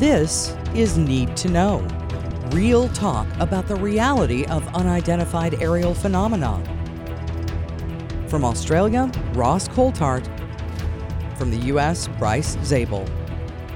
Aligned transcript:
This 0.00 0.56
is 0.74 0.96
Need 0.96 1.36
to 1.36 1.50
Know. 1.50 1.86
Real 2.52 2.88
talk 2.88 3.26
about 3.38 3.68
the 3.68 3.76
reality 3.76 4.46
of 4.46 4.66
unidentified 4.74 5.60
aerial 5.60 5.92
phenomena. 5.92 6.58
From 8.26 8.42
Australia, 8.42 9.12
Ross 9.34 9.68
Coulthart. 9.68 10.24
From 11.36 11.50
the 11.50 11.58
U.S., 11.66 12.08
Bryce 12.18 12.56
Zabel. 12.64 13.04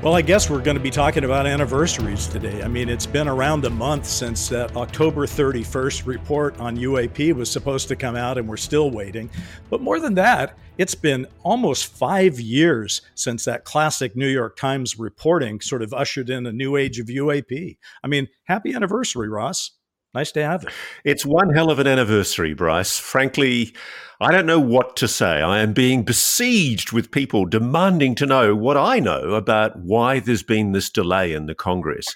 Well, 0.05 0.13
I 0.15 0.21
guess 0.21 0.51
we're 0.51 0.61
going 0.61 0.77
to 0.77 0.83
be 0.83 0.91
talking 0.91 1.25
about 1.25 1.47
anniversaries 1.47 2.27
today. 2.27 2.63
I 2.63 2.69
mean, 2.69 2.91
it's 2.91 3.07
been 3.07 3.27
around 3.27 3.65
a 3.65 3.71
month 3.71 4.05
since 4.05 4.51
that 4.51 4.77
October 4.77 5.27
31st 5.27 6.05
report 6.05 6.61
on 6.61 6.77
UAP 6.77 7.33
was 7.33 7.51
supposed 7.51 7.89
to 7.89 7.97
come 7.97 8.15
out, 8.15 8.37
and 8.37 8.47
we're 8.47 8.59
still 8.59 8.91
waiting. 8.91 9.31
But 9.71 9.81
more 9.81 9.99
than 9.99 10.13
that, 10.17 10.59
it's 10.77 10.95
been 10.95 11.27
almost 11.43 11.87
five 11.87 12.39
years 12.39 13.01
since 13.15 13.47
that 13.47 13.65
classic 13.65 14.15
New 14.15 14.29
York 14.29 14.59
Times 14.59 14.99
reporting 14.99 15.63
sort 15.63 15.81
of 15.81 15.95
ushered 15.95 16.29
in 16.29 16.45
a 16.45 16.53
new 16.53 16.77
age 16.77 16.99
of 16.99 17.07
UAP. 17.07 17.79
I 18.03 18.07
mean, 18.07 18.29
happy 18.43 18.75
anniversary, 18.75 19.31
Ross. 19.31 19.71
Nice 20.15 20.33
to 20.33 20.45
have 20.45 20.63
it. 20.63 20.69
It's 21.05 21.27
one 21.27 21.53
hell 21.55 21.71
of 21.71 21.79
an 21.79 21.87
anniversary, 21.87 22.55
Bryce. 22.55 22.99
Frankly, 22.99 23.75
I 24.21 24.31
don't 24.31 24.47
know 24.47 24.61
what 24.61 24.97
to 24.97 25.09
say. 25.09 25.43
I 25.43 25.59
am 25.59 25.73
being 25.73 26.05
besieged 26.05 26.93
with 26.93 27.11
people 27.11 27.47
demanding 27.47 28.15
to 28.17 28.27
know 28.27 28.55
what 28.55 28.77
I 28.77 29.01
know 29.01 29.35
about 29.35 29.79
why 29.79 30.21
there's 30.21 30.45
been 30.45 30.73
this 30.73 30.89
delay 30.89 31.33
in 31.33 31.47
the 31.47 31.55
Congress. 31.55 32.07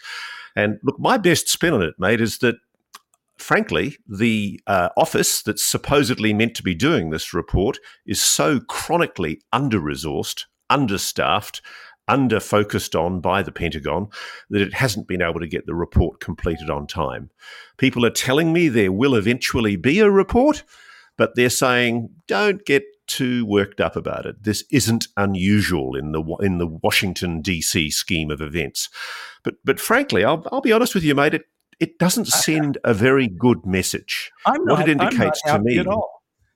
And 0.55 0.79
look, 0.85 0.99
my 0.99 1.19
best 1.19 1.49
spin 1.49 1.75
on 1.75 1.83
it, 1.83 1.95
mate, 1.99 2.21
is 2.21 2.39
that 2.39 2.57
frankly, 3.37 3.97
the 4.07 4.61
uh, 4.67 4.91
office 4.97 5.43
that's 5.43 5.65
supposedly 5.65 6.33
meant 6.33 6.55
to 6.57 6.63
be 6.63 6.75
doing 6.75 7.11
this 7.11 7.33
report 7.33 7.79
is 8.07 8.21
so 8.21 8.61
chronically 8.61 9.41
under 9.53 9.81
resourced, 9.81 10.45
understaffed, 10.69 11.63
under 12.09 12.41
focused 12.41 12.95
on 12.95 13.21
by 13.21 13.43
the 13.43 13.53
Pentagon 13.53 14.09
that 14.51 14.63
it 14.63 14.75
hasn't 14.75 15.07
been 15.07 15.23
able 15.23 15.41
to 15.41 15.47
get 15.47 15.67
the 15.67 15.75
report 15.75 16.21
completed 16.21 16.71
on 16.71 16.87
time. 16.87 17.31
People 17.77 18.05
are 18.05 18.11
telling 18.11 18.53
me 18.53 18.69
there 18.69 18.93
will 18.93 19.15
eventually 19.15 19.77
be 19.77 20.01
a 20.01 20.11
report, 20.11 20.65
but 21.17 21.35
they're 21.35 21.51
saying 21.51 22.11
don't 22.27 22.65
get 22.65 22.85
too 23.07 23.45
worked 23.47 23.81
up 23.81 23.97
about 23.97 24.27
it. 24.27 24.43
This 24.43 24.65
isn't 24.71 25.09
unusual 25.17 25.97
in 25.97 26.13
the 26.13 26.23
in 26.41 26.59
the 26.59 26.67
Washington 26.67 27.41
D.C. 27.41 27.91
scheme 27.91 28.31
of 28.31 28.41
events. 28.41 28.89
But 29.43 29.57
but 29.65 29.81
frankly, 29.81 30.25
I'll, 30.25 30.47
I'll 30.53 30.61
be 30.61 30.73
honest 30.73 30.95
with 30.95 31.05
you, 31.05 31.15
mate. 31.15 31.35
It 31.35 31.45
it 31.81 31.99
doesn't 31.99 32.27
send 32.27 32.79
a 32.85 32.93
very 32.93 33.29
good 33.29 33.65
message. 33.65 34.33
I'm 34.47 34.65
not, 34.65 34.79
what 34.79 34.89
it 34.89 34.93
indicates 34.93 35.41
to 35.43 35.61
me. 35.61 35.85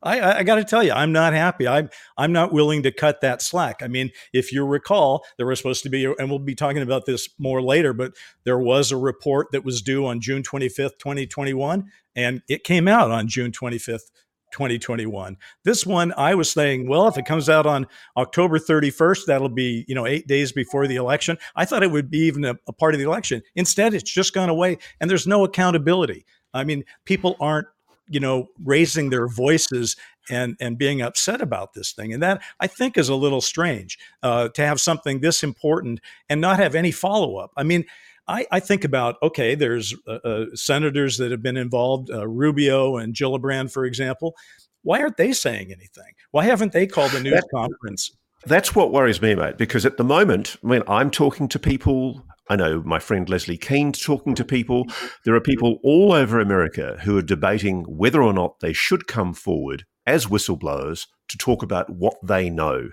I, 0.03 0.39
I 0.39 0.43
got 0.43 0.57
to 0.57 0.65
tell 0.65 0.83
you, 0.83 0.93
I'm 0.93 1.13
not 1.13 1.33
happy. 1.33 1.69
I'm 1.69 1.89
I'm 2.17 2.33
not 2.33 2.53
willing 2.53 2.83
to 2.83 2.93
cut 2.93 3.21
that 3.21 3.41
slack. 3.43 3.83
I 3.83 3.89
mean, 3.89 4.11
if 4.33 4.53
you 4.53 4.65
recall, 4.65 5.25
there 5.37 5.47
was 5.47 5.59
supposed 5.59 5.83
to 5.85 5.91
be, 5.91 6.05
and 6.05 6.29
we'll 6.29 6.39
be 6.39 6.55
talking 6.55 6.83
about 6.83 7.07
this 7.07 7.29
more 7.39 7.63
later, 7.63 7.93
but 7.93 8.13
there 8.45 8.59
was 8.59 8.91
a 8.91 8.97
report 8.97 9.49
that 9.53 9.65
was 9.65 9.83
due 9.83 10.07
on 10.07 10.21
June 10.21 10.43
25th, 10.43 10.99
2021, 10.99 11.85
and 12.17 12.43
it 12.49 12.65
came 12.65 12.89
out 12.89 13.11
on 13.11 13.29
June 13.29 13.53
25th, 13.53 14.11
2021. 14.53 15.37
This 15.65 15.85
one, 15.85 16.13
I 16.17 16.35
was 16.35 16.51
saying, 16.51 16.89
well, 16.89 17.09
if 17.09 17.19
it 17.19 17.25
comes 17.25 17.49
out 17.49 17.67
on 17.67 17.87
October 18.17 18.59
31st, 18.59 19.27
that'll 19.27 19.49
be, 19.49 19.85
you 19.89 19.95
know, 19.95 20.07
eight 20.07 20.27
days 20.29 20.53
before 20.53 20.87
the 20.87 20.97
election. 20.97 21.39
I 21.57 21.65
thought 21.65 21.83
it 21.83 21.91
would 21.91 22.11
be 22.11 22.21
even 22.21 22.45
a, 22.45 22.55
a 22.69 22.73
part 22.73 22.95
of 22.95 23.01
the 23.01 23.07
election. 23.07 23.43
Instead, 23.57 23.95
it's 23.95 24.11
just 24.11 24.35
gone 24.35 24.49
away 24.49 24.79
and 25.01 25.11
there's 25.11 25.27
no 25.27 25.45
accountability. 25.45 26.25
I 26.55 26.65
mean, 26.65 26.85
people 27.07 27.37
aren't 27.41 27.67
you 28.09 28.21
know 28.21 28.49
raising 28.65 29.11
their 29.11 29.29
voices 29.29 29.97
and 30.31 30.57
and 30.61 30.79
being 30.79 31.03
upset 31.03 31.41
about 31.41 31.75
this 31.75 31.93
thing 31.93 32.13
and 32.13 32.23
that 32.23 32.43
i 32.61 32.67
think 32.67 32.97
is 32.97 33.09
a 33.09 33.15
little 33.15 33.41
strange 33.41 33.99
uh, 34.23 34.49
to 34.49 34.65
have 34.65 34.81
something 34.81 35.21
this 35.21 35.43
important 35.43 36.01
and 36.29 36.41
not 36.41 36.59
have 36.59 36.75
any 36.75 36.91
follow-up 36.91 37.53
i 37.57 37.63
mean 37.63 37.85
I, 38.29 38.47
I 38.53 38.61
think 38.61 38.85
about 38.85 39.17
okay, 39.23 39.55
there's 39.55 39.95
uh, 40.07 40.19
uh, 40.25 40.45
senators 40.55 41.19
that 41.19 41.31
have 41.33 41.43
been 41.43 41.57
involved, 41.57 42.11
uh, 42.11 42.27
Rubio 42.27 42.97
and 42.97 43.15
Gillibrand, 43.15 43.73
for 43.73 43.85
example. 43.85 44.37
Why 44.83 45.01
aren't 45.01 45.17
they 45.17 45.33
saying 45.33 45.73
anything? 45.73 46.15
Why 46.31 46.45
haven't 46.45 46.73
they 46.73 46.87
called 46.87 47.15
a 47.15 47.21
news 47.21 47.43
conference? 47.55 48.17
That's 48.47 48.75
what 48.75 48.93
worries 48.93 49.23
me, 49.23 49.35
mate. 49.35 49.59
Because 49.59 49.87
at 49.87 49.97
the 49.97 50.05
moment, 50.05 50.57
I 50.65 50.67
mean, 50.67 50.83
I'm 50.89 51.11
talking 51.11 51.49
to 51.49 51.59
people. 51.59 52.25
I 52.53 52.57
know 52.57 52.83
my 52.83 52.99
friend 52.99 53.31
Leslie 53.31 53.57
Kean's 53.57 53.99
talking 53.99 54.35
to 54.35 54.45
people. 54.45 54.85
There 55.25 55.35
are 55.35 55.41
people 55.41 55.79
all 55.83 56.13
over 56.13 56.39
America 56.39 56.99
who 57.03 57.17
are 57.17 57.23
debating 57.23 57.85
whether 57.85 58.23
or 58.23 58.35
not 58.35 58.61
they 58.61 58.75
should 58.75 59.07
come 59.07 59.33
forward 59.33 59.87
as 60.07 60.27
whistleblowers 60.27 61.07
to 61.29 61.39
talk 61.39 61.63
about 61.63 61.89
what 61.89 62.17
they 62.23 62.51
know. 62.51 62.91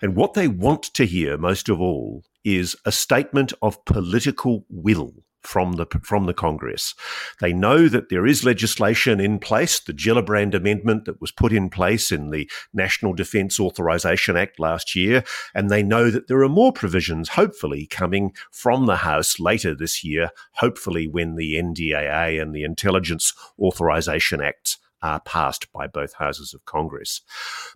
And 0.00 0.14
what 0.14 0.34
they 0.34 0.46
want 0.46 0.84
to 0.94 1.04
hear 1.04 1.36
most 1.36 1.68
of 1.68 1.80
all 1.80 2.22
is 2.44 2.76
a 2.84 2.92
statement 2.92 3.52
of 3.60 3.84
political 3.86 4.66
will 4.70 5.14
from 5.42 5.72
the 5.72 5.86
from 6.02 6.26
the 6.26 6.34
Congress. 6.34 6.94
They 7.40 7.52
know 7.52 7.88
that 7.88 8.08
there 8.08 8.26
is 8.26 8.44
legislation 8.44 9.20
in 9.20 9.38
place, 9.38 9.80
the 9.80 9.92
Gillibrand 9.92 10.54
Amendment 10.54 11.04
that 11.04 11.20
was 11.20 11.32
put 11.32 11.52
in 11.52 11.68
place 11.68 12.12
in 12.12 12.30
the 12.30 12.50
National 12.72 13.12
Defense 13.12 13.58
Authorization 13.58 14.36
Act 14.36 14.58
last 14.58 14.94
year, 14.94 15.24
and 15.54 15.70
they 15.70 15.82
know 15.82 16.10
that 16.10 16.28
there 16.28 16.42
are 16.42 16.48
more 16.48 16.72
provisions, 16.72 17.30
hopefully, 17.30 17.86
coming 17.86 18.32
from 18.50 18.86
the 18.86 18.96
House 18.96 19.38
later 19.38 19.74
this 19.74 20.04
year. 20.04 20.30
Hopefully, 20.54 21.06
when 21.06 21.36
the 21.36 21.54
NDAA 21.54 22.40
and 22.40 22.54
the 22.54 22.64
Intelligence 22.64 23.34
Authorization 23.58 24.40
Acts 24.40 24.78
are 25.02 25.20
passed 25.20 25.70
by 25.72 25.86
both 25.86 26.14
houses 26.14 26.54
of 26.54 26.64
Congress. 26.64 27.22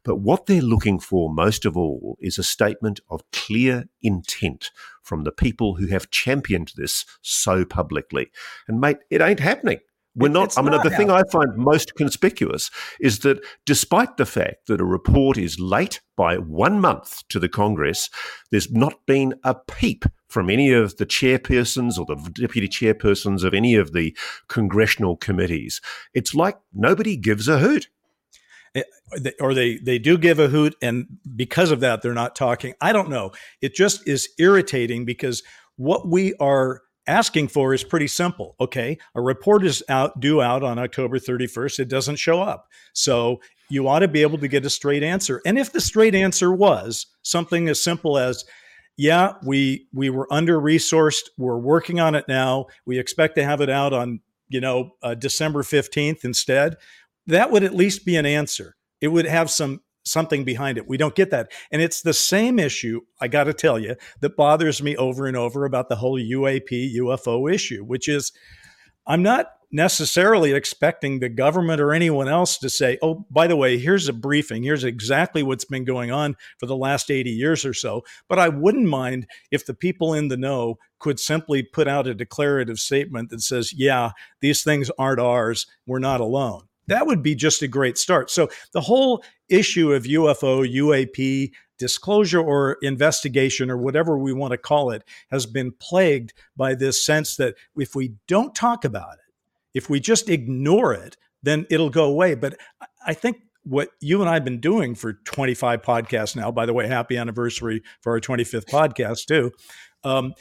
But 0.04 0.16
what 0.16 0.47
they're 0.47 0.62
looking 0.62 1.00
for 1.00 1.33
most 1.33 1.65
of 1.65 1.77
all 1.77 2.16
is 2.21 2.38
a 2.38 2.44
statement 2.44 3.00
of 3.10 3.28
clear 3.33 3.87
intent 4.03 4.71
from 5.06 5.25
the 5.25 5.33
people 5.33 5.77
who 5.77 5.87
have 5.87 6.11
championed 6.11 6.72
this 6.77 7.05
so 7.22 7.65
publicly. 7.65 8.31
And 8.69 8.81
mate, 8.81 8.99
it 9.11 9.22
ain't 9.22 9.41
happening. 9.41 9.78
We're 10.17 10.28
not. 10.28 10.47
It's 10.47 10.59
I 10.59 10.62
mean, 10.62 10.71
not 10.71 10.83
the 10.83 10.91
thing 10.91 11.11
I 11.11 11.22
find 11.31 11.55
most 11.56 11.94
conspicuous 11.94 12.71
is 13.00 13.19
that 13.19 13.45
despite 13.66 14.16
the 14.16 14.25
fact 14.25 14.66
that 14.66 14.81
a 14.81 14.84
report 14.84 15.37
is 15.37 15.61
late 15.61 16.00
by 16.16 16.39
one 16.39 16.81
month 16.81 17.22
to 17.28 17.39
the 17.39 17.50
Congress, 17.50 18.09
there's 18.50 18.71
not 18.71 18.95
been 19.06 19.34
a 19.45 19.55
peep 19.55 20.06
from 20.31 20.49
any 20.49 20.72
of 20.72 20.97
the 20.97 21.05
chairpersons 21.05 21.99
or 21.99 22.06
the 22.06 22.31
deputy 22.31 22.66
chairpersons 22.66 23.45
of 23.45 23.53
any 23.53 23.75
of 23.75 23.93
the 23.93 24.16
congressional 24.49 25.19
committees. 25.19 25.83
It's 26.15 26.34
like 26.34 26.56
nobody 26.72 27.19
gives 27.19 27.47
a 27.47 27.59
hoot 27.59 27.89
or 29.41 29.55
they 29.55 29.77
they 29.79 29.99
do 29.99 30.19
give 30.19 30.39
a 30.39 30.49
hoot 30.49 30.75
and 30.83 31.07
because 31.35 31.71
of 31.71 31.81
that 31.81 32.03
they're 32.03 32.13
not 32.13 32.35
talking 32.35 32.75
i 32.81 32.93
don't 32.93 33.09
know 33.09 33.31
it 33.61 33.75
just 33.75 34.07
is 34.07 34.29
irritating 34.39 35.05
because 35.05 35.43
what 35.77 36.09
we 36.09 36.35
are 36.41 36.83
asking 37.07 37.49
for 37.49 37.73
is 37.73 37.85
pretty 37.85 38.09
simple. 38.09 38.57
Okay, 38.61 38.99
a 39.15 39.21
report 39.21 39.65
is 39.65 39.83
out 39.89 40.19
due 40.21 40.43
out 40.43 40.63
on 40.63 40.79
October 40.79 41.19
31st. 41.19 41.81
It 41.81 41.89
doesn't 41.89 42.17
show 42.17 42.43
up. 42.43 42.69
So 42.93 43.41
you 43.69 43.89
ought 43.89 44.01
to 44.01 44.09
be 44.09 44.23
able 44.23 44.39
to 44.39 44.49
get 44.49 44.67
a 44.67 44.71
straight 44.71 45.03
answer. 45.03 45.41
And 45.45 45.59
if 45.59 45.73
the 45.73 45.81
straight 45.81 46.15
answer 46.15 46.53
was 46.53 47.07
something 47.23 47.69
as 47.69 47.83
simple 47.83 48.19
as 48.19 48.45
yeah, 48.97 49.35
we 49.45 49.89
we 49.93 50.09
were 50.09 50.27
under 50.33 50.59
resourced. 50.59 51.29
We're 51.37 51.59
working 51.59 52.01
on 52.01 52.15
it 52.15 52.25
now. 52.29 52.67
We 52.87 52.99
expect 52.99 53.35
to 53.37 53.45
have 53.45 53.61
it 53.61 53.69
out 53.69 53.93
on 53.93 54.21
you 54.49 54.61
know 54.61 54.93
uh, 55.03 55.15
December 55.15 55.63
fifteenth 55.63 56.25
instead. 56.25 56.77
That 57.27 57.51
would 57.51 57.65
at 57.65 57.75
least 57.75 58.05
be 58.05 58.17
an 58.17 58.27
answer. 58.27 58.77
It 59.01 59.09
would 59.09 59.27
have 59.27 59.51
some 59.51 59.81
something 60.07 60.45
behind 60.45 60.79
it. 60.79 60.89
We 60.89 60.97
don't 60.97 61.15
get 61.15 61.31
that. 61.31 61.51
And 61.71 61.83
it's 61.83 62.01
the 62.01 62.15
same 62.15 62.59
issue, 62.59 63.01
I 63.21 63.29
got 63.29 63.45
to 63.45 63.53
tell 63.53 63.79
you, 63.79 63.97
that 64.21 64.37
bothers 64.37 64.81
me 64.81 64.97
over 64.97 65.27
and 65.27 65.37
over 65.37 65.65
about 65.65 65.89
the 65.89 65.97
whole 65.97 66.19
UAP 66.19 66.95
UFO 66.97 67.53
issue, 67.53 67.85
which 67.85 68.09
is 68.09 68.33
I'm 69.07 69.23
not 69.23 69.51
necessarily 69.73 70.53
expecting 70.53 71.19
the 71.19 71.29
government 71.29 71.81
or 71.81 71.93
anyone 71.93 72.29
else 72.29 72.57
to 72.59 72.71
say, 72.71 72.99
oh, 73.03 73.27
by 73.31 73.49
the 73.49 73.57
way, 73.57 73.79
here's 73.79 74.09
a 74.09 74.13
briefing. 74.13 74.63
Here's 74.63 74.84
exactly 74.84 75.43
what's 75.43 75.65
been 75.65 75.84
going 75.84 76.13
on 76.13 76.37
for 76.59 76.67
the 76.67 76.77
last 76.77 77.11
80 77.11 77.31
years 77.31 77.65
or 77.65 77.75
so. 77.75 78.03
But 78.29 78.39
I 78.39 78.49
wouldn't 78.49 78.87
mind 78.87 79.27
if 79.51 79.67
the 79.67 79.75
people 79.75 80.15
in 80.15 80.29
the 80.29 80.37
know 80.37 80.77
could 81.01 81.19
simply 81.19 81.65
put 81.65 81.89
out 81.89 82.07
a 82.07 82.15
declarative 82.15 82.79
statement 82.79 83.31
that 83.31 83.43
says, 83.43 83.72
yeah, 83.77 84.13
these 84.41 84.63
things 84.63 84.91
aren't 84.99 85.21
ours. 85.21 85.67
We're 85.84 85.99
not 85.99 86.21
alone 86.21 86.69
that 86.88 87.06
would 87.06 87.22
be 87.22 87.34
just 87.34 87.62
a 87.62 87.68
great 87.68 87.98
start. 87.98 88.30
So 88.30 88.48
the 88.72 88.80
whole 88.80 89.22
issue 89.48 89.92
of 89.92 90.04
UFO, 90.04 90.66
UAP, 90.71 91.53
disclosure 91.78 92.41
or 92.41 92.78
investigation 92.83 93.71
or 93.71 93.77
whatever 93.77 94.18
we 94.18 94.33
want 94.33 94.53
to 94.53 94.59
call 94.59 94.91
it 94.91 95.04
has 95.30 95.47
been 95.47 95.72
plagued 95.72 96.33
by 96.56 96.74
this 96.74 97.04
sense 97.04 97.36
that 97.36 97.54
if 97.77 97.94
we 97.94 98.15
don't 98.27 98.54
talk 98.54 98.84
about 98.84 99.15
it, 99.15 99.34
if 99.74 99.91
we 99.91 100.00
just 100.00 100.28
ignore 100.28 100.94
it, 100.94 101.16
then 101.42 101.66
it'll 101.71 101.91
go 101.91 102.04
away. 102.04 102.34
But 102.34 102.56
I 103.06 103.12
think 103.12 103.42
what 103.65 103.91
you 104.00 104.21
and 104.21 104.30
I 104.30 104.34
have 104.34 104.44
been 104.44 104.60
doing 104.60 104.94
for 104.94 105.12
25 105.12 105.83
podcasts 105.83 106.34
now, 106.34 106.50
by 106.50 106.66
the 106.66 106.72
way, 106.72 106.86
happy 106.86 107.16
anniversary 107.16 107.83
for 108.00 108.12
our 108.12 108.21
25th 108.21 108.66
podcast, 108.66 109.27
too. 109.27 109.53
Um, 110.03 110.34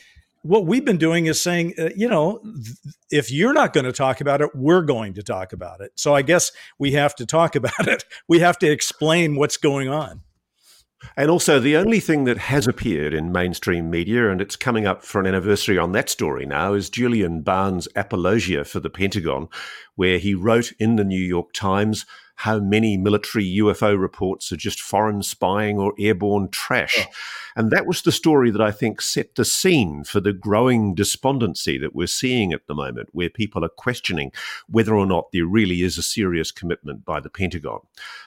what 0.45 0.65
we've 0.65 0.85
been 0.85 0.97
doing 0.97 1.25
is 1.25 1.41
saying, 1.41 1.73
uh, 1.79 1.89
you 1.95 2.07
know, 2.07 2.39
th- 2.43 2.77
if 3.11 3.31
you're 3.31 3.53
not 3.53 3.73
going 3.73 3.85
to 3.85 3.91
talk 3.91 4.21
about 4.21 4.41
it, 4.41 4.51
we're 4.53 4.83
going 4.83 5.13
to 5.15 5.23
talk 5.23 5.53
about 5.53 5.81
it. 5.81 5.91
So 5.95 6.13
I 6.13 6.21
guess 6.21 6.51
we 6.77 6.91
have 6.91 7.15
to 7.15 7.25
talk 7.25 7.55
about 7.61 7.87
it. 7.87 8.05
We 8.27 8.39
have 8.39 8.57
to 8.59 8.69
explain 8.69 9.35
what's 9.35 9.57
going 9.57 9.89
on. 9.89 10.21
And 11.17 11.29
also, 11.29 11.59
the 11.59 11.77
only 11.77 11.99
thing 11.99 12.23
that 12.23 12.37
has 12.37 12.67
appeared 12.67 13.13
in 13.13 13.31
mainstream 13.31 13.89
media, 13.89 14.31
and 14.31 14.41
it's 14.41 14.55
coming 14.55 14.87
up 14.87 15.03
for 15.03 15.19
an 15.19 15.27
anniversary 15.27 15.77
on 15.77 15.91
that 15.91 16.09
story 16.09 16.45
now, 16.45 16.73
is 16.73 16.89
Julian 16.89 17.41
Barnes' 17.41 17.87
apologia 17.95 18.65
for 18.65 18.79
the 18.79 18.89
Pentagon, 18.89 19.47
where 19.95 20.17
he 20.17 20.33
wrote 20.33 20.71
in 20.79 20.95
the 20.95 21.03
New 21.03 21.21
York 21.21 21.53
Times 21.53 22.05
how 22.39 22.59
many 22.59 22.97
military 22.97 23.45
UFO 23.59 23.97
reports 23.97 24.51
are 24.51 24.57
just 24.57 24.81
foreign 24.81 25.23
spying 25.23 25.79
or 25.79 25.93
airborne 25.97 26.49
trash. 26.49 26.97
Oh. 26.99 27.11
And 27.55 27.71
that 27.71 27.85
was 27.85 28.01
the 28.01 28.11
story 28.11 28.51
that 28.51 28.61
I 28.61 28.71
think 28.71 29.01
set 29.01 29.35
the 29.35 29.45
scene 29.45 30.03
for 30.03 30.19
the 30.19 30.33
growing 30.33 30.93
despondency 30.93 31.77
that 31.77 31.95
we're 31.95 32.07
seeing 32.07 32.51
at 32.51 32.67
the 32.67 32.75
moment, 32.75 33.09
where 33.13 33.29
people 33.29 33.63
are 33.63 33.69
questioning 33.69 34.33
whether 34.67 34.93
or 34.93 35.05
not 35.05 35.31
there 35.31 35.45
really 35.45 35.81
is 35.81 35.97
a 35.97 36.03
serious 36.03 36.51
commitment 36.51 37.05
by 37.05 37.21
the 37.21 37.29
Pentagon. 37.29 37.79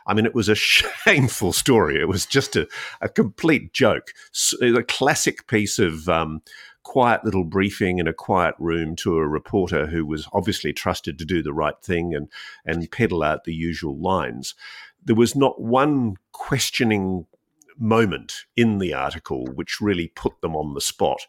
I 0.07 0.15
mean, 0.15 0.25
it 0.25 0.35
was 0.35 0.49
a 0.49 0.55
shameful 0.55 1.53
story. 1.53 2.01
It 2.01 2.09
was 2.09 2.25
just 2.25 2.57
a, 2.57 2.67
a 3.03 3.11
complete 3.11 3.75
joke, 3.75 4.15
a 4.63 4.83
classic 4.83 5.47
piece 5.47 5.79
of. 5.79 6.09
Um, 6.09 6.43
quiet 6.89 7.23
little 7.23 7.45
briefing 7.45 7.99
in 7.99 8.09
a 8.09 8.15
quiet 8.15 8.55
room 8.59 8.97
to 8.97 9.19
a 9.19 9.29
reporter 9.29 9.89
who 9.89 10.07
was 10.07 10.27
obviously 10.33 10.73
trusted 10.73 11.19
to 11.19 11.25
do 11.27 11.43
the 11.43 11.53
right 11.53 11.79
thing 11.83 12.15
and, 12.15 12.31
and 12.65 12.91
peddle 12.91 13.23
out 13.23 13.45
the 13.45 13.53
usual 13.53 14.01
lines. 14.01 14.55
There 15.05 15.15
was 15.15 15.37
not 15.37 15.61
one 15.61 16.15
questioning 16.33 17.27
moment 17.77 18.47
in 18.57 18.79
the 18.79 18.95
article 18.95 19.45
which 19.55 19.83
really 19.83 20.09
put 20.09 20.41
them 20.41 20.57
on 20.57 20.73
the 20.73 20.81
spot 20.81 21.27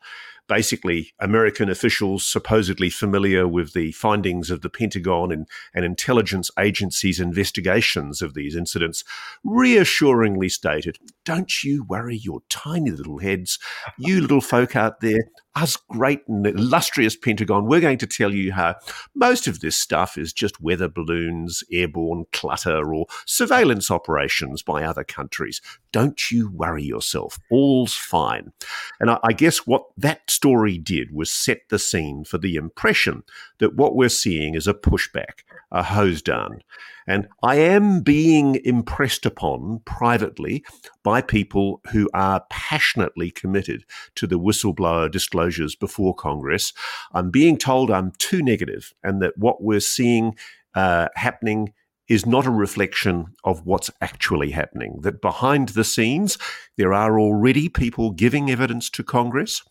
basically 0.50 1.14
American 1.20 1.70
officials 1.70 2.26
supposedly 2.26 2.90
familiar 2.90 3.48
with 3.48 3.72
the 3.72 3.94
findings 3.94 4.50
of 4.50 4.62
the 4.62 4.70
Pentagon 4.70 5.32
and, 5.32 5.48
and 5.74 5.86
intelligence 5.86 6.52
agencies' 6.60 7.22
investigations 7.22 8.22
of 8.22 8.34
these 8.34 8.56
incidents 8.56 9.06
reassuringly 9.46 10.50
stated, 10.50 10.98
Don't 11.24 11.64
you 11.64 11.86
worry 11.86 12.18
your 12.18 12.42
tiny 12.50 12.92
little 12.92 13.20
heads, 13.20 13.60
you 13.98 14.20
little 14.20 14.42
folk 14.42 14.76
out 14.76 15.00
there 15.00 15.20
us 15.56 15.76
great 15.76 16.22
and 16.28 16.46
illustrious 16.46 17.16
Pentagon, 17.16 17.66
we're 17.66 17.82
going 17.82 17.98
to 17.98 18.08
tell 18.08 18.34
you 18.34 18.54
how 18.54 18.76
most 19.16 19.48
of 19.48 19.60
this 19.60 19.78
stuff 19.78 20.18
is 20.18 20.32
just 20.32 20.62
weather 20.62 20.88
balloons, 20.88 21.64
airborne 21.72 22.26
clutter, 22.32 22.94
or 22.94 23.08
surveillance 23.26 23.92
operations 23.92 24.62
by 24.62 24.84
other 24.84 25.04
countries. 25.04 25.62
Don't 25.92 26.32
you 26.32 26.50
worry 26.52 26.84
yourself. 26.84 27.40
All's 27.52 27.94
fine. 27.94 28.52
And 29.00 29.10
I, 29.10 29.20
I 29.24 29.34
guess 29.34 29.60
what 29.68 29.86
that 29.98 30.30
story 30.40 30.78
did 30.78 31.12
was 31.12 31.30
set 31.30 31.68
the 31.68 31.78
scene 31.78 32.24
for 32.24 32.38
the 32.38 32.56
impression 32.56 33.24
that 33.58 33.76
what 33.76 33.94
we're 33.94 34.08
seeing 34.08 34.56
is 34.56 34.68
a 34.68 34.74
pushback, 34.74 35.44
a 35.70 35.84
hose 35.84 36.22
down. 36.22 36.62
And 37.06 37.28
I 37.44 37.56
am 37.56 38.00
being 38.00 38.62
impressed 38.64 39.26
upon 39.26 39.82
privately 39.84 40.64
by 41.04 41.22
people 41.22 41.82
who 41.92 42.10
are 42.14 42.46
passionately 42.50 43.32
committed 43.32 43.84
to 44.16 44.28
the 44.28 44.40
whistleblower 44.40 45.12
disclosures 45.12 45.76
before 45.76 46.16
Congress. 46.16 46.72
I'm 47.14 47.32
being 47.32 47.58
told 47.58 47.92
I'm 47.92 48.14
too 48.18 48.42
negative 48.42 48.94
and 49.04 49.22
that 49.22 49.38
what 49.38 49.62
we're 49.62 49.82
seeing 49.82 50.36
uh, 50.74 51.10
happening 51.16 51.74
is 52.10 52.26
not 52.26 52.46
a 52.46 52.52
reflection 52.52 53.28
of 53.44 53.66
what's 53.66 53.92
actually 54.02 54.52
happening. 54.52 55.00
That 55.02 55.22
behind 55.22 55.70
the 55.70 55.84
scenes, 55.84 56.38
there 56.76 56.94
are 56.94 57.20
already 57.20 57.70
people 57.70 58.12
giving 58.12 58.50
evidence 58.50 58.90
to 58.92 59.04
Congress. 59.04 59.62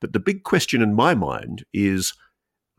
But 0.00 0.12
the 0.12 0.18
big 0.20 0.42
question 0.42 0.82
in 0.82 0.94
my 0.94 1.14
mind 1.14 1.64
is 1.72 2.14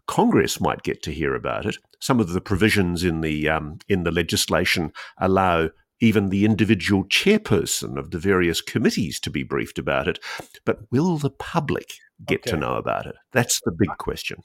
Congress 0.08 0.60
might 0.60 0.84
get 0.84 1.04
to 1.04 1.12
hear 1.12 1.36
about 1.36 1.66
it. 1.66 1.78
Some 2.02 2.20
of 2.20 2.34
the 2.34 2.42
provisions 2.42 3.04
in 3.04 3.22
the 3.22 3.48
um, 3.48 3.78
in 3.88 4.04
the 4.04 4.12
legislation 4.12 4.92
allow 5.18 5.70
even 6.02 6.30
the 6.30 6.44
individual 6.44 7.06
chairperson 7.06 7.98
of 7.98 8.12
the 8.12 8.20
various 8.20 8.60
committees 8.60 9.20
to 9.22 9.30
be 9.30 9.44
briefed 9.44 9.80
about 9.80 10.08
it. 10.08 10.20
But 10.66 10.80
will 10.92 11.18
the 11.18 11.30
public 11.30 11.94
get 12.26 12.42
okay. 12.42 12.52
to 12.52 12.58
know 12.58 12.76
about 12.76 13.06
it? 13.06 13.16
That's 13.32 13.62
the 13.64 13.72
big 13.72 13.98
question. 14.00 14.44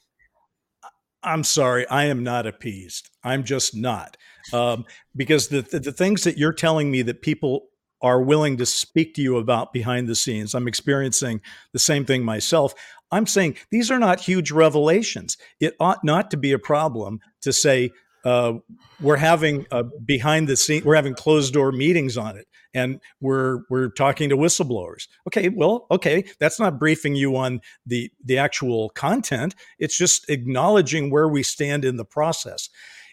I'm 1.22 1.44
sorry, 1.44 1.86
I 1.88 2.04
am 2.04 2.22
not 2.22 2.46
appeased. 2.46 3.10
I'm 3.24 3.44
just 3.44 3.76
not. 3.76 4.16
Um, 4.52 4.84
because 5.16 5.48
the, 5.48 5.62
the, 5.62 5.80
the 5.80 5.92
things 5.92 6.24
that 6.24 6.38
you're 6.38 6.52
telling 6.52 6.90
me 6.90 7.02
that 7.02 7.22
people 7.22 7.66
are 8.00 8.22
willing 8.22 8.56
to 8.56 8.66
speak 8.66 9.14
to 9.14 9.22
you 9.22 9.36
about 9.36 9.72
behind 9.72 10.08
the 10.08 10.14
scenes, 10.14 10.54
I'm 10.54 10.68
experiencing 10.68 11.40
the 11.72 11.78
same 11.78 12.04
thing 12.04 12.24
myself. 12.24 12.74
I'm 13.10 13.26
saying 13.26 13.56
these 13.70 13.90
are 13.90 13.98
not 13.98 14.20
huge 14.20 14.50
revelations. 14.50 15.36
It 15.60 15.74
ought 15.80 16.04
not 16.04 16.30
to 16.30 16.36
be 16.36 16.52
a 16.52 16.58
problem 16.58 17.20
to 17.42 17.52
say 17.52 17.90
uh, 18.24 18.54
we're 19.00 19.16
having 19.16 19.66
behind 20.04 20.48
the 20.48 20.56
scene, 20.56 20.82
we're 20.84 20.96
having 20.96 21.14
closed 21.14 21.52
door 21.54 21.72
meetings 21.72 22.16
on 22.16 22.36
it, 22.36 22.46
and 22.74 23.00
we're 23.20 23.60
we're 23.70 23.88
talking 23.88 24.28
to 24.28 24.36
whistleblowers. 24.36 25.08
Okay, 25.26 25.48
well, 25.48 25.86
okay, 25.90 26.24
that's 26.38 26.60
not 26.60 26.78
briefing 26.78 27.14
you 27.14 27.36
on 27.36 27.60
the 27.86 28.10
the 28.24 28.38
actual 28.38 28.90
content. 28.90 29.54
It's 29.78 29.96
just 29.96 30.28
acknowledging 30.28 31.10
where 31.10 31.28
we 31.28 31.42
stand 31.42 31.84
in 31.84 31.96
the 31.96 32.04
process. 32.04 32.68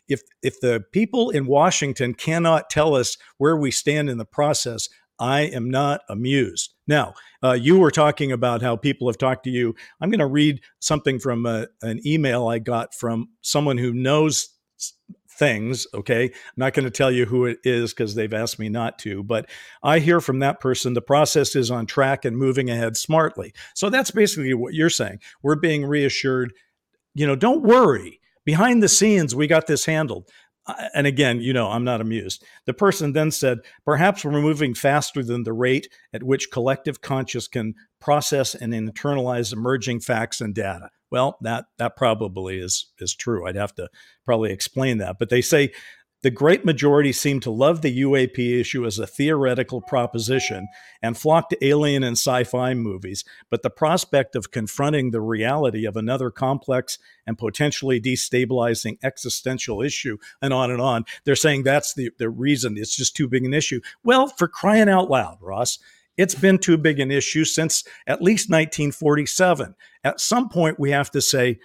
If 0.07 0.21
if 0.41 0.59
the 0.59 0.83
people 0.91 1.29
in 1.29 1.45
Washington 1.45 2.13
cannot 2.13 2.69
tell 2.69 2.95
us 2.95 3.17
where 3.37 3.57
we 3.57 3.71
stand 3.71 4.09
in 4.09 4.17
the 4.17 4.25
process, 4.25 4.87
I 5.19 5.41
am 5.41 5.69
not 5.69 6.01
amused. 6.09 6.73
Now, 6.87 7.13
uh, 7.43 7.53
you 7.53 7.79
were 7.79 7.91
talking 7.91 8.31
about 8.31 8.61
how 8.61 8.75
people 8.75 9.07
have 9.07 9.17
talked 9.17 9.45
to 9.45 9.49
you. 9.49 9.75
I'm 10.01 10.09
going 10.09 10.19
to 10.19 10.27
read 10.27 10.61
something 10.79 11.19
from 11.19 11.45
a, 11.45 11.49
uh, 11.49 11.65
an 11.81 12.05
email 12.05 12.47
I 12.47 12.59
got 12.59 12.93
from 12.93 13.29
someone 13.41 13.77
who 13.77 13.93
knows 13.93 14.49
things. 15.29 15.85
Okay. 15.93 16.25
I'm 16.25 16.31
not 16.55 16.73
going 16.73 16.85
to 16.85 16.91
tell 16.91 17.11
you 17.11 17.25
who 17.25 17.45
it 17.45 17.59
is 17.63 17.93
because 17.93 18.15
they've 18.15 18.33
asked 18.33 18.57
me 18.57 18.69
not 18.69 18.97
to, 18.99 19.21
but 19.21 19.49
I 19.83 19.99
hear 19.99 20.21
from 20.21 20.39
that 20.39 20.59
person 20.59 20.93
the 20.93 21.01
process 21.01 21.55
is 21.55 21.69
on 21.69 21.85
track 21.85 22.23
and 22.23 22.37
moving 22.37 22.69
ahead 22.69 22.95
smartly. 22.95 23.53
So 23.73 23.89
that's 23.89 24.11
basically 24.11 24.53
what 24.53 24.73
you're 24.73 24.89
saying. 24.89 25.19
We're 25.43 25.55
being 25.55 25.85
reassured, 25.85 26.53
you 27.13 27.27
know, 27.27 27.35
don't 27.35 27.63
worry. 27.63 28.21
Behind 28.45 28.81
the 28.81 28.87
scenes, 28.87 29.35
we 29.35 29.47
got 29.47 29.67
this 29.67 29.85
handled 29.85 30.29
and 30.93 31.05
again, 31.05 31.41
you 31.41 31.53
know, 31.53 31.69
I'm 31.69 31.83
not 31.83 32.01
amused. 32.01 32.43
The 32.65 32.73
person 32.73 33.13
then 33.13 33.31
said, 33.31 33.59
perhaps 33.85 34.25
we're 34.25 34.41
moving 34.41 34.73
faster 34.73 35.23
than 35.23 35.43
the 35.43 35.53
rate 35.53 35.87
at 36.11 36.23
which 36.23 36.51
collective 36.51 37.01
conscious 37.01 37.47
can 37.47 37.75
process 37.99 38.55
and 38.55 38.73
internalize 38.73 39.53
emerging 39.53 39.99
facts 39.99 40.41
and 40.41 40.55
data. 40.55 40.89
Well, 41.11 41.37
that 41.41 41.65
that 41.77 41.95
probably 41.95 42.59
is 42.59 42.87
is 42.99 43.15
true. 43.15 43.47
I'd 43.47 43.55
have 43.55 43.75
to 43.75 43.89
probably 44.25 44.51
explain 44.51 44.97
that. 44.99 45.17
But 45.19 45.29
they 45.29 45.41
say 45.41 45.71
the 46.25 46.31
great 46.31 46.65
majority 46.65 47.11
seem 47.11 47.39
to 47.41 47.51
love 47.51 47.83
the 47.83 48.01
UAP 48.01 48.59
issue 48.59 48.83
as 48.83 48.97
a 48.97 49.05
theoretical 49.05 49.79
proposition 49.79 50.67
and 50.99 51.15
flock 51.15 51.49
to 51.49 51.63
alien 51.63 52.03
and 52.03 52.17
sci 52.17 52.43
fi 52.45 52.73
movies, 52.73 53.23
but 53.51 53.61
the 53.61 53.69
prospect 53.69 54.35
of 54.35 54.49
confronting 54.49 55.11
the 55.11 55.21
reality 55.21 55.85
of 55.85 55.95
another 55.95 56.31
complex 56.31 56.97
and 57.27 57.37
potentially 57.37 58.01
destabilizing 58.01 58.97
existential 59.03 59.83
issue, 59.83 60.17
and 60.41 60.51
on 60.51 60.71
and 60.71 60.81
on, 60.81 61.05
they're 61.25 61.35
saying 61.35 61.61
that's 61.61 61.93
the, 61.93 62.09
the 62.17 62.27
reason 62.27 62.75
it's 62.75 62.95
just 62.95 63.15
too 63.15 63.27
big 63.27 63.45
an 63.45 63.53
issue. 63.53 63.79
Well, 64.03 64.25
for 64.25 64.47
crying 64.47 64.89
out 64.89 65.11
loud, 65.11 65.37
Ross, 65.41 65.77
it's 66.17 66.35
been 66.35 66.57
too 66.57 66.77
big 66.77 66.99
an 66.99 67.11
issue 67.11 67.45
since 67.45 67.83
at 68.07 68.21
least 68.21 68.49
1947. 68.49 69.75
At 70.03 70.19
some 70.19 70.49
point, 70.49 70.79
we 70.79 70.91
have 70.91 71.11
to 71.11 71.21
say, 71.21 71.59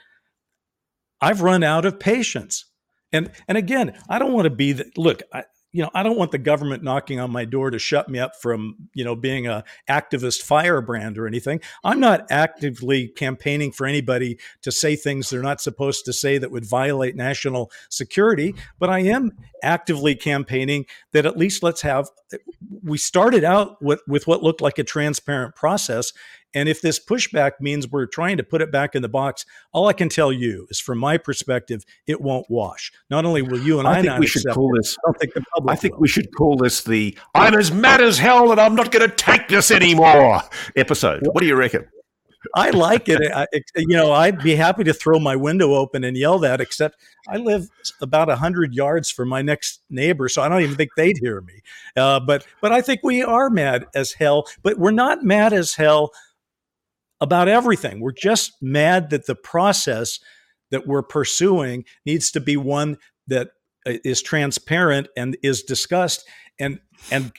I've 1.20 1.42
run 1.42 1.62
out 1.62 1.84
of 1.84 2.00
patience. 2.00 2.64
And 3.12 3.30
and 3.48 3.58
again, 3.58 3.98
I 4.08 4.18
don't 4.18 4.32
want 4.32 4.44
to 4.44 4.50
be 4.50 4.72
the 4.72 4.90
look. 4.96 5.22
I, 5.32 5.44
you 5.72 5.82
know, 5.82 5.90
I 5.94 6.02
don't 6.02 6.18
want 6.18 6.32
the 6.32 6.38
government 6.38 6.82
knocking 6.82 7.20
on 7.20 7.30
my 7.30 7.44
door 7.44 7.70
to 7.70 7.78
shut 7.78 8.08
me 8.08 8.18
up 8.18 8.32
from, 8.40 8.88
you 8.94 9.04
know, 9.04 9.14
being 9.14 9.46
a 9.46 9.64
activist 9.88 10.42
firebrand 10.42 11.16
or 11.16 11.26
anything. 11.26 11.60
I'm 11.84 12.00
not 12.00 12.26
actively 12.30 13.08
campaigning 13.08 13.70
for 13.70 13.86
anybody 13.86 14.38
to 14.62 14.72
say 14.72 14.96
things 14.96 15.30
they're 15.30 15.42
not 15.42 15.60
supposed 15.60 16.04
to 16.06 16.12
say 16.12 16.38
that 16.38 16.50
would 16.50 16.64
violate 16.64 17.14
national 17.14 17.70
security, 17.88 18.54
but 18.78 18.90
I 18.90 19.00
am 19.00 19.32
actively 19.62 20.16
campaigning 20.16 20.86
that 21.12 21.26
at 21.26 21.36
least 21.36 21.62
let's 21.62 21.82
have 21.82 22.08
we 22.82 22.98
started 22.98 23.44
out 23.44 23.82
with, 23.82 24.00
with 24.06 24.26
what 24.26 24.42
looked 24.42 24.60
like 24.60 24.78
a 24.78 24.84
transparent 24.84 25.54
process 25.54 26.12
and 26.54 26.68
if 26.68 26.80
this 26.80 26.98
pushback 26.98 27.52
means 27.60 27.88
we're 27.88 28.06
trying 28.06 28.36
to 28.36 28.42
put 28.42 28.60
it 28.62 28.72
back 28.72 28.94
in 28.94 29.02
the 29.02 29.08
box, 29.08 29.44
all 29.72 29.88
I 29.88 29.92
can 29.92 30.08
tell 30.08 30.32
you 30.32 30.66
is 30.70 30.80
from 30.80 30.98
my 30.98 31.18
perspective, 31.18 31.84
it 32.06 32.20
won't 32.20 32.46
wash. 32.48 32.92
Not 33.08 33.24
only 33.24 33.42
will 33.42 33.60
you 33.60 33.78
and 33.78 33.86
I, 33.86 33.98
I 33.98 34.02
think 34.02 34.18
we 34.18 34.26
should 34.26 34.46
call 34.50 34.72
this. 34.74 34.96
I 35.06 35.12
think, 35.18 35.32
I 35.68 35.76
think 35.76 36.00
we 36.00 36.08
should 36.08 36.34
call 36.34 36.56
this 36.56 36.82
the 36.82 37.16
"I'm 37.34 37.54
as 37.54 37.70
mad 37.70 38.00
as 38.00 38.18
hell 38.18 38.50
and 38.50 38.60
I'm 38.60 38.74
not 38.74 38.90
going 38.90 39.08
to 39.08 39.14
take 39.14 39.48
this 39.48 39.70
anymore" 39.70 40.42
episode. 40.76 41.26
What 41.26 41.40
do 41.40 41.46
you 41.46 41.56
reckon? 41.56 41.86
I 42.54 42.70
like 42.70 43.08
it. 43.08 43.20
I, 43.34 43.46
you 43.76 43.96
know, 43.96 44.12
I'd 44.12 44.42
be 44.42 44.56
happy 44.56 44.82
to 44.84 44.94
throw 44.94 45.18
my 45.18 45.36
window 45.36 45.74
open 45.74 46.04
and 46.04 46.16
yell 46.16 46.38
that, 46.38 46.60
except 46.60 46.96
I 47.28 47.36
live 47.36 47.68
about 48.00 48.30
a 48.30 48.36
hundred 48.36 48.74
yards 48.74 49.10
from 49.10 49.28
my 49.28 49.42
next 49.42 49.82
neighbor, 49.90 50.28
so 50.28 50.40
I 50.40 50.48
don't 50.48 50.62
even 50.62 50.76
think 50.76 50.90
they'd 50.96 51.18
hear 51.18 51.42
me. 51.42 51.60
Uh, 51.96 52.18
but, 52.18 52.46
but 52.62 52.72
I 52.72 52.80
think 52.80 53.00
we 53.02 53.22
are 53.22 53.50
mad 53.50 53.86
as 53.94 54.12
hell. 54.12 54.46
But 54.62 54.78
we're 54.78 54.90
not 54.90 55.22
mad 55.22 55.52
as 55.52 55.74
hell 55.74 56.12
about 57.20 57.48
everything. 57.48 58.00
We're 58.00 58.12
just 58.12 58.52
mad 58.60 59.10
that 59.10 59.26
the 59.26 59.34
process 59.34 60.18
that 60.70 60.86
we're 60.86 61.02
pursuing 61.02 61.84
needs 62.06 62.30
to 62.32 62.40
be 62.40 62.56
one 62.56 62.96
that 63.26 63.50
uh, 63.86 63.94
transparent 64.24 65.08
and 65.16 65.36
is 65.42 65.62
discussed 65.62 66.26
and 66.58 66.80
and 67.10 67.32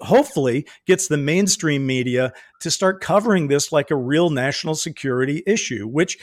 hopefully 0.00 0.66
gets 0.86 1.08
the 1.08 1.16
mainstream 1.16 1.86
media 1.86 2.32
to 2.60 2.70
start 2.70 3.00
covering 3.00 3.48
this 3.48 3.72
like 3.72 3.90
a 3.90 3.96
real 3.96 4.30
national 4.30 4.76
security 4.76 5.42
issue, 5.46 5.86
which 5.86 6.18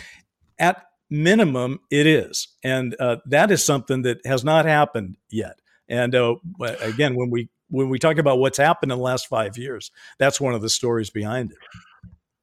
at 0.59 0.85
minimum 1.09 1.79
it 1.91 2.07
is. 2.07 2.47
And 2.63 2.95
uh, 2.99 3.17
that 3.25 3.51
is 3.51 3.63
something 3.63 4.03
that 4.03 4.25
has 4.25 4.43
not 4.43 4.65
happened 4.65 5.17
yet. 5.29 5.59
And 5.89 6.15
uh, 6.15 6.35
again, 6.81 7.15
when 7.15 7.29
we 7.29 7.49
when 7.69 7.89
we 7.89 7.99
talk 7.99 8.17
about 8.17 8.39
what's 8.39 8.57
happened 8.57 8.91
in 8.91 8.97
the 8.97 9.03
last 9.03 9.27
five 9.27 9.57
years, 9.57 9.91
that's 10.19 10.39
one 10.39 10.53
of 10.53 10.61
the 10.61 10.69
stories 10.69 11.09
behind 11.09 11.51
it. 11.51 11.57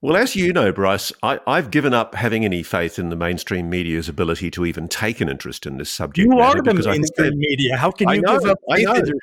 Well, 0.02 0.16
as 0.16 0.34
you 0.34 0.52
know, 0.52 0.72
Bryce, 0.72 1.12
I, 1.22 1.38
have 1.46 1.70
given 1.70 1.94
up 1.94 2.16
having 2.16 2.44
any 2.44 2.64
faith 2.64 2.98
in 2.98 3.08
the 3.08 3.14
mainstream 3.14 3.70
media's 3.70 4.08
ability 4.08 4.50
to 4.50 4.66
even 4.66 4.88
take 4.88 5.20
an 5.20 5.28
interest 5.28 5.64
in 5.64 5.76
this 5.76 5.90
subject. 5.90 6.28
You 6.28 6.40
are 6.40 6.60
the 6.60 6.74
mainstream 6.74 7.38
media. 7.38 7.76
How 7.76 7.92
can 7.92 8.08
you 8.08 8.20
know, 8.20 8.40
give 8.40 8.50
up 8.50 8.58
faith 8.68 8.88
in 8.88 8.96
yourself? 8.96 9.20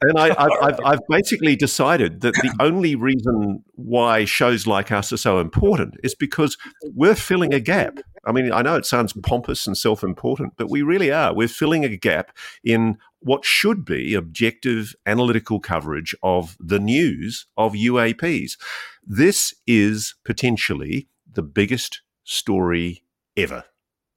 And 0.00 0.18
I, 0.18 0.28
have 0.64 0.80
I've 0.84 1.06
basically 1.10 1.56
decided 1.56 2.22
that 2.22 2.32
the 2.36 2.54
only 2.60 2.94
reason 2.94 3.62
why 3.74 4.24
shows 4.24 4.66
like 4.66 4.90
us 4.90 5.12
are 5.12 5.18
so 5.18 5.40
important 5.40 5.96
is 6.02 6.14
because 6.14 6.56
we're 6.94 7.14
filling 7.14 7.52
a 7.52 7.60
gap. 7.60 7.98
I 8.24 8.32
mean, 8.32 8.50
I 8.50 8.62
know 8.62 8.76
it 8.76 8.86
sounds 8.86 9.12
pompous 9.12 9.66
and 9.66 9.76
self 9.76 10.02
important, 10.02 10.54
but 10.56 10.70
we 10.70 10.80
really 10.80 11.12
are. 11.12 11.34
We're 11.34 11.48
filling 11.48 11.84
a 11.84 11.94
gap 11.96 12.34
in 12.64 12.96
what 13.22 13.44
should 13.44 13.84
be 13.84 14.14
objective 14.14 14.94
analytical 15.06 15.60
coverage 15.60 16.14
of 16.22 16.56
the 16.60 16.78
news 16.78 17.46
of 17.56 17.72
UAPs. 17.72 18.58
This 19.04 19.54
is 19.66 20.14
potentially 20.24 21.08
the 21.32 21.42
biggest 21.42 22.02
story 22.24 23.04
ever. 23.36 23.64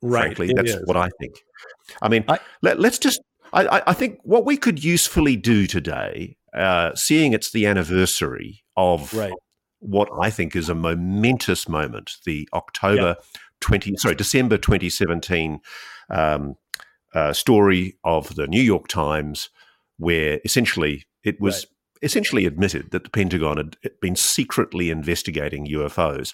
Right. 0.01 0.35
Frankly, 0.35 0.53
that's 0.53 0.71
is. 0.71 0.85
what 0.85 0.97
I 0.97 1.09
think. 1.19 1.35
I 2.01 2.09
mean, 2.09 2.25
I, 2.27 2.39
let, 2.61 2.79
us 2.79 2.99
just 2.99 3.21
I, 3.53 3.81
I, 3.87 3.93
think 3.93 4.19
what 4.23 4.45
we 4.45 4.57
could 4.57 4.83
usefully 4.83 5.35
do 5.35 5.65
today, 5.65 6.37
uh, 6.53 6.93
seeing 6.95 7.33
it's 7.33 7.51
the 7.51 7.65
anniversary 7.65 8.63
of 8.75 9.13
right. 9.13 9.33
what 9.79 10.09
I 10.19 10.29
think 10.29 10.55
is 10.55 10.69
a 10.69 10.75
momentous 10.75 11.69
moment, 11.69 12.17
the 12.25 12.47
October 12.53 13.15
yeah. 13.17 13.39
20, 13.61 13.95
sorry, 13.97 14.15
December 14.15 14.57
2017 14.57 15.59
um, 16.09 16.55
uh, 17.15 17.33
story 17.33 17.97
of 18.03 18.35
the 18.35 18.45
New 18.45 18.61
York 18.61 18.87
Times, 18.87 19.49
where 19.97 20.39
essentially 20.45 21.05
it 21.23 21.39
was 21.39 21.65
right. 21.65 22.03
essentially 22.03 22.45
admitted 22.45 22.91
that 22.91 23.05
the 23.05 23.09
Pentagon 23.09 23.57
had 23.57 23.77
been 24.01 24.15
secretly 24.15 24.89
investigating 24.89 25.65
UFOs. 25.67 26.33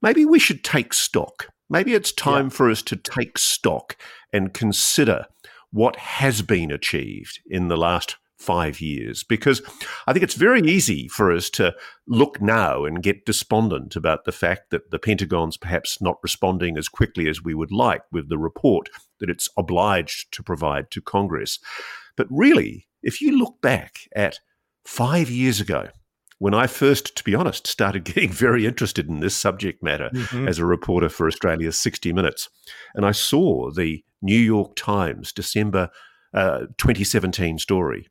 Maybe 0.00 0.24
we 0.24 0.38
should 0.38 0.64
take 0.64 0.94
stock. 0.94 1.48
Maybe 1.70 1.94
it's 1.94 2.12
time 2.12 2.46
yeah. 2.46 2.50
for 2.50 2.70
us 2.70 2.82
to 2.82 2.96
take 2.96 3.38
stock 3.38 3.96
and 4.32 4.54
consider 4.54 5.26
what 5.70 5.96
has 5.96 6.40
been 6.40 6.70
achieved 6.70 7.40
in 7.46 7.68
the 7.68 7.76
last 7.76 8.16
five 8.38 8.80
years 8.80 9.24
because 9.24 9.60
I 10.06 10.12
think 10.12 10.22
it's 10.22 10.34
very 10.34 10.60
easy 10.62 11.08
for 11.08 11.32
us 11.32 11.50
to 11.50 11.74
look 12.06 12.40
now 12.40 12.84
and 12.84 13.02
get 13.02 13.26
despondent 13.26 13.96
about 13.96 14.24
the 14.24 14.32
fact 14.32 14.70
that 14.70 14.90
the 14.90 14.98
Pentagon's 14.98 15.56
perhaps 15.56 16.00
not 16.00 16.18
responding 16.22 16.78
as 16.78 16.88
quickly 16.88 17.28
as 17.28 17.42
we 17.42 17.54
would 17.54 17.72
like 17.72 18.02
with 18.12 18.28
the 18.28 18.38
report 18.38 18.88
that 19.20 19.30
it's 19.30 19.48
obliged 19.58 20.32
to 20.32 20.42
provide 20.42 20.90
to 20.92 21.02
Congress. 21.02 21.58
But 22.16 22.28
really, 22.30 22.86
if 23.02 23.20
you 23.20 23.36
look 23.36 23.60
back 23.60 24.00
at 24.14 24.38
five 24.84 25.30
years 25.30 25.60
ago, 25.60 25.88
when 26.38 26.54
I 26.54 26.68
first, 26.68 27.16
to 27.16 27.24
be 27.24 27.34
honest, 27.34 27.66
started 27.66 28.04
getting 28.04 28.30
very 28.30 28.66
interested 28.66 29.08
in 29.08 29.20
this 29.20 29.34
subject 29.34 29.82
matter 29.82 30.10
mm-hmm. 30.12 30.46
as 30.46 30.58
a 30.58 30.64
reporter 30.64 31.08
for 31.08 31.26
Australia's 31.26 31.78
60 31.78 32.12
Minutes, 32.12 32.48
and 32.94 33.04
I 33.04 33.12
saw 33.12 33.70
the 33.70 34.04
New 34.22 34.38
York 34.38 34.76
Times 34.76 35.32
December 35.32 35.90
uh, 36.34 36.66
2017 36.78 37.58
story. 37.58 38.08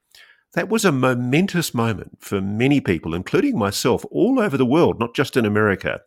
That 0.54 0.70
was 0.70 0.86
a 0.86 0.92
momentous 0.92 1.74
moment 1.74 2.18
for 2.20 2.42
many 2.42 2.82
people, 2.82 3.14
including 3.14 3.58
myself, 3.58 4.06
all 4.10 4.40
over 4.40 4.58
the 4.58 4.66
world, 4.66 5.00
not 5.00 5.14
just 5.14 5.38
in 5.38 5.46
America. 5.46 6.00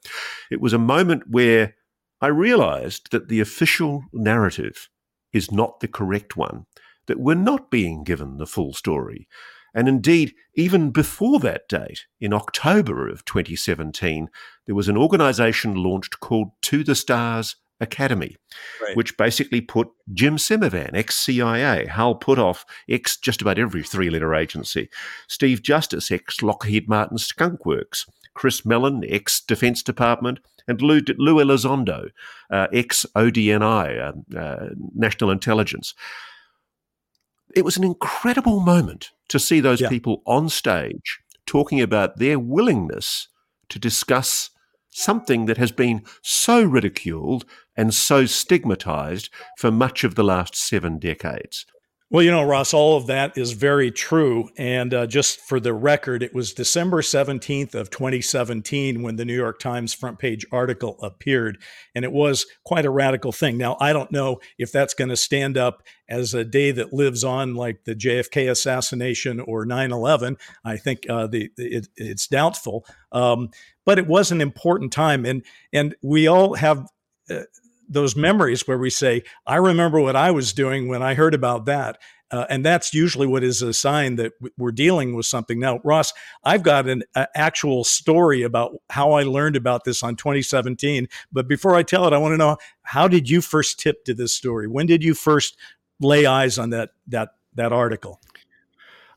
It 0.50 0.60
was 0.60 0.72
a 0.72 0.78
moment 0.78 1.24
where 1.28 1.74
I 2.20 2.28
realized 2.28 3.12
that 3.12 3.28
the 3.28 3.40
official 3.40 4.04
narrative 4.12 4.88
is 5.32 5.52
not 5.52 5.80
the 5.80 5.88
correct 5.88 6.36
one, 6.36 6.66
that 7.06 7.20
we're 7.20 7.34
not 7.34 7.70
being 7.70 8.02
given 8.02 8.36
the 8.36 8.46
full 8.46 8.72
story. 8.72 9.28
And 9.74 9.88
indeed, 9.88 10.34
even 10.54 10.90
before 10.90 11.38
that 11.40 11.68
date, 11.68 12.06
in 12.20 12.32
October 12.32 13.08
of 13.08 13.24
2017, 13.24 14.28
there 14.66 14.74
was 14.74 14.88
an 14.88 14.96
organization 14.96 15.74
launched 15.74 16.20
called 16.20 16.50
To 16.62 16.82
the 16.82 16.94
Stars 16.94 17.56
Academy, 17.80 18.36
right. 18.82 18.96
which 18.96 19.16
basically 19.16 19.60
put 19.60 19.88
Jim 20.12 20.36
Semivan, 20.36 20.90
ex 20.94 21.16
CIA, 21.16 21.86
Hal 21.86 22.18
Puthoff, 22.18 22.64
ex 22.88 23.16
just 23.16 23.40
about 23.40 23.58
every 23.58 23.82
three 23.82 24.10
letter 24.10 24.34
agency, 24.34 24.88
Steve 25.28 25.62
Justice, 25.62 26.10
ex 26.10 26.42
Lockheed 26.42 26.88
Martin 26.88 27.18
Skunk 27.18 27.64
Works, 27.64 28.06
Chris 28.34 28.64
Mellon, 28.64 29.04
ex 29.08 29.40
Defense 29.40 29.82
Department, 29.82 30.40
and 30.68 30.80
Lou, 30.82 31.00
Lou 31.18 31.36
Elizondo, 31.36 32.10
uh, 32.50 32.66
ex 32.72 33.06
ODNI, 33.16 34.14
uh, 34.34 34.38
uh, 34.38 34.68
National 34.94 35.30
Intelligence. 35.30 35.94
It 37.54 37.64
was 37.64 37.76
an 37.76 37.84
incredible 37.84 38.60
moment 38.60 39.10
to 39.28 39.38
see 39.38 39.60
those 39.60 39.80
yeah. 39.80 39.88
people 39.88 40.22
on 40.26 40.48
stage 40.48 41.20
talking 41.46 41.80
about 41.80 42.18
their 42.18 42.38
willingness 42.38 43.28
to 43.70 43.78
discuss 43.78 44.50
something 44.90 45.46
that 45.46 45.56
has 45.56 45.72
been 45.72 46.02
so 46.22 46.62
ridiculed 46.62 47.44
and 47.76 47.94
so 47.94 48.26
stigmatized 48.26 49.30
for 49.56 49.70
much 49.70 50.04
of 50.04 50.14
the 50.14 50.24
last 50.24 50.56
seven 50.56 50.98
decades. 50.98 51.64
Well, 52.12 52.24
you 52.24 52.32
know, 52.32 52.42
Ross, 52.42 52.74
all 52.74 52.96
of 52.96 53.06
that 53.06 53.38
is 53.38 53.52
very 53.52 53.92
true. 53.92 54.48
And 54.58 54.92
uh, 54.92 55.06
just 55.06 55.38
for 55.42 55.60
the 55.60 55.72
record, 55.72 56.24
it 56.24 56.34
was 56.34 56.52
December 56.52 57.02
17th 57.02 57.76
of 57.76 57.88
2017 57.90 59.00
when 59.00 59.14
the 59.14 59.24
New 59.24 59.36
York 59.36 59.60
Times 59.60 59.94
front 59.94 60.18
page 60.18 60.44
article 60.50 60.98
appeared. 61.02 61.62
And 61.94 62.04
it 62.04 62.10
was 62.10 62.46
quite 62.64 62.84
a 62.84 62.90
radical 62.90 63.30
thing. 63.30 63.56
Now, 63.58 63.76
I 63.78 63.92
don't 63.92 64.10
know 64.10 64.40
if 64.58 64.72
that's 64.72 64.92
going 64.92 65.10
to 65.10 65.16
stand 65.16 65.56
up 65.56 65.84
as 66.08 66.34
a 66.34 66.42
day 66.42 66.72
that 66.72 66.92
lives 66.92 67.22
on 67.22 67.54
like 67.54 67.84
the 67.84 67.94
JFK 67.94 68.50
assassination 68.50 69.38
or 69.38 69.64
9 69.64 69.92
11. 69.92 70.36
I 70.64 70.78
think 70.78 71.08
uh, 71.08 71.28
the, 71.28 71.52
it, 71.56 71.86
it's 71.94 72.26
doubtful. 72.26 72.84
Um, 73.12 73.50
but 73.86 74.00
it 74.00 74.08
was 74.08 74.32
an 74.32 74.40
important 74.40 74.92
time. 74.92 75.24
And, 75.24 75.44
and 75.72 75.94
we 76.02 76.26
all 76.26 76.54
have. 76.54 76.88
Uh, 77.30 77.42
those 77.90 78.16
memories 78.16 78.66
where 78.66 78.78
we 78.78 78.88
say, 78.88 79.22
I 79.46 79.56
remember 79.56 80.00
what 80.00 80.16
I 80.16 80.30
was 80.30 80.52
doing 80.52 80.88
when 80.88 81.02
I 81.02 81.14
heard 81.14 81.34
about 81.34 81.66
that. 81.66 81.98
Uh, 82.30 82.46
and 82.48 82.64
that's 82.64 82.94
usually 82.94 83.26
what 83.26 83.42
is 83.42 83.60
a 83.60 83.74
sign 83.74 84.14
that 84.14 84.32
we're 84.56 84.70
dealing 84.70 85.16
with 85.16 85.26
something. 85.26 85.58
Now, 85.58 85.80
Ross, 85.82 86.12
I've 86.44 86.62
got 86.62 86.88
an 86.88 87.02
actual 87.34 87.82
story 87.82 88.42
about 88.42 88.76
how 88.88 89.12
I 89.12 89.24
learned 89.24 89.56
about 89.56 89.82
this 89.84 90.04
on 90.04 90.14
2017. 90.14 91.08
But 91.32 91.48
before 91.48 91.74
I 91.74 91.82
tell 91.82 92.06
it, 92.06 92.12
I 92.12 92.18
want 92.18 92.32
to 92.34 92.38
know 92.38 92.56
how 92.82 93.08
did 93.08 93.28
you 93.28 93.40
first 93.40 93.80
tip 93.80 94.04
to 94.04 94.14
this 94.14 94.32
story? 94.32 94.68
When 94.68 94.86
did 94.86 95.02
you 95.02 95.14
first 95.14 95.56
lay 95.98 96.24
eyes 96.24 96.56
on 96.56 96.70
that 96.70 96.90
that 97.08 97.30
that 97.54 97.72
article? 97.72 98.20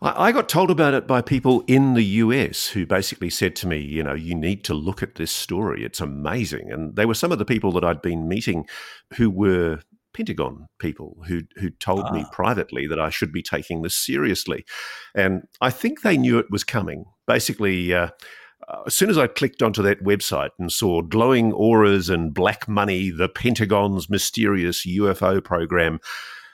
I 0.03 0.33
got 0.33 0.49
told 0.49 0.69
about 0.69 0.93
it 0.93 1.07
by 1.07 1.21
people 1.21 1.63
in 1.65 1.93
the 1.93 2.03
US 2.03 2.67
who 2.67 2.85
basically 2.85 3.29
said 3.29 3.55
to 3.57 3.67
me, 3.67 3.79
you 3.79 4.03
know, 4.03 4.13
you 4.13 4.35
need 4.35 4.65
to 4.65 4.73
look 4.73 5.01
at 5.01 5.15
this 5.15 5.31
story. 5.31 5.85
It's 5.85 6.01
amazing. 6.01 6.71
And 6.71 6.97
they 6.97 7.05
were 7.05 7.13
some 7.13 7.31
of 7.31 7.39
the 7.39 7.45
people 7.45 7.71
that 7.71 7.85
I'd 7.85 8.01
been 8.01 8.27
meeting 8.27 8.65
who 9.13 9.29
were 9.29 9.79
Pentagon 10.13 10.67
people 10.79 11.17
who 11.27 11.41
who 11.55 11.71
told 11.71 12.05
ah. 12.05 12.13
me 12.13 12.25
privately 12.31 12.87
that 12.87 12.99
I 12.99 13.09
should 13.09 13.31
be 13.31 13.41
taking 13.41 13.81
this 13.81 13.95
seriously, 13.95 14.63
and 15.15 15.47
I 15.59 15.71
think 15.71 16.01
they 16.01 16.17
knew 16.17 16.37
it 16.37 16.51
was 16.51 16.63
coming. 16.63 17.05
Basically, 17.25 17.93
uh, 17.93 18.09
uh 18.67 18.83
as 18.85 18.93
soon 18.93 19.09
as 19.09 19.17
I 19.17 19.27
clicked 19.27 19.63
onto 19.63 19.81
that 19.81 20.03
website 20.03 20.51
and 20.59 20.71
saw 20.71 21.01
glowing 21.01 21.51
auras 21.51 22.09
and 22.09 22.33
black 22.33 22.67
money, 22.67 23.09
the 23.09 23.29
Pentagon's 23.29 24.09
mysterious 24.09 24.85
UFO 24.85 25.43
program, 25.43 25.99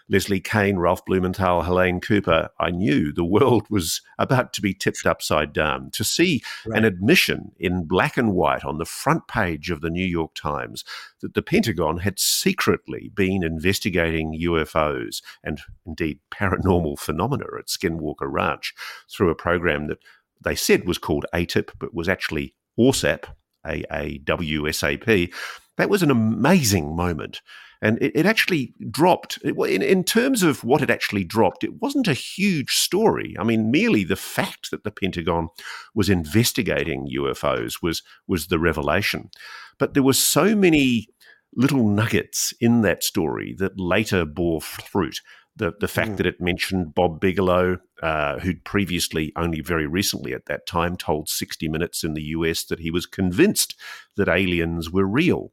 Leslie 0.09 0.39
Kean, 0.39 0.79
Ralph 0.79 1.05
Blumenthal, 1.05 1.61
Helene 1.61 1.99
Cooper, 1.99 2.49
I 2.59 2.71
knew 2.71 3.13
the 3.13 3.23
world 3.23 3.67
was 3.69 4.01
about 4.17 4.53
to 4.53 4.61
be 4.61 4.73
tipped 4.73 5.05
upside 5.05 5.53
down. 5.53 5.91
To 5.91 6.03
see 6.03 6.41
right. 6.65 6.79
an 6.79 6.85
admission 6.85 7.51
in 7.59 7.85
black 7.85 8.17
and 8.17 8.33
white 8.33 8.65
on 8.65 8.79
the 8.79 8.85
front 8.85 9.27
page 9.27 9.69
of 9.69 9.81
the 9.81 9.89
New 9.89 10.05
York 10.05 10.33
Times 10.33 10.83
that 11.21 11.35
the 11.35 11.41
Pentagon 11.41 11.99
had 11.99 12.19
secretly 12.19 13.11
been 13.13 13.43
investigating 13.43 14.39
UFOs 14.41 15.21
and 15.43 15.61
indeed 15.85 16.19
paranormal 16.31 16.97
phenomena 16.97 17.45
at 17.57 17.67
Skinwalker 17.67 18.31
Ranch 18.31 18.73
through 19.09 19.29
a 19.29 19.35
program 19.35 19.87
that 19.87 19.99
they 20.43 20.55
said 20.55 20.87
was 20.87 20.97
called 20.97 21.25
AATIP, 21.33 21.71
but 21.79 21.93
was 21.93 22.09
actually 22.09 22.55
AAWSAP, 22.79 23.25
A-A-W-S-A-P. 23.65 25.33
That 25.77 25.89
was 25.89 26.01
an 26.01 26.11
amazing 26.11 26.95
moment. 26.95 27.41
And 27.81 27.97
it, 28.01 28.11
it 28.13 28.25
actually 28.25 28.73
dropped. 28.89 29.39
It, 29.43 29.55
in, 29.57 29.81
in 29.81 30.03
terms 30.03 30.43
of 30.43 30.63
what 30.63 30.81
it 30.81 30.89
actually 30.89 31.23
dropped, 31.23 31.63
it 31.63 31.81
wasn't 31.81 32.07
a 32.07 32.13
huge 32.13 32.71
story. 32.71 33.35
I 33.39 33.43
mean, 33.43 33.71
merely 33.71 34.03
the 34.03 34.15
fact 34.15 34.71
that 34.71 34.83
the 34.83 34.91
Pentagon 34.91 35.49
was 35.95 36.09
investigating 36.09 37.09
UFOs 37.17 37.81
was, 37.81 38.03
was 38.27 38.47
the 38.47 38.59
revelation. 38.59 39.29
But 39.77 39.93
there 39.93 40.03
were 40.03 40.13
so 40.13 40.55
many 40.55 41.07
little 41.55 41.87
nuggets 41.87 42.53
in 42.59 42.81
that 42.81 43.03
story 43.03 43.55
that 43.57 43.79
later 43.79 44.25
bore 44.25 44.61
fruit. 44.61 45.21
The 45.59 45.73
the 45.79 45.87
fact 45.87 46.11
mm. 46.11 46.17
that 46.17 46.25
it 46.25 46.41
mentioned 46.41 46.95
Bob 46.95 47.19
Bigelow, 47.19 47.77
uh, 48.01 48.39
who'd 48.39 48.63
previously, 48.63 49.31
only 49.35 49.61
very 49.61 49.85
recently 49.85 50.33
at 50.33 50.47
that 50.47 50.65
time, 50.65 50.97
told 50.97 51.29
60 51.29 51.67
Minutes 51.67 52.03
in 52.03 52.15
the 52.15 52.23
US 52.23 52.63
that 52.63 52.79
he 52.79 52.89
was 52.89 53.05
convinced 53.05 53.75
that 54.17 54.27
aliens 54.27 54.89
were 54.89 55.05
real. 55.05 55.51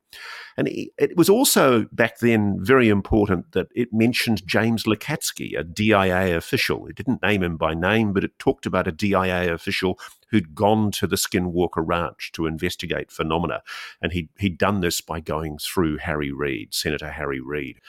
And 0.56 0.68
it 0.68 1.16
was 1.16 1.28
also 1.28 1.86
back 1.92 2.18
then 2.20 2.56
very 2.60 2.88
important 2.88 3.52
that 3.52 3.66
it 3.74 3.92
mentioned 3.92 4.46
James 4.46 4.84
Lacatski, 4.84 5.58
a 5.58 5.62
DIA 5.62 6.36
official. 6.36 6.86
It 6.86 6.96
didn't 6.96 7.22
name 7.22 7.42
him 7.42 7.58
by 7.58 7.74
name, 7.74 8.14
but 8.14 8.24
it 8.24 8.38
talked 8.38 8.64
about 8.64 8.88
a 8.88 8.92
DIA 8.92 9.52
official 9.52 9.98
who'd 10.30 10.54
gone 10.54 10.90
to 10.92 11.06
the 11.06 11.16
Skinwalker 11.16 11.84
Ranch 11.84 12.32
to 12.32 12.46
investigate 12.46 13.10
phenomena. 13.10 13.62
And 14.00 14.12
he'd, 14.12 14.30
he'd 14.38 14.56
done 14.56 14.80
this 14.80 15.00
by 15.00 15.20
going 15.20 15.58
through 15.58 15.98
Harry 15.98 16.32
Reid, 16.32 16.72
Senator 16.72 17.10
Harry 17.10 17.40
Reid. 17.40 17.80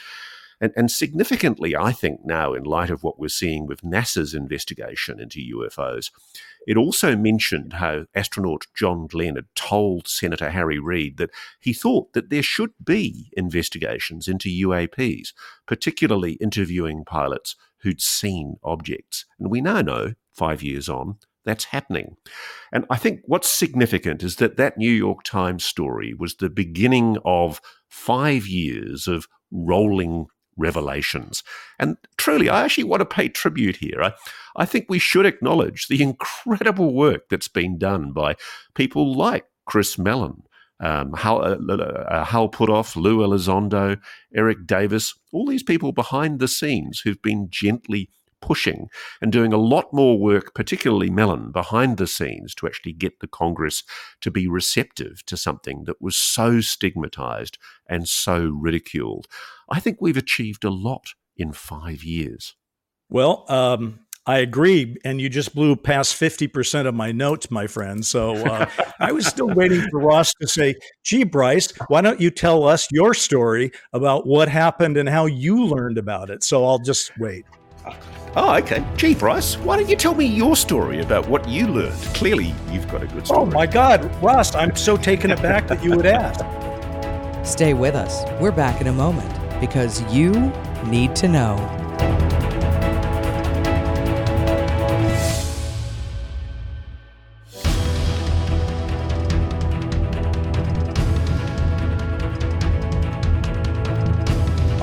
And, 0.59 0.73
and 0.75 0.89
significantly, 0.89 1.75
I 1.75 1.91
think 1.91 2.21
now, 2.25 2.53
in 2.53 2.63
light 2.63 2.89
of 2.89 3.03
what 3.03 3.19
we're 3.19 3.27
seeing 3.27 3.67
with 3.67 3.81
NASA's 3.81 4.33
investigation 4.33 5.19
into 5.19 5.39
UFOs, 5.55 6.11
it 6.65 6.77
also 6.77 7.15
mentioned 7.15 7.73
how 7.73 8.05
astronaut 8.15 8.65
John 8.75 9.07
Glenn 9.07 9.35
had 9.35 9.45
told 9.55 10.07
Senator 10.07 10.49
Harry 10.49 10.79
Reid 10.79 11.17
that 11.17 11.29
he 11.59 11.73
thought 11.73 12.13
that 12.13 12.29
there 12.29 12.43
should 12.43 12.71
be 12.83 13.29
investigations 13.33 14.27
into 14.27 14.49
UAPs, 14.49 15.33
particularly 15.67 16.33
interviewing 16.33 17.05
pilots 17.05 17.55
who'd 17.81 18.01
seen 18.01 18.57
objects. 18.63 19.25
And 19.39 19.51
we 19.51 19.61
now 19.61 19.81
know, 19.81 20.13
five 20.33 20.63
years 20.63 20.89
on, 20.89 21.17
that's 21.45 21.65
happening. 21.65 22.17
And 22.73 22.85
I 22.89 22.97
think 22.97 23.21
what's 23.25 23.49
significant 23.49 24.21
is 24.21 24.35
that 24.35 24.57
that 24.57 24.77
New 24.77 24.91
York 24.91 25.23
Times 25.23 25.63
story 25.63 26.13
was 26.13 26.35
the 26.35 26.49
beginning 26.49 27.17
of 27.23 27.61
five 27.87 28.45
years 28.47 29.07
of 29.07 29.27
rolling 29.49 30.27
revelations. 30.57 31.43
And 31.79 31.97
truly, 32.17 32.49
I 32.49 32.63
actually 32.63 32.85
want 32.85 33.01
to 33.01 33.05
pay 33.05 33.29
tribute 33.29 33.77
here. 33.77 34.01
I, 34.01 34.13
I 34.55 34.65
think 34.65 34.85
we 34.89 34.99
should 34.99 35.25
acknowledge 35.25 35.87
the 35.87 36.01
incredible 36.09 36.93
work 36.93 37.29
that's 37.29 37.47
been 37.47 37.77
done 37.77 38.11
by 38.11 38.35
people 38.73 39.15
like 39.15 39.45
Chris 39.65 39.97
Mellon, 39.97 40.43
um, 40.79 41.13
Hal, 41.13 41.41
uh, 41.43 41.73
uh, 41.73 42.25
Hal 42.25 42.49
Puthoff, 42.49 42.95
Lou 42.95 43.19
Elizondo, 43.19 43.99
Eric 44.33 44.65
Davis, 44.65 45.13
all 45.31 45.45
these 45.45 45.63
people 45.63 45.91
behind 45.91 46.39
the 46.39 46.47
scenes 46.47 46.99
who've 46.99 47.21
been 47.21 47.47
gently 47.49 48.09
pushing 48.41 48.89
and 49.21 49.31
doing 49.31 49.53
a 49.53 49.57
lot 49.57 49.93
more 49.93 50.17
work, 50.17 50.53
particularly 50.53 51.09
Mellon, 51.09 51.51
behind 51.51 51.97
the 51.97 52.07
scenes 52.07 52.53
to 52.55 52.67
actually 52.67 52.93
get 52.93 53.19
the 53.19 53.27
Congress 53.27 53.83
to 54.21 54.31
be 54.31 54.47
receptive 54.47 55.25
to 55.25 55.37
something 55.37 55.83
that 55.85 56.01
was 56.01 56.17
so 56.17 56.61
stigmatized 56.61 57.57
and 57.87 58.07
so 58.07 58.49
ridiculed. 58.59 59.27
I 59.69 59.79
think 59.79 59.97
we've 59.99 60.17
achieved 60.17 60.63
a 60.63 60.69
lot 60.69 61.13
in 61.35 61.53
five 61.53 62.03
years. 62.03 62.55
Well, 63.09 63.45
um, 63.47 63.99
I 64.27 64.39
agree. 64.39 64.97
And 65.05 65.21
you 65.21 65.29
just 65.29 65.55
blew 65.55 65.77
past 65.77 66.13
50% 66.19 66.85
of 66.85 66.93
my 66.93 67.13
notes, 67.13 67.49
my 67.49 67.65
friend. 67.65 68.05
So 68.05 68.35
uh, 68.35 68.69
I 68.99 69.13
was 69.13 69.25
still 69.25 69.47
waiting 69.47 69.81
for 69.89 70.01
Ross 70.01 70.33
to 70.41 70.47
say, 70.47 70.75
gee, 71.03 71.23
Bryce, 71.23 71.71
why 71.87 72.01
don't 72.01 72.19
you 72.19 72.29
tell 72.29 72.65
us 72.65 72.87
your 72.91 73.13
story 73.13 73.71
about 73.93 74.27
what 74.27 74.49
happened 74.49 74.97
and 74.97 75.07
how 75.07 75.27
you 75.27 75.65
learned 75.65 75.97
about 75.97 76.29
it? 76.29 76.43
So 76.43 76.65
I'll 76.65 76.79
just 76.79 77.17
wait. 77.17 77.45
Oh, 78.35 78.55
okay. 78.57 78.85
Gee, 78.95 79.15
Bryce, 79.15 79.57
why 79.57 79.77
don't 79.77 79.89
you 79.89 79.95
tell 79.95 80.13
me 80.13 80.25
your 80.25 80.55
story 80.55 81.01
about 81.01 81.27
what 81.27 81.47
you 81.49 81.67
learned? 81.67 81.99
Clearly, 82.13 82.53
you've 82.71 82.87
got 82.87 83.03
a 83.03 83.07
good 83.07 83.21
oh, 83.21 83.25
story. 83.25 83.39
Oh, 83.41 83.45
my 83.45 83.65
God. 83.65 84.05
Ross, 84.21 84.53
I'm 84.53 84.75
so 84.75 84.97
taken 84.97 85.31
aback 85.31 85.67
that 85.67 85.83
you 85.83 85.95
would 85.95 86.05
ask. 86.05 86.45
Stay 87.45 87.73
with 87.73 87.95
us. 87.95 88.23
We're 88.39 88.51
back 88.51 88.81
in 88.81 88.87
a 88.87 88.93
moment 88.93 89.33
because 89.59 90.01
you 90.13 90.31
need 90.85 91.15
to 91.15 91.27
know. 91.27 91.86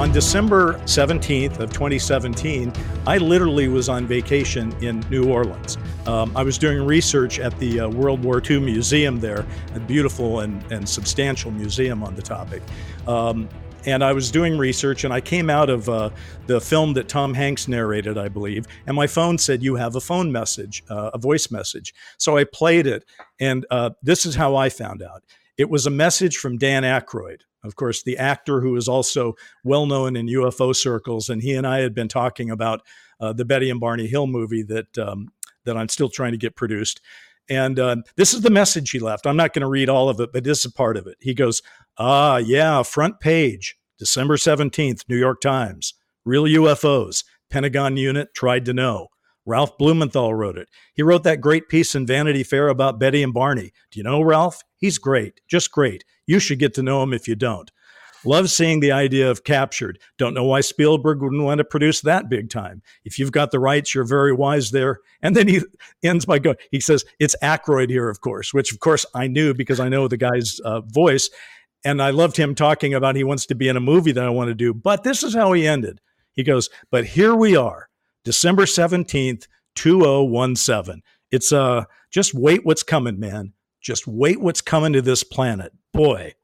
On 0.05 0.13
December 0.13 0.75
17th 0.81 1.61
of 1.61 1.73
2017, 1.73 2.71
I 3.07 3.17
literally 3.17 3.69
was 3.69 3.89
on 3.89 4.07
vacation 4.07 4.71
in 4.85 5.01
New 5.09 5.31
Orleans. 5.31 5.79
Um, 6.05 6.31
I 6.37 6.43
was 6.43 6.59
doing 6.59 6.85
research 6.85 7.39
at 7.39 7.59
the 7.59 7.81
uh, 7.81 7.89
World 7.89 8.23
War 8.23 8.43
II 8.47 8.61
Museum 8.61 9.19
there, 9.19 9.47
a 9.75 9.81
beautiful 9.81 10.41
and, 10.41 10.63
and 10.71 10.87
substantial 10.87 11.51
museum 11.53 12.03
on 12.03 12.15
the 12.17 12.21
topic. 12.21 12.63
Um, 13.09 13.49
and 13.87 14.05
I 14.05 14.13
was 14.13 14.31
doing 14.31 14.59
research, 14.59 15.05
and 15.05 15.15
I 15.15 15.23
came 15.23 15.49
out 15.49 15.71
of 15.71 15.89
uh, 15.89 16.11
the 16.49 16.61
film 16.61 16.93
that 16.93 17.09
Tom 17.09 17.33
Hanks 17.33 17.67
narrated, 17.67 18.19
I 18.19 18.29
believe, 18.29 18.67
and 18.87 18.95
my 18.95 19.07
phone 19.07 19.39
said, 19.39 19.63
"You 19.63 19.77
have 19.77 19.97
a 19.97 20.03
phone 20.03 20.31
message, 20.31 20.85
uh, 20.91 21.13
a 21.15 21.19
voice 21.19 21.51
message." 21.51 21.95
So 22.19 22.37
I 22.37 22.45
played 22.45 22.87
it, 22.87 23.07
and 23.41 23.65
uh, 23.71 23.91
this 24.03 24.27
is 24.27 24.35
how 24.35 24.55
I 24.55 24.69
found 24.69 25.01
out. 25.01 25.23
It 25.57 25.71
was 25.71 25.87
a 25.87 25.91
message 25.91 26.37
from 26.37 26.59
Dan 26.59 26.83
Aykroyd, 26.83 27.41
of 27.65 27.77
course, 27.77 28.03
the 28.03 28.19
actor 28.19 28.61
who 28.61 28.77
is 28.77 28.89
also 28.89 29.35
well 29.65 29.87
known 29.87 30.17
in 30.17 30.27
UFO 30.27 30.75
circles, 30.77 31.29
and 31.29 31.43
he 31.43 31.55
and 31.55 31.67
I 31.67 31.81
had 31.81 31.95
been 31.95 32.09
talking 32.09 32.51
about 32.51 32.83
uh, 33.21 33.33
the 33.33 33.45
Betty 33.45 33.71
and 33.71 33.81
Barney 33.81 34.07
Hill 34.07 34.27
movie 34.27 34.63
that 34.65 34.99
um, 34.99 35.29
that 35.65 35.77
I'm 35.77 35.89
still 35.89 36.09
trying 36.09 36.33
to 36.33 36.39
get 36.39 36.57
produced. 36.57 37.01
And 37.49 37.79
uh, 37.79 37.97
this 38.17 38.33
is 38.33 38.41
the 38.41 38.51
message 38.51 38.91
he 38.91 38.99
left. 38.99 39.27
I'm 39.27 39.37
not 39.37 39.53
going 39.53 39.63
to 39.63 39.69
read 39.69 39.89
all 39.89 40.09
of 40.09 40.21
it, 40.21 40.33
but 40.33 40.45
this 40.45 40.65
is 40.65 40.73
part 40.73 40.97
of 40.97 41.07
it. 41.07 41.17
He 41.21 41.35
goes, 41.35 41.63
"Ah, 41.99 42.37
yeah, 42.37 42.83
front 42.83 43.21
page, 43.21 43.77
December 43.99 44.37
17th, 44.37 45.09
New 45.09 45.19
York 45.19 45.41
Times. 45.41 45.95
Real 46.25 46.45
UFOs. 46.45 47.25
Pentagon 47.51 47.97
unit 47.97 48.35
tried 48.35 48.65
to 48.65 48.73
know. 48.73 49.09
Ralph 49.47 49.77
Blumenthal 49.79 50.35
wrote 50.35 50.57
it. 50.57 50.69
He 50.95 51.03
wrote 51.03 51.23
that 51.25 51.41
great 51.41 51.69
piece 51.69 51.95
in 51.95 52.07
Vanity 52.07 52.43
Fair 52.43 52.69
about 52.69 52.99
Betty 52.99 53.23
and 53.23 53.35
Barney. 53.35 53.73
Do 53.91 53.99
you 53.99 54.03
know 54.03 54.23
Ralph? 54.23 54.63
He's 54.77 54.99
great, 54.99 55.41
just 55.49 55.71
great. 55.71 56.05
You 56.27 56.39
should 56.39 56.59
get 56.59 56.75
to 56.75 56.83
know 56.83 57.03
him 57.03 57.13
if 57.13 57.29
you 57.29 57.35
don't. 57.35 57.71
Love 58.25 58.49
seeing 58.49 58.81
the 58.81 58.93
idea 58.93 59.31
of 59.31 59.45
captured. 59.45 59.99
Don't 60.17 60.33
know 60.33 60.45
why 60.45 60.63
Spielberg 60.63 61.21
wouldn't 61.21 61.43
want 61.43 61.59
to 61.59 61.65
produce 61.65 62.01
that 62.01 62.31
big 62.31 62.49
time. 62.49 62.83
If 63.05 63.19
you've 63.19 63.33
got 63.33 63.51
the 63.51 63.61
rights, 63.61 63.95
you're 63.95 64.05
very 64.05 64.33
wise 64.33 64.71
there. 64.71 65.01
And 65.21 65.37
then 65.37 65.47
he 65.47 65.61
ends 66.03 66.25
by 66.25 66.39
going, 66.39 66.57
he 66.71 66.81
says, 66.81 67.05
it's 67.21 67.37
Aykroyd 67.43 67.91
here, 67.91 68.09
of 68.09 68.23
course, 68.23 68.55
which 68.55 68.73
of 68.73 68.81
course 68.81 69.05
I 69.15 69.27
knew 69.27 69.53
because 69.53 69.79
I 69.79 69.91
know 69.91 70.09
the 70.09 70.17
guy's 70.17 70.59
uh, 70.61 70.81
voice. 70.81 71.29
And 71.85 72.01
I 72.01 72.11
loved 72.11 72.39
him 72.39 72.55
talking 72.55 72.95
about 72.95 73.15
he 73.15 73.25
wants 73.25 73.45
to 73.47 73.55
be 73.55 73.69
in 73.69 73.77
a 73.77 73.81
movie 73.81 74.13
that 74.13 74.25
I 74.25 74.31
want 74.31 74.49
to 74.49 74.55
do. 74.55 74.73
But 74.73 75.05
this 75.05 75.23
is 75.23 75.35
how 75.35 75.53
he 75.53 75.67
ended. 75.67 76.01
He 76.33 76.43
goes, 76.43 76.71
but 76.91 77.05
here 77.05 77.35
we 77.35 77.57
are 77.57 77.91
December 78.25 78.65
17th, 78.65 79.47
2017. 79.75 81.03
It's 81.31 81.53
uh 81.53 81.85
just 82.11 82.35
wait 82.35 82.65
what's 82.65 82.83
coming, 82.83 83.19
man. 83.19 83.53
Just 83.81 84.07
wait 84.07 84.41
what's 84.41 84.61
coming 84.61 84.93
to 84.93 85.03
this 85.03 85.23
planet. 85.23 85.73
Boy. 85.93 86.35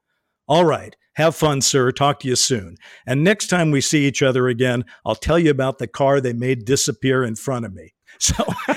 All 0.47 0.65
right. 0.65 0.95
Have 1.15 1.35
fun, 1.35 1.61
sir. 1.61 1.91
Talk 1.91 2.19
to 2.21 2.27
you 2.27 2.35
soon. 2.35 2.75
And 3.05 3.23
next 3.23 3.47
time 3.47 3.71
we 3.71 3.81
see 3.81 4.05
each 4.05 4.21
other 4.21 4.47
again, 4.47 4.85
I'll 5.05 5.15
tell 5.15 5.39
you 5.39 5.49
about 5.49 5.77
the 5.77 5.87
car 5.87 6.21
they 6.21 6.33
made 6.33 6.65
disappear 6.65 7.23
in 7.23 7.35
front 7.35 7.65
of 7.65 7.73
me. 7.73 7.93
So, 8.19 8.35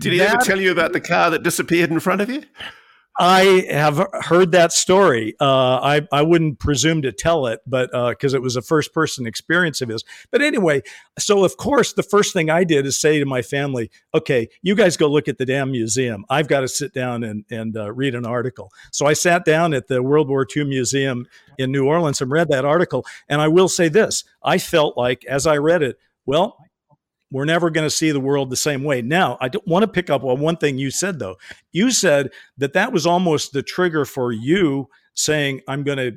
did 0.00 0.12
he 0.12 0.18
that, 0.18 0.34
ever 0.34 0.36
tell 0.38 0.60
you 0.60 0.72
about 0.72 0.92
the 0.92 1.00
car 1.00 1.30
that 1.30 1.42
disappeared 1.42 1.90
in 1.90 2.00
front 2.00 2.20
of 2.20 2.30
you? 2.30 2.44
I 3.18 3.66
have 3.70 4.06
heard 4.22 4.52
that 4.52 4.72
story. 4.72 5.34
Uh, 5.40 5.78
I 5.82 6.08
I 6.12 6.22
wouldn't 6.22 6.58
presume 6.58 7.02
to 7.02 7.12
tell 7.12 7.46
it, 7.46 7.60
but 7.66 7.90
because 8.10 8.34
uh, 8.34 8.38
it 8.38 8.40
was 8.42 8.56
a 8.56 8.62
first 8.62 8.94
person 8.94 9.26
experience 9.26 9.82
of 9.82 9.88
his. 9.88 10.04
But 10.30 10.42
anyway, 10.42 10.82
so 11.18 11.44
of 11.44 11.56
course 11.56 11.92
the 11.92 12.02
first 12.02 12.32
thing 12.32 12.50
I 12.50 12.64
did 12.64 12.86
is 12.86 12.98
say 12.98 13.18
to 13.18 13.26
my 13.26 13.42
family, 13.42 13.90
"Okay, 14.14 14.48
you 14.62 14.74
guys 14.74 14.96
go 14.96 15.08
look 15.08 15.28
at 15.28 15.38
the 15.38 15.44
damn 15.44 15.72
museum. 15.72 16.24
I've 16.30 16.48
got 16.48 16.60
to 16.60 16.68
sit 16.68 16.94
down 16.94 17.24
and 17.24 17.44
and 17.50 17.76
uh, 17.76 17.92
read 17.92 18.14
an 18.14 18.24
article." 18.24 18.72
So 18.92 19.06
I 19.06 19.12
sat 19.12 19.44
down 19.44 19.74
at 19.74 19.88
the 19.88 20.02
World 20.02 20.28
War 20.28 20.46
II 20.56 20.64
Museum 20.64 21.26
in 21.58 21.72
New 21.72 21.86
Orleans 21.86 22.20
and 22.20 22.30
read 22.30 22.48
that 22.48 22.64
article. 22.64 23.04
And 23.28 23.40
I 23.40 23.48
will 23.48 23.68
say 23.68 23.88
this: 23.88 24.24
I 24.42 24.58
felt 24.58 24.96
like 24.96 25.24
as 25.26 25.46
I 25.46 25.56
read 25.56 25.82
it, 25.82 25.98
well, 26.26 26.56
we're 27.30 27.44
never 27.44 27.70
going 27.70 27.86
to 27.86 27.94
see 27.94 28.10
the 28.10 28.20
world 28.20 28.50
the 28.50 28.56
same 28.56 28.82
way. 28.82 29.02
Now, 29.02 29.38
I 29.40 29.50
want 29.66 29.82
to 29.84 29.88
pick 29.88 30.10
up 30.10 30.24
on 30.24 30.40
one 30.40 30.56
thing 30.56 30.78
you 30.78 30.90
said, 30.90 31.18
though. 31.18 31.36
You 31.72 31.90
said 31.90 32.30
that 32.58 32.72
that 32.72 32.92
was 32.92 33.06
almost 33.06 33.52
the 33.52 33.62
trigger 33.62 34.04
for 34.04 34.32
you 34.32 34.88
saying, 35.14 35.60
I'm 35.68 35.82
going 35.82 35.98
to. 35.98 36.12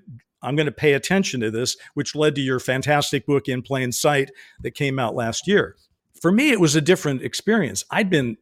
I'm 0.46 0.58
going 0.58 0.66
to 0.66 0.74
pay 0.74 0.92
attention 0.92 1.40
to 1.40 1.50
this, 1.50 1.78
which 1.94 2.16
led 2.16 2.36
to 2.36 2.42
your 2.42 2.60
fantastic 2.60 3.26
book, 3.26 3.48
In 3.48 3.62
Plain 3.62 3.94
Sight, 3.94 4.30
that 4.60 4.72
came 4.72 5.00
out 5.00 5.16
last 5.16 5.48
year. 5.48 5.78
For 6.22 6.34
me, 6.34 6.52
it 6.52 6.60
was 6.60 6.76
a 6.76 6.82
different 6.82 7.22
experience. 7.22 7.86
I'd 7.92 8.10
been 8.10 8.36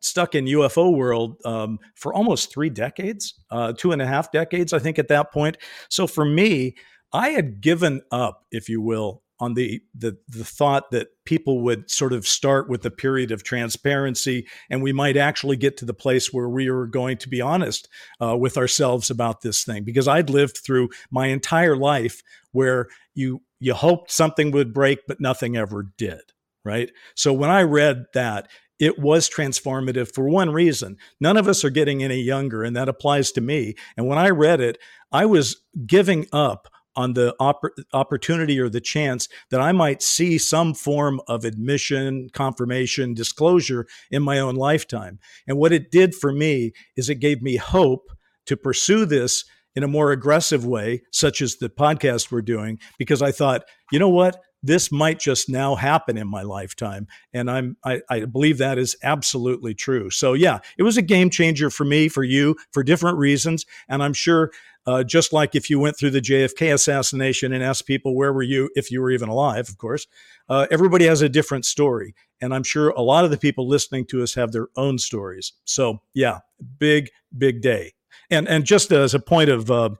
stuck 0.00 0.34
in 0.34 0.44
UFO 0.44 0.96
world 0.96 1.36
um, 1.44 1.80
for 1.96 2.14
almost 2.14 2.52
three 2.52 2.70
decades, 2.70 3.34
uh, 3.50 3.72
two 3.72 3.92
and 3.92 4.00
a 4.00 4.06
half 4.06 4.30
decades, 4.30 4.72
I 4.72 4.78
think, 4.78 5.00
at 5.00 5.08
that 5.08 5.32
point. 5.32 5.56
So 5.88 6.06
for 6.06 6.24
me, 6.24 6.76
I 7.12 7.30
had 7.30 7.60
given 7.60 8.02
up, 8.10 8.44
if 8.50 8.68
you 8.68 8.80
will, 8.80 9.22
on 9.40 9.54
the, 9.54 9.80
the 9.94 10.16
the 10.28 10.44
thought 10.44 10.90
that 10.90 11.08
people 11.24 11.60
would 11.62 11.90
sort 11.90 12.12
of 12.12 12.26
start 12.26 12.68
with 12.68 12.84
a 12.84 12.90
period 12.90 13.30
of 13.30 13.42
transparency 13.42 14.46
and 14.70 14.82
we 14.82 14.92
might 14.92 15.16
actually 15.16 15.56
get 15.56 15.76
to 15.76 15.84
the 15.84 15.94
place 15.94 16.32
where 16.32 16.48
we 16.48 16.68
are 16.68 16.86
going 16.86 17.16
to 17.18 17.28
be 17.28 17.40
honest 17.40 17.88
uh, 18.20 18.36
with 18.36 18.56
ourselves 18.56 19.10
about 19.10 19.42
this 19.42 19.64
thing 19.64 19.84
because 19.84 20.08
i'd 20.08 20.30
lived 20.30 20.58
through 20.58 20.88
my 21.10 21.26
entire 21.26 21.76
life 21.76 22.22
where 22.52 22.88
you 23.14 23.42
you 23.60 23.74
hoped 23.74 24.10
something 24.10 24.50
would 24.52 24.72
break, 24.72 25.00
but 25.06 25.20
nothing 25.20 25.56
ever 25.56 25.86
did. 25.96 26.20
Right. 26.64 26.90
So 27.14 27.32
when 27.32 27.50
I 27.50 27.62
read 27.62 28.04
that, 28.14 28.48
it 28.78 28.98
was 28.98 29.28
transformative 29.28 30.12
for 30.14 30.28
one 30.28 30.50
reason. 30.50 30.96
None 31.20 31.36
of 31.36 31.48
us 31.48 31.64
are 31.64 31.70
getting 31.70 32.02
any 32.02 32.20
younger, 32.20 32.62
and 32.62 32.76
that 32.76 32.88
applies 32.88 33.32
to 33.32 33.40
me. 33.40 33.74
And 33.96 34.06
when 34.06 34.18
I 34.18 34.30
read 34.30 34.60
it, 34.60 34.78
I 35.10 35.26
was 35.26 35.56
giving 35.86 36.26
up 36.32 36.68
on 36.98 37.14
the 37.14 37.32
opp- 37.38 37.72
opportunity 37.92 38.58
or 38.58 38.68
the 38.68 38.80
chance 38.80 39.28
that 39.50 39.60
I 39.60 39.70
might 39.70 40.02
see 40.02 40.36
some 40.36 40.74
form 40.74 41.20
of 41.28 41.44
admission, 41.44 42.28
confirmation, 42.32 43.14
disclosure 43.14 43.86
in 44.10 44.22
my 44.24 44.40
own 44.40 44.56
lifetime. 44.56 45.20
And 45.46 45.56
what 45.58 45.72
it 45.72 45.92
did 45.92 46.12
for 46.12 46.32
me 46.32 46.72
is 46.96 47.08
it 47.08 47.20
gave 47.20 47.40
me 47.40 47.54
hope 47.56 48.10
to 48.46 48.56
pursue 48.56 49.06
this 49.06 49.44
in 49.76 49.84
a 49.84 49.88
more 49.88 50.10
aggressive 50.10 50.66
way, 50.66 51.02
such 51.12 51.40
as 51.40 51.56
the 51.56 51.68
podcast 51.68 52.32
we're 52.32 52.42
doing, 52.42 52.80
because 52.98 53.22
I 53.22 53.30
thought, 53.30 53.62
you 53.92 54.00
know 54.00 54.08
what? 54.08 54.42
This 54.60 54.90
might 54.90 55.20
just 55.20 55.48
now 55.48 55.76
happen 55.76 56.18
in 56.18 56.26
my 56.26 56.42
lifetime. 56.42 57.06
And 57.32 57.48
I'm 57.48 57.76
I, 57.84 58.00
I 58.10 58.24
believe 58.24 58.58
that 58.58 58.76
is 58.76 58.96
absolutely 59.04 59.72
true. 59.72 60.10
So 60.10 60.32
yeah, 60.32 60.58
it 60.76 60.82
was 60.82 60.96
a 60.96 61.02
game 61.02 61.30
changer 61.30 61.70
for 61.70 61.84
me, 61.84 62.08
for 62.08 62.24
you, 62.24 62.56
for 62.72 62.82
different 62.82 63.18
reasons. 63.18 63.66
And 63.88 64.02
I'm 64.02 64.14
sure 64.14 64.50
uh, 64.88 65.04
just 65.04 65.34
like 65.34 65.54
if 65.54 65.68
you 65.68 65.78
went 65.78 65.98
through 65.98 66.08
the 66.08 66.20
JFK 66.20 66.72
assassination 66.72 67.52
and 67.52 67.62
asked 67.62 67.86
people 67.86 68.16
where 68.16 68.32
were 68.32 68.42
you 68.42 68.70
if 68.74 68.90
you 68.90 69.02
were 69.02 69.10
even 69.10 69.28
alive, 69.28 69.68
of 69.68 69.76
course, 69.76 70.06
uh, 70.48 70.66
everybody 70.70 71.04
has 71.04 71.20
a 71.20 71.28
different 71.28 71.66
story, 71.66 72.14
and 72.40 72.54
I'm 72.54 72.62
sure 72.62 72.88
a 72.88 73.02
lot 73.02 73.26
of 73.26 73.30
the 73.30 73.36
people 73.36 73.68
listening 73.68 74.06
to 74.06 74.22
us 74.22 74.34
have 74.34 74.50
their 74.50 74.68
own 74.76 74.96
stories. 74.96 75.52
So 75.66 76.00
yeah, 76.14 76.38
big 76.78 77.10
big 77.36 77.60
day. 77.60 77.92
And 78.30 78.48
and 78.48 78.64
just 78.64 78.90
as 78.90 79.12
a 79.12 79.18
point 79.18 79.50
of, 79.50 79.70
uh, 79.70 79.90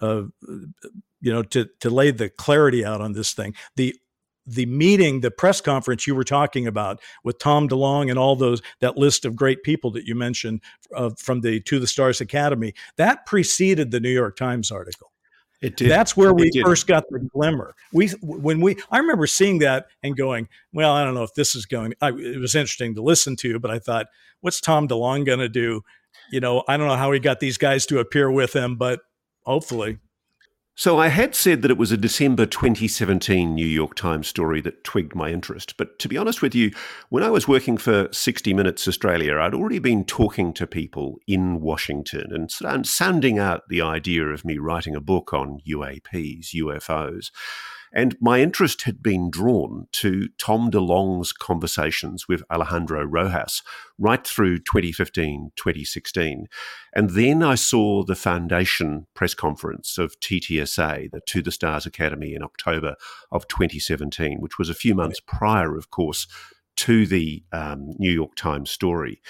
uh, 0.00 0.22
you 1.20 1.32
know, 1.34 1.42
to 1.42 1.68
to 1.80 1.90
lay 1.90 2.10
the 2.10 2.30
clarity 2.30 2.82
out 2.82 3.02
on 3.02 3.12
this 3.12 3.34
thing, 3.34 3.54
the 3.76 3.94
the 4.50 4.66
meeting, 4.66 5.20
the 5.20 5.30
press 5.30 5.60
conference 5.60 6.06
you 6.06 6.14
were 6.14 6.24
talking 6.24 6.66
about 6.66 7.00
with 7.24 7.38
Tom 7.38 7.68
DeLonge 7.68 8.10
and 8.10 8.18
all 8.18 8.36
those 8.36 8.60
that 8.80 8.96
list 8.96 9.24
of 9.24 9.36
great 9.36 9.62
people 9.62 9.90
that 9.92 10.04
you 10.04 10.14
mentioned 10.14 10.60
uh, 10.94 11.10
from 11.16 11.40
the 11.40 11.60
To 11.60 11.78
the 11.78 11.86
Stars 11.86 12.20
Academy, 12.20 12.74
that 12.96 13.26
preceded 13.26 13.90
the 13.90 14.00
New 14.00 14.10
York 14.10 14.36
Times 14.36 14.70
article. 14.70 15.12
It 15.60 15.76
did. 15.76 15.90
That's 15.90 16.16
where 16.16 16.32
we 16.32 16.50
first 16.64 16.86
got 16.86 17.04
the 17.10 17.18
glimmer. 17.34 17.74
We 17.92 18.08
when 18.22 18.60
we 18.60 18.78
I 18.90 18.98
remember 18.98 19.26
seeing 19.26 19.58
that 19.58 19.86
and 20.02 20.16
going, 20.16 20.48
well, 20.72 20.92
I 20.92 21.04
don't 21.04 21.14
know 21.14 21.22
if 21.22 21.34
this 21.34 21.54
is 21.54 21.66
going. 21.66 21.92
I, 22.00 22.08
it 22.08 22.40
was 22.40 22.54
interesting 22.54 22.94
to 22.94 23.02
listen 23.02 23.36
to, 23.36 23.58
but 23.58 23.70
I 23.70 23.78
thought, 23.78 24.06
what's 24.40 24.60
Tom 24.60 24.88
DeLonge 24.88 25.26
going 25.26 25.38
to 25.38 25.50
do? 25.50 25.82
You 26.32 26.40
know, 26.40 26.64
I 26.66 26.76
don't 26.76 26.88
know 26.88 26.96
how 26.96 27.12
he 27.12 27.20
got 27.20 27.40
these 27.40 27.58
guys 27.58 27.84
to 27.86 27.98
appear 27.98 28.30
with 28.30 28.54
him, 28.54 28.76
but 28.76 29.00
hopefully. 29.44 29.98
So 30.80 30.98
I 30.98 31.08
had 31.08 31.34
said 31.34 31.60
that 31.60 31.70
it 31.70 31.76
was 31.76 31.92
a 31.92 31.96
December 31.98 32.46
2017 32.46 33.54
New 33.54 33.66
York 33.66 33.94
Times 33.94 34.28
story 34.28 34.62
that 34.62 34.82
twigged 34.82 35.14
my 35.14 35.28
interest. 35.28 35.76
But 35.76 35.98
to 35.98 36.08
be 36.08 36.16
honest 36.16 36.40
with 36.40 36.54
you, 36.54 36.70
when 37.10 37.22
I 37.22 37.28
was 37.28 37.46
working 37.46 37.76
for 37.76 38.08
60 38.10 38.54
Minutes 38.54 38.88
Australia, 38.88 39.36
I'd 39.36 39.52
already 39.52 39.78
been 39.78 40.06
talking 40.06 40.54
to 40.54 40.66
people 40.66 41.18
in 41.26 41.60
Washington 41.60 42.32
and 42.32 42.86
sounding 42.86 43.38
out 43.38 43.68
the 43.68 43.82
idea 43.82 44.24
of 44.28 44.42
me 44.42 44.56
writing 44.56 44.96
a 44.96 45.02
book 45.02 45.34
on 45.34 45.60
UAPs, 45.68 46.54
UFOs. 46.54 47.30
And 47.92 48.16
my 48.20 48.40
interest 48.40 48.82
had 48.82 49.02
been 49.02 49.30
drawn 49.30 49.88
to 49.92 50.28
Tom 50.38 50.70
DeLonge's 50.70 51.32
conversations 51.32 52.28
with 52.28 52.42
Alejandro 52.50 53.04
Rojas 53.04 53.62
right 53.98 54.24
through 54.24 54.58
2015, 54.58 55.50
2016. 55.56 56.46
And 56.94 57.10
then 57.10 57.42
I 57.42 57.56
saw 57.56 58.04
the 58.04 58.14
foundation 58.14 59.06
press 59.14 59.34
conference 59.34 59.98
of 59.98 60.18
TTSA, 60.20 61.10
the 61.10 61.20
To 61.26 61.42
the 61.42 61.52
Stars 61.52 61.84
Academy, 61.84 62.34
in 62.34 62.42
October 62.42 62.94
of 63.32 63.48
2017, 63.48 64.40
which 64.40 64.58
was 64.58 64.70
a 64.70 64.74
few 64.74 64.94
months 64.94 65.20
prior, 65.20 65.76
of 65.76 65.90
course, 65.90 66.28
to 66.76 67.06
the 67.06 67.42
um, 67.52 67.90
New 67.98 68.12
York 68.12 68.36
Times 68.36 68.70
story. 68.70 69.20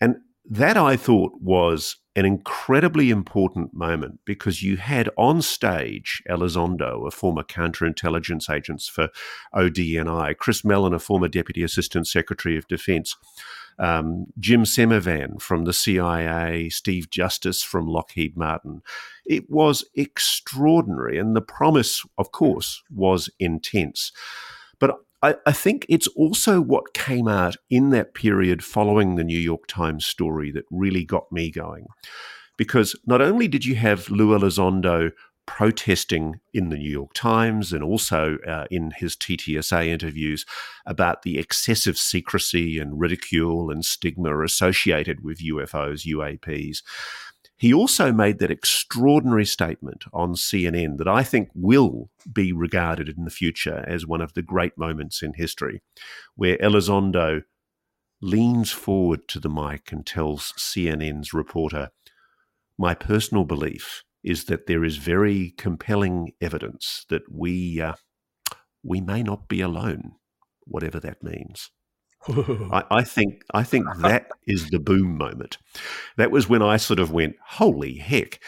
And 0.00 0.16
that 0.44 0.76
I 0.76 0.96
thought 0.96 1.32
was 1.40 1.96
an 2.16 2.24
incredibly 2.24 3.10
important 3.10 3.74
moment 3.74 4.20
because 4.24 4.62
you 4.62 4.76
had 4.76 5.08
on 5.16 5.42
stage 5.42 6.22
Elizondo, 6.28 7.06
a 7.06 7.10
former 7.10 7.42
counterintelligence 7.42 8.48
agent 8.48 8.82
for 8.82 9.08
ODNI, 9.54 10.36
Chris 10.36 10.64
Mellon, 10.64 10.94
a 10.94 10.98
former 10.98 11.28
Deputy 11.28 11.62
Assistant 11.62 12.06
Secretary 12.06 12.56
of 12.56 12.68
Defense, 12.68 13.16
um, 13.78 14.26
Jim 14.38 14.62
Semivan 14.62 15.40
from 15.40 15.64
the 15.64 15.72
CIA, 15.72 16.68
Steve 16.68 17.10
Justice 17.10 17.62
from 17.62 17.88
Lockheed 17.88 18.36
Martin. 18.36 18.82
It 19.26 19.50
was 19.50 19.84
extraordinary, 19.96 21.18
and 21.18 21.34
the 21.34 21.40
promise, 21.40 22.04
of 22.16 22.30
course, 22.30 22.82
was 22.94 23.28
intense. 23.40 24.12
I, 25.24 25.36
I, 25.46 25.52
think 25.52 25.86
it's 25.88 26.06
also 26.08 26.60
what 26.60 26.92
came 26.92 27.28
out 27.28 27.56
in 27.70 27.88
that 27.90 28.12
period 28.12 28.62
following 28.62 29.14
the 29.14 29.24
New 29.24 29.38
York 29.38 29.66
Times 29.66 30.04
story 30.04 30.50
that 30.50 30.66
really 30.70 31.02
got 31.02 31.32
me 31.32 31.50
going. 31.50 31.86
Because 32.58 32.94
not 33.06 33.22
only 33.22 33.48
did 33.48 33.64
you 33.64 33.74
have 33.76 34.10
Lou 34.10 34.38
Elizondo 34.38 35.12
protesting 35.46 36.40
in 36.52 36.68
the 36.68 36.76
New 36.76 36.90
York 36.90 37.14
Times 37.14 37.72
and 37.72 37.82
also 37.82 38.36
uh, 38.46 38.66
in 38.70 38.92
his 38.96 39.16
TTSA 39.16 39.86
interviews 39.86 40.44
about 40.84 41.22
the 41.22 41.38
excessive 41.38 41.96
secrecy 41.96 42.78
and 42.78 43.00
ridicule 43.00 43.70
and 43.70 43.82
stigma 43.82 44.42
associated 44.42 45.24
with 45.24 45.42
UFOs, 45.42 46.06
UAPs. 46.06 46.82
He 47.56 47.72
also 47.72 48.12
made 48.12 48.38
that 48.40 48.50
extraordinary 48.50 49.46
statement 49.46 50.04
on 50.12 50.34
CNN 50.34 50.98
that 50.98 51.08
I 51.08 51.22
think 51.22 51.48
will 51.54 52.10
be 52.30 52.52
regarded 52.52 53.08
in 53.08 53.24
the 53.24 53.30
future 53.30 53.84
as 53.86 54.06
one 54.06 54.20
of 54.20 54.34
the 54.34 54.42
great 54.42 54.76
moments 54.76 55.22
in 55.22 55.34
history, 55.34 55.82
where 56.34 56.58
Elizondo 56.58 57.42
leans 58.20 58.72
forward 58.72 59.28
to 59.28 59.38
the 59.38 59.48
mic 59.48 59.92
and 59.92 60.04
tells 60.04 60.52
CNN's 60.58 61.32
reporter, 61.32 61.90
My 62.76 62.94
personal 62.94 63.44
belief 63.44 64.02
is 64.24 64.46
that 64.46 64.66
there 64.66 64.82
is 64.82 64.96
very 64.96 65.52
compelling 65.56 66.32
evidence 66.40 67.04
that 67.10 67.22
we, 67.30 67.80
uh, 67.80 67.94
we 68.82 69.00
may 69.00 69.22
not 69.22 69.46
be 69.46 69.60
alone, 69.60 70.12
whatever 70.64 70.98
that 70.98 71.22
means. 71.22 71.70
I, 72.28 72.84
I, 72.90 73.02
think 73.02 73.42
I 73.52 73.62
think 73.62 73.86
that 73.98 74.28
is 74.46 74.70
the 74.70 74.78
boom 74.78 75.16
moment. 75.16 75.58
That 76.16 76.30
was 76.30 76.48
when 76.48 76.62
I 76.62 76.76
sort 76.76 77.00
of 77.00 77.12
went, 77.12 77.36
"Holy 77.44 77.96
heck!" 77.96 78.40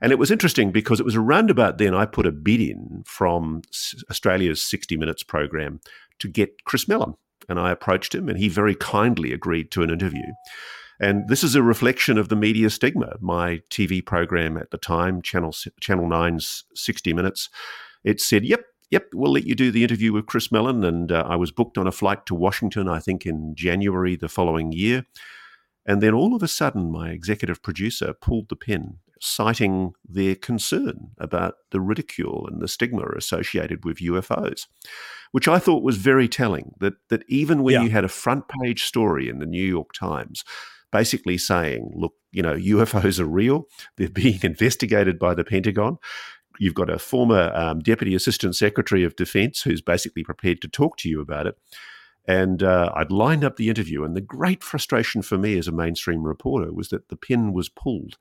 And 0.00 0.12
it 0.12 0.18
was 0.18 0.30
interesting 0.30 0.70
because 0.70 1.00
it 1.00 1.06
was 1.06 1.16
around 1.16 1.50
about 1.50 1.78
then 1.78 1.94
I 1.94 2.04
put 2.04 2.26
a 2.26 2.32
bid 2.32 2.60
in 2.60 3.04
from 3.06 3.62
Australia's 4.10 4.62
60 4.62 4.96
Minutes 4.96 5.22
program 5.22 5.80
to 6.18 6.28
get 6.28 6.64
Chris 6.64 6.86
Mellon, 6.86 7.14
and 7.48 7.58
I 7.58 7.70
approached 7.70 8.14
him, 8.14 8.28
and 8.28 8.38
he 8.38 8.48
very 8.48 8.74
kindly 8.74 9.32
agreed 9.32 9.70
to 9.72 9.82
an 9.82 9.90
interview. 9.90 10.26
And 11.00 11.28
this 11.28 11.42
is 11.42 11.54
a 11.54 11.62
reflection 11.62 12.18
of 12.18 12.28
the 12.28 12.36
media 12.36 12.70
stigma. 12.70 13.16
My 13.20 13.60
TV 13.70 14.04
program 14.04 14.56
at 14.56 14.70
the 14.70 14.78
time, 14.78 15.22
Channel 15.22 15.54
Channel 15.80 16.06
9's 16.06 16.64
60 16.74 17.12
Minutes, 17.12 17.48
it 18.04 18.20
said, 18.20 18.44
"Yep, 18.44 18.64
yep, 18.94 19.08
we'll 19.12 19.32
let 19.32 19.44
you 19.44 19.56
do 19.56 19.72
the 19.72 19.82
interview 19.82 20.12
with 20.12 20.26
Chris 20.26 20.52
Mellon. 20.52 20.84
And 20.84 21.10
uh, 21.10 21.24
I 21.26 21.34
was 21.34 21.50
booked 21.50 21.76
on 21.76 21.88
a 21.88 21.92
flight 21.92 22.26
to 22.26 22.34
Washington, 22.34 22.88
I 22.88 23.00
think 23.00 23.26
in 23.26 23.56
January 23.56 24.14
the 24.14 24.28
following 24.28 24.70
year. 24.70 25.04
And 25.84 26.00
then 26.00 26.14
all 26.14 26.34
of 26.34 26.44
a 26.44 26.48
sudden, 26.48 26.92
my 26.92 27.10
executive 27.10 27.60
producer 27.60 28.14
pulled 28.14 28.48
the 28.48 28.56
pin, 28.56 28.98
citing 29.20 29.94
their 30.08 30.36
concern 30.36 31.10
about 31.18 31.54
the 31.72 31.80
ridicule 31.80 32.46
and 32.48 32.62
the 32.62 32.68
stigma 32.68 33.04
associated 33.16 33.84
with 33.84 33.98
UFOs, 33.98 34.66
which 35.32 35.48
I 35.48 35.58
thought 35.58 35.82
was 35.82 35.96
very 35.96 36.28
telling. 36.28 36.74
That 36.78 36.94
that 37.10 37.24
even 37.28 37.64
when 37.64 37.74
yeah. 37.74 37.82
you 37.82 37.90
had 37.90 38.04
a 38.04 38.08
front 38.08 38.44
page 38.62 38.84
story 38.84 39.28
in 39.28 39.40
the 39.40 39.46
New 39.46 39.66
York 39.66 39.92
Times, 39.92 40.44
basically 40.92 41.36
saying, 41.36 41.90
"Look, 41.96 42.14
you 42.30 42.42
know, 42.42 42.54
UFOs 42.54 43.18
are 43.18 43.26
real; 43.26 43.66
they're 43.96 44.08
being 44.08 44.38
investigated 44.52 45.18
by 45.18 45.34
the 45.34 45.44
Pentagon 45.44 45.98
you've 46.58 46.74
got 46.74 46.90
a 46.90 46.98
former 46.98 47.52
um, 47.54 47.80
deputy 47.80 48.14
assistant 48.14 48.56
secretary 48.56 49.04
of 49.04 49.16
defense 49.16 49.62
who's 49.62 49.80
basically 49.80 50.24
prepared 50.24 50.60
to 50.62 50.68
talk 50.68 50.96
to 50.98 51.08
you 51.08 51.20
about 51.20 51.46
it. 51.46 51.58
And 52.26 52.62
uh, 52.62 52.90
I'd 52.94 53.10
lined 53.10 53.44
up 53.44 53.56
the 53.56 53.68
interview, 53.68 54.02
and 54.02 54.16
the 54.16 54.22
great 54.22 54.64
frustration 54.64 55.20
for 55.20 55.36
me 55.36 55.58
as 55.58 55.68
a 55.68 55.72
mainstream 55.72 56.22
reporter 56.22 56.72
was 56.72 56.88
that 56.88 57.08
the 57.08 57.16
pin 57.16 57.52
was 57.52 57.68
pulled. 57.68 58.16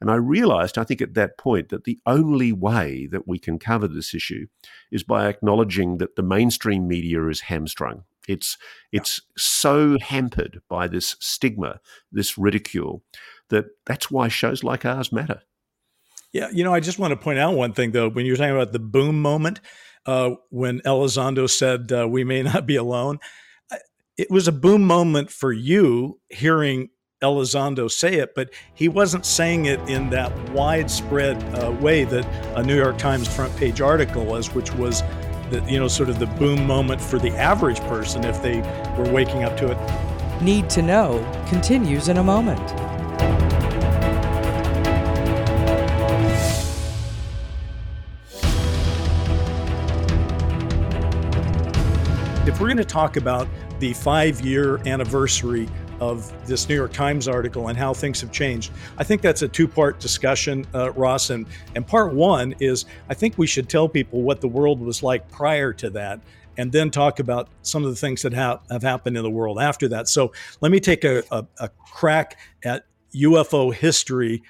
And 0.00 0.10
I 0.10 0.14
realized, 0.14 0.78
I 0.78 0.84
think 0.84 1.02
at 1.02 1.14
that 1.14 1.36
point, 1.36 1.70
that 1.70 1.82
the 1.82 1.98
only 2.06 2.52
way 2.52 3.08
that 3.10 3.26
we 3.26 3.40
can 3.40 3.58
cover 3.58 3.88
this 3.88 4.14
issue 4.14 4.46
is 4.92 5.02
by 5.02 5.26
acknowledging 5.26 5.98
that 5.98 6.14
the 6.14 6.22
mainstream 6.22 6.86
media 6.86 7.26
is 7.26 7.42
hamstrung. 7.42 8.04
It's 8.28 8.58
it's 8.92 9.22
so 9.36 9.98
hampered 9.98 10.60
by 10.68 10.86
this 10.86 11.16
stigma, 11.18 11.80
this 12.12 12.38
ridicule, 12.38 13.02
that 13.48 13.66
that's 13.86 14.10
why 14.10 14.28
shows 14.28 14.62
like 14.62 14.84
ours 14.84 15.10
matter. 15.10 15.42
Yeah, 16.38 16.50
you 16.52 16.62
know, 16.62 16.72
I 16.72 16.78
just 16.78 17.00
want 17.00 17.10
to 17.10 17.16
point 17.16 17.40
out 17.40 17.54
one 17.54 17.72
thing 17.72 17.90
though. 17.90 18.08
When 18.08 18.24
you're 18.24 18.36
talking 18.36 18.54
about 18.54 18.70
the 18.70 18.78
boom 18.78 19.20
moment, 19.20 19.60
uh, 20.06 20.36
when 20.50 20.78
Elizondo 20.82 21.50
said 21.50 21.90
uh, 21.90 22.06
we 22.08 22.22
may 22.22 22.44
not 22.44 22.64
be 22.64 22.76
alone, 22.76 23.18
it 24.16 24.30
was 24.30 24.46
a 24.46 24.52
boom 24.52 24.84
moment 24.84 25.32
for 25.32 25.52
you 25.52 26.20
hearing 26.28 26.90
Elizondo 27.24 27.90
say 27.90 28.14
it, 28.14 28.36
but 28.36 28.50
he 28.72 28.88
wasn't 28.88 29.26
saying 29.26 29.66
it 29.66 29.80
in 29.88 30.10
that 30.10 30.32
widespread 30.50 31.42
uh, 31.56 31.72
way 31.72 32.04
that 32.04 32.24
a 32.56 32.62
New 32.62 32.76
York 32.76 32.98
Times 32.98 33.26
front 33.26 33.56
page 33.56 33.80
article 33.80 34.24
was, 34.24 34.54
which 34.54 34.72
was 34.74 35.02
the, 35.50 35.64
you 35.68 35.80
know, 35.80 35.88
sort 35.88 36.08
of 36.08 36.20
the 36.20 36.26
boom 36.26 36.64
moment 36.68 37.00
for 37.00 37.18
the 37.18 37.30
average 37.32 37.80
person 37.80 38.24
if 38.24 38.40
they 38.42 38.60
were 38.96 39.10
waking 39.10 39.42
up 39.42 39.56
to 39.56 39.72
it. 39.72 40.40
Need 40.40 40.70
to 40.70 40.82
Know 40.82 41.18
continues 41.48 42.08
in 42.08 42.18
a 42.18 42.22
moment. 42.22 42.97
If 52.48 52.60
we're 52.60 52.68
going 52.68 52.78
to 52.78 52.84
talk 52.84 53.18
about 53.18 53.46
the 53.78 53.92
five 53.92 54.40
year 54.40 54.78
anniversary 54.88 55.68
of 56.00 56.32
this 56.46 56.66
New 56.66 56.76
York 56.76 56.94
Times 56.94 57.28
article 57.28 57.68
and 57.68 57.76
how 57.76 57.92
things 57.92 58.22
have 58.22 58.32
changed. 58.32 58.72
I 58.96 59.04
think 59.04 59.20
that's 59.20 59.42
a 59.42 59.48
two 59.48 59.68
part 59.68 60.00
discussion, 60.00 60.66
uh, 60.74 60.90
Ross. 60.92 61.28
And, 61.28 61.46
and 61.74 61.86
part 61.86 62.14
one 62.14 62.54
is 62.58 62.86
I 63.10 63.12
think 63.12 63.36
we 63.36 63.46
should 63.46 63.68
tell 63.68 63.86
people 63.86 64.22
what 64.22 64.40
the 64.40 64.48
world 64.48 64.80
was 64.80 65.02
like 65.02 65.30
prior 65.30 65.74
to 65.74 65.90
that 65.90 66.22
and 66.56 66.72
then 66.72 66.90
talk 66.90 67.20
about 67.20 67.50
some 67.60 67.84
of 67.84 67.90
the 67.90 67.96
things 67.96 68.22
that 68.22 68.32
ha- 68.32 68.60
have 68.70 68.82
happened 68.82 69.18
in 69.18 69.24
the 69.24 69.30
world 69.30 69.60
after 69.60 69.86
that. 69.88 70.08
So 70.08 70.32
let 70.62 70.72
me 70.72 70.80
take 70.80 71.04
a, 71.04 71.22
a, 71.30 71.46
a 71.58 71.68
crack 71.68 72.38
at 72.64 72.86
UFO 73.14 73.74
history 73.74 74.42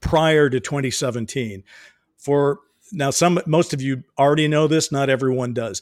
prior 0.00 0.50
to 0.50 0.60
2017. 0.60 1.64
For 2.18 2.58
now, 2.92 3.08
some 3.08 3.40
most 3.46 3.72
of 3.72 3.80
you 3.80 4.04
already 4.18 4.46
know 4.46 4.66
this, 4.66 4.92
not 4.92 5.08
everyone 5.08 5.54
does. 5.54 5.80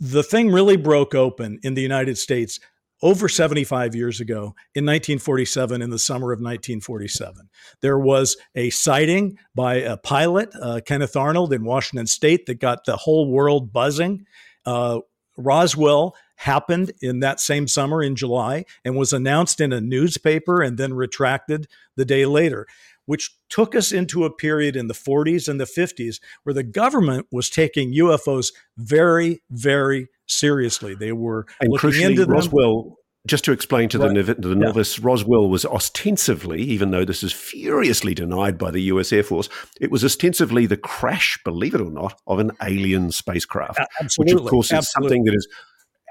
The 0.00 0.22
thing 0.22 0.50
really 0.50 0.78
broke 0.78 1.14
open 1.14 1.60
in 1.62 1.74
the 1.74 1.82
United 1.82 2.16
States 2.16 2.58
over 3.02 3.28
75 3.28 3.94
years 3.94 4.20
ago 4.20 4.54
in 4.74 4.84
1947 4.84 5.82
in 5.82 5.90
the 5.90 5.98
summer 5.98 6.32
of 6.32 6.38
1947 6.38 7.48
there 7.80 7.98
was 7.98 8.36
a 8.54 8.68
sighting 8.70 9.38
by 9.54 9.76
a 9.76 9.96
pilot 9.96 10.50
uh, 10.60 10.80
kenneth 10.84 11.16
arnold 11.16 11.52
in 11.52 11.64
washington 11.64 12.06
state 12.06 12.44
that 12.44 12.60
got 12.60 12.84
the 12.84 12.96
whole 12.96 13.30
world 13.30 13.72
buzzing. 13.72 14.26
Uh, 14.66 15.00
roswell 15.38 16.14
happened 16.36 16.92
in 17.00 17.20
that 17.20 17.40
same 17.40 17.66
summer 17.66 18.02
in 18.02 18.16
july 18.16 18.64
and 18.84 18.96
was 18.96 19.14
announced 19.14 19.62
in 19.62 19.72
a 19.72 19.80
newspaper 19.80 20.60
and 20.60 20.76
then 20.76 20.92
retracted 20.92 21.66
the 21.96 22.04
day 22.04 22.26
later 22.26 22.66
which 23.10 23.36
took 23.48 23.74
us 23.74 23.90
into 23.90 24.24
a 24.24 24.32
period 24.32 24.76
in 24.76 24.86
the 24.86 24.94
40s 24.94 25.48
and 25.48 25.60
the 25.60 25.64
50s 25.64 26.20
where 26.44 26.54
the 26.54 26.62
government 26.62 27.26
was 27.32 27.50
taking 27.50 27.92
UFOs 27.92 28.52
very, 28.78 29.42
very 29.50 30.06
seriously. 30.28 30.94
They 30.94 31.10
were 31.10 31.44
and 31.60 31.72
looking 31.72 32.02
into 32.02 32.24
them. 32.24 32.30
Roswell. 32.30 32.98
Just 33.26 33.44
to 33.46 33.52
explain 33.52 33.88
to 33.88 33.98
right. 33.98 34.14
the, 34.14 34.34
the 34.34 34.54
novice, 34.54 34.96
yeah. 34.96 35.06
Roswell 35.06 35.48
was 35.48 35.66
ostensibly, 35.66 36.62
even 36.62 36.92
though 36.92 37.04
this 37.04 37.24
is 37.24 37.32
furiously 37.32 38.14
denied 38.14 38.58
by 38.58 38.70
the 38.70 38.82
US 38.82 39.12
Air 39.12 39.24
Force, 39.24 39.48
it 39.80 39.90
was 39.90 40.04
ostensibly 40.04 40.66
the 40.66 40.76
crash, 40.76 41.36
believe 41.44 41.74
it 41.74 41.80
or 41.80 41.90
not, 41.90 42.14
of 42.28 42.38
an 42.38 42.52
alien 42.62 43.10
spacecraft. 43.10 43.80
Absolutely. 44.00 44.34
Which, 44.34 44.42
of 44.42 44.48
course, 44.48 44.72
Absolutely. 44.72 44.78
is 44.78 44.92
something 44.92 45.24
that 45.24 45.34
is 45.34 45.48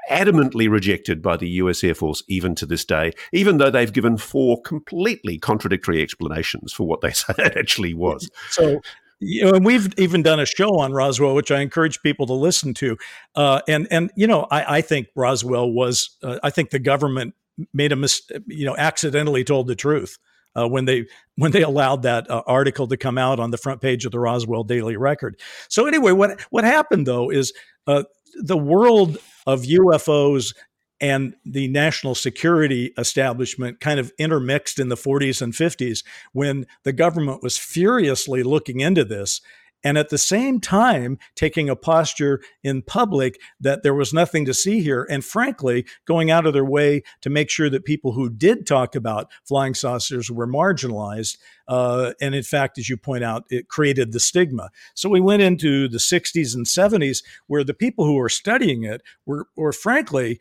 adamantly 0.10 0.70
rejected 0.70 1.22
by 1.22 1.38
the 1.38 1.48
US 1.50 1.84
Air 1.84 1.96
Force 1.96 2.24
even 2.28 2.56
to 2.56 2.66
this 2.66 2.86
day, 2.86 3.14
even 3.32 3.58
though 3.58 3.70
they've 3.70 3.92
given 3.92 4.18
four 4.18 4.62
completely 4.62 5.38
contradictory 5.38 6.02
explanations 6.02 6.74
for 6.74 6.88
what 6.88 7.02
they 7.02 7.12
say 7.14 7.34
it 7.38 7.58
actually 7.58 7.94
was. 7.94 8.30
So, 8.50 8.82
you 9.20 9.44
know, 9.44 9.54
and 9.54 9.66
we've 9.66 9.94
even 9.98 10.24
done 10.24 10.40
a 10.40 10.46
show 10.46 10.80
on 10.80 10.94
Roswell, 10.94 11.36
which 11.36 11.52
I 11.52 11.60
encourage 11.60 12.02
people 12.02 12.26
to 12.28 12.34
listen 12.34 12.74
to. 12.76 12.98
Uh, 13.36 13.62
and 13.68 13.88
and 13.92 14.12
you 14.16 14.28
know, 14.28 14.48
I, 14.50 14.78
I 14.78 14.82
think 14.82 15.08
Roswell 15.16 15.72
was. 15.72 16.18
Uh, 16.24 16.40
I 16.42 16.50
think 16.50 16.70
the 16.70 16.80
government 16.80 17.36
made 17.74 17.92
a 17.92 17.98
mis- 17.98 18.30
you 18.48 18.66
know 18.66 18.78
accidentally 18.78 19.44
told 19.44 19.68
the 19.68 19.76
truth. 19.76 20.18
Uh, 20.56 20.68
when 20.68 20.86
they 20.86 21.06
when 21.36 21.52
they 21.52 21.62
allowed 21.62 22.02
that 22.02 22.30
uh, 22.30 22.42
article 22.48 22.88
to 22.88 22.98
come 22.98 23.20
out 23.20 23.40
on 23.40 23.52
the 23.52 23.58
front 23.58 23.82
page 23.82 24.04
of 24.06 24.12
the 24.12 24.20
Roswell 24.20 24.64
Daily 24.64 24.98
Record. 24.98 25.40
So 25.68 25.86
anyway, 25.86 26.12
what 26.12 26.42
what 26.50 26.64
happened 26.64 27.06
though 27.06 27.30
is 27.30 27.54
uh, 27.86 28.04
the 28.36 28.58
world 28.58 29.18
of 29.50 29.64
UFOs 29.64 30.56
and 31.02 31.34
the 31.46 31.68
national 31.70 32.14
security 32.14 32.94
establishment 32.98 33.80
kind 33.80 34.00
of 34.00 34.12
intermixed 34.18 34.80
in 34.80 34.90
the 34.90 34.96
40s 34.96 35.42
and 35.42 35.54
50s 35.54 36.04
when 36.34 36.68
the 36.84 36.94
government 36.94 37.42
was 37.42 37.58
furiously 37.58 38.44
looking 38.44 38.82
into 38.82 39.06
this 39.06 39.42
and 39.84 39.98
at 39.98 40.10
the 40.10 40.18
same 40.18 40.60
time 40.60 41.18
taking 41.36 41.70
a 41.70 41.76
posture 41.76 42.42
in 42.64 42.82
public 42.82 43.40
that 43.60 43.84
there 43.84 43.94
was 43.94 44.14
nothing 44.14 44.46
to 44.46 44.54
see 44.54 44.82
here 44.82 45.06
and 45.10 45.24
frankly 45.24 45.86
going 46.06 46.32
out 46.32 46.46
of 46.46 46.54
their 46.54 46.66
way 46.66 47.02
to 47.22 47.30
make 47.30 47.50
sure 47.50 47.70
that 47.70 47.86
people 47.86 48.14
who 48.14 48.30
did 48.30 48.66
talk 48.66 48.96
about 48.96 49.32
flying 49.44 49.74
saucers 49.74 50.30
were 50.30 50.48
marginalized 50.48 51.38
uh, 51.68 52.14
and 52.20 52.36
in 52.36 52.44
fact 52.44 52.78
as 52.78 52.90
you 52.90 52.98
point 52.98 53.24
out 53.24 53.44
it 53.50 53.68
created 53.68 54.12
the 54.12 54.20
stigma. 54.20 54.70
So 54.94 55.10
we 55.10 55.22
went 55.22 55.42
into 55.42 55.88
the 55.88 55.98
60s 55.98 56.56
and 56.56 56.66
70s 56.66 57.24
where 57.48 57.64
the 57.64 57.74
people 57.74 58.06
who 58.06 58.16
were 58.16 58.30
studying 58.30 58.84
it 58.84 59.02
were, 59.26 59.48
were 59.56 59.74
frankly 59.74 60.40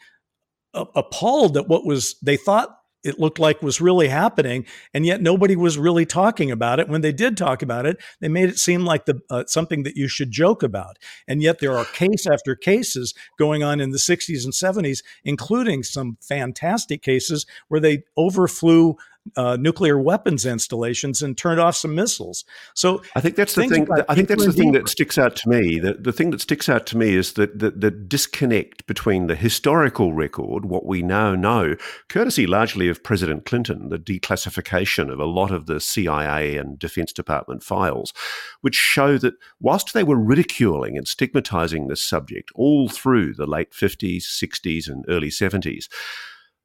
appalled 0.74 1.56
at 1.56 1.68
what 1.68 1.86
was 1.86 2.16
they 2.22 2.36
thought 2.36 2.77
it 3.04 3.18
looked 3.18 3.38
like 3.38 3.62
was 3.62 3.80
really 3.80 4.08
happening, 4.08 4.66
and 4.92 5.06
yet 5.06 5.22
nobody 5.22 5.56
was 5.56 5.78
really 5.78 6.06
talking 6.06 6.50
about 6.50 6.80
it. 6.80 6.88
When 6.88 7.00
they 7.00 7.12
did 7.12 7.36
talk 7.36 7.62
about 7.62 7.86
it, 7.86 7.96
they 8.20 8.28
made 8.28 8.48
it 8.48 8.58
seem 8.58 8.84
like 8.84 9.06
the 9.06 9.20
uh, 9.30 9.44
something 9.46 9.82
that 9.84 9.96
you 9.96 10.08
should 10.08 10.30
joke 10.30 10.62
about. 10.62 10.98
And 11.26 11.42
yet 11.42 11.60
there 11.60 11.76
are 11.76 11.84
case 11.84 12.26
after 12.26 12.54
cases 12.54 13.14
going 13.38 13.62
on 13.62 13.80
in 13.80 13.90
the 13.90 13.98
60s 13.98 14.44
and 14.44 14.52
70s, 14.52 15.02
including 15.24 15.82
some 15.82 16.18
fantastic 16.20 17.02
cases 17.02 17.46
where 17.68 17.80
they 17.80 18.02
overflew 18.16 18.96
uh, 19.36 19.56
nuclear 19.58 19.98
weapons 19.98 20.46
installations 20.46 21.22
and 21.22 21.36
turned 21.36 21.60
off 21.60 21.76
some 21.76 21.94
missiles. 21.94 22.44
So 22.74 23.02
I 23.14 23.20
think 23.20 23.36
that's 23.36 23.54
the 23.54 23.66
thing. 23.66 23.86
I 24.08 24.14
think 24.14 24.28
that's 24.28 24.44
the 24.44 24.52
thing 24.52 24.72
that 24.72 24.88
sticks 24.88 25.18
out 25.18 25.36
to 25.36 25.48
me. 25.48 25.78
The, 25.78 25.94
the 25.94 26.12
thing 26.12 26.30
that 26.30 26.40
sticks 26.40 26.68
out 26.68 26.86
to 26.86 26.96
me 26.96 27.14
is 27.14 27.34
that 27.34 27.58
the, 27.58 27.70
the 27.70 27.90
disconnect 27.90 28.86
between 28.86 29.26
the 29.26 29.36
historical 29.36 30.12
record, 30.12 30.64
what 30.64 30.86
we 30.86 31.02
now 31.02 31.34
know, 31.34 31.76
courtesy 32.08 32.46
largely 32.46 32.88
of 32.88 33.02
President 33.02 33.44
Clinton, 33.44 33.88
the 33.88 33.98
declassification 33.98 35.12
of 35.12 35.18
a 35.18 35.24
lot 35.24 35.50
of 35.50 35.66
the 35.66 35.80
CIA 35.80 36.56
and 36.56 36.78
Defense 36.78 37.12
Department 37.12 37.62
files, 37.62 38.12
which 38.60 38.74
show 38.74 39.18
that 39.18 39.34
whilst 39.60 39.94
they 39.94 40.04
were 40.04 40.18
ridiculing 40.18 40.96
and 40.96 41.06
stigmatizing 41.06 41.88
this 41.88 42.02
subject 42.02 42.50
all 42.54 42.88
through 42.88 43.34
the 43.34 43.46
late 43.46 43.72
50s, 43.72 44.22
60s, 44.22 44.88
and 44.88 45.04
early 45.08 45.28
70s, 45.28 45.88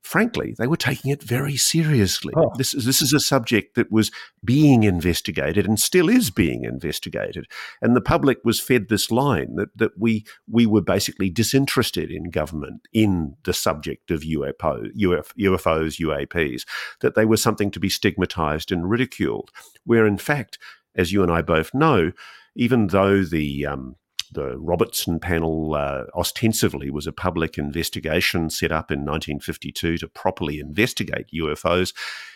frankly, 0.04 0.54
they 0.58 0.68
were 0.68 0.78
taking 0.78 1.12
it 1.12 1.24
very 1.24 1.56
seriously. 1.56 2.34
Oh. 2.36 2.52
This 2.58 2.74
is 2.74 2.86
this 2.86 3.02
is 3.02 3.14
a 3.14 3.20
subject 3.20 3.76
that 3.76 3.92
was 3.92 4.12
being 4.44 4.84
investigated 4.84 5.66
and 5.66 5.80
still 5.80 6.10
is 6.10 6.30
being 6.30 6.66
investigated, 6.66 7.48
and 7.82 7.96
the 7.96 8.02
public 8.02 8.40
was 8.44 8.60
fed 8.60 8.90
this 8.90 9.10
line 9.10 9.56
that 9.56 9.76
that 9.78 9.92
we 9.98 10.26
we 10.48 10.66
were 10.66 10.82
basically 10.82 11.30
disinterested 11.30 12.12
in 12.12 12.30
government 12.30 12.88
in 12.94 13.36
the 13.46 13.54
subject 13.54 14.12
of 14.12 14.22
UFO, 14.22 14.90
Uf, 14.96 15.34
UFOs, 15.40 16.00
UAPs, 16.00 16.66
that 17.02 17.16
they 17.16 17.26
were 17.26 17.38
something 17.38 17.72
to 17.72 17.80
be 17.80 17.90
stigmatized 17.90 18.72
and 18.72 18.90
ridiculed. 18.90 19.52
Where 19.86 20.06
in 20.06 20.18
fact, 20.18 20.60
as 20.96 21.12
you 21.12 21.24
and 21.24 21.32
I 21.32 21.42
both 21.42 21.74
know, 21.74 22.12
even 22.56 22.88
though 22.88 23.24
the 23.24 23.66
um, 23.66 23.96
the 24.34 24.58
Robertson 24.58 25.20
panel 25.20 25.76
uh, 25.76 26.04
ostensibly 26.16 26.90
was 26.90 27.08
a 27.08 27.12
public 27.12 27.58
investigation 27.58 28.50
set 28.50 28.72
up 28.72 28.92
in 28.92 29.00
1952 29.00 29.98
to 29.98 30.08
properly 30.08 30.60
investigate 30.60 31.28
UFOs. 31.34 31.94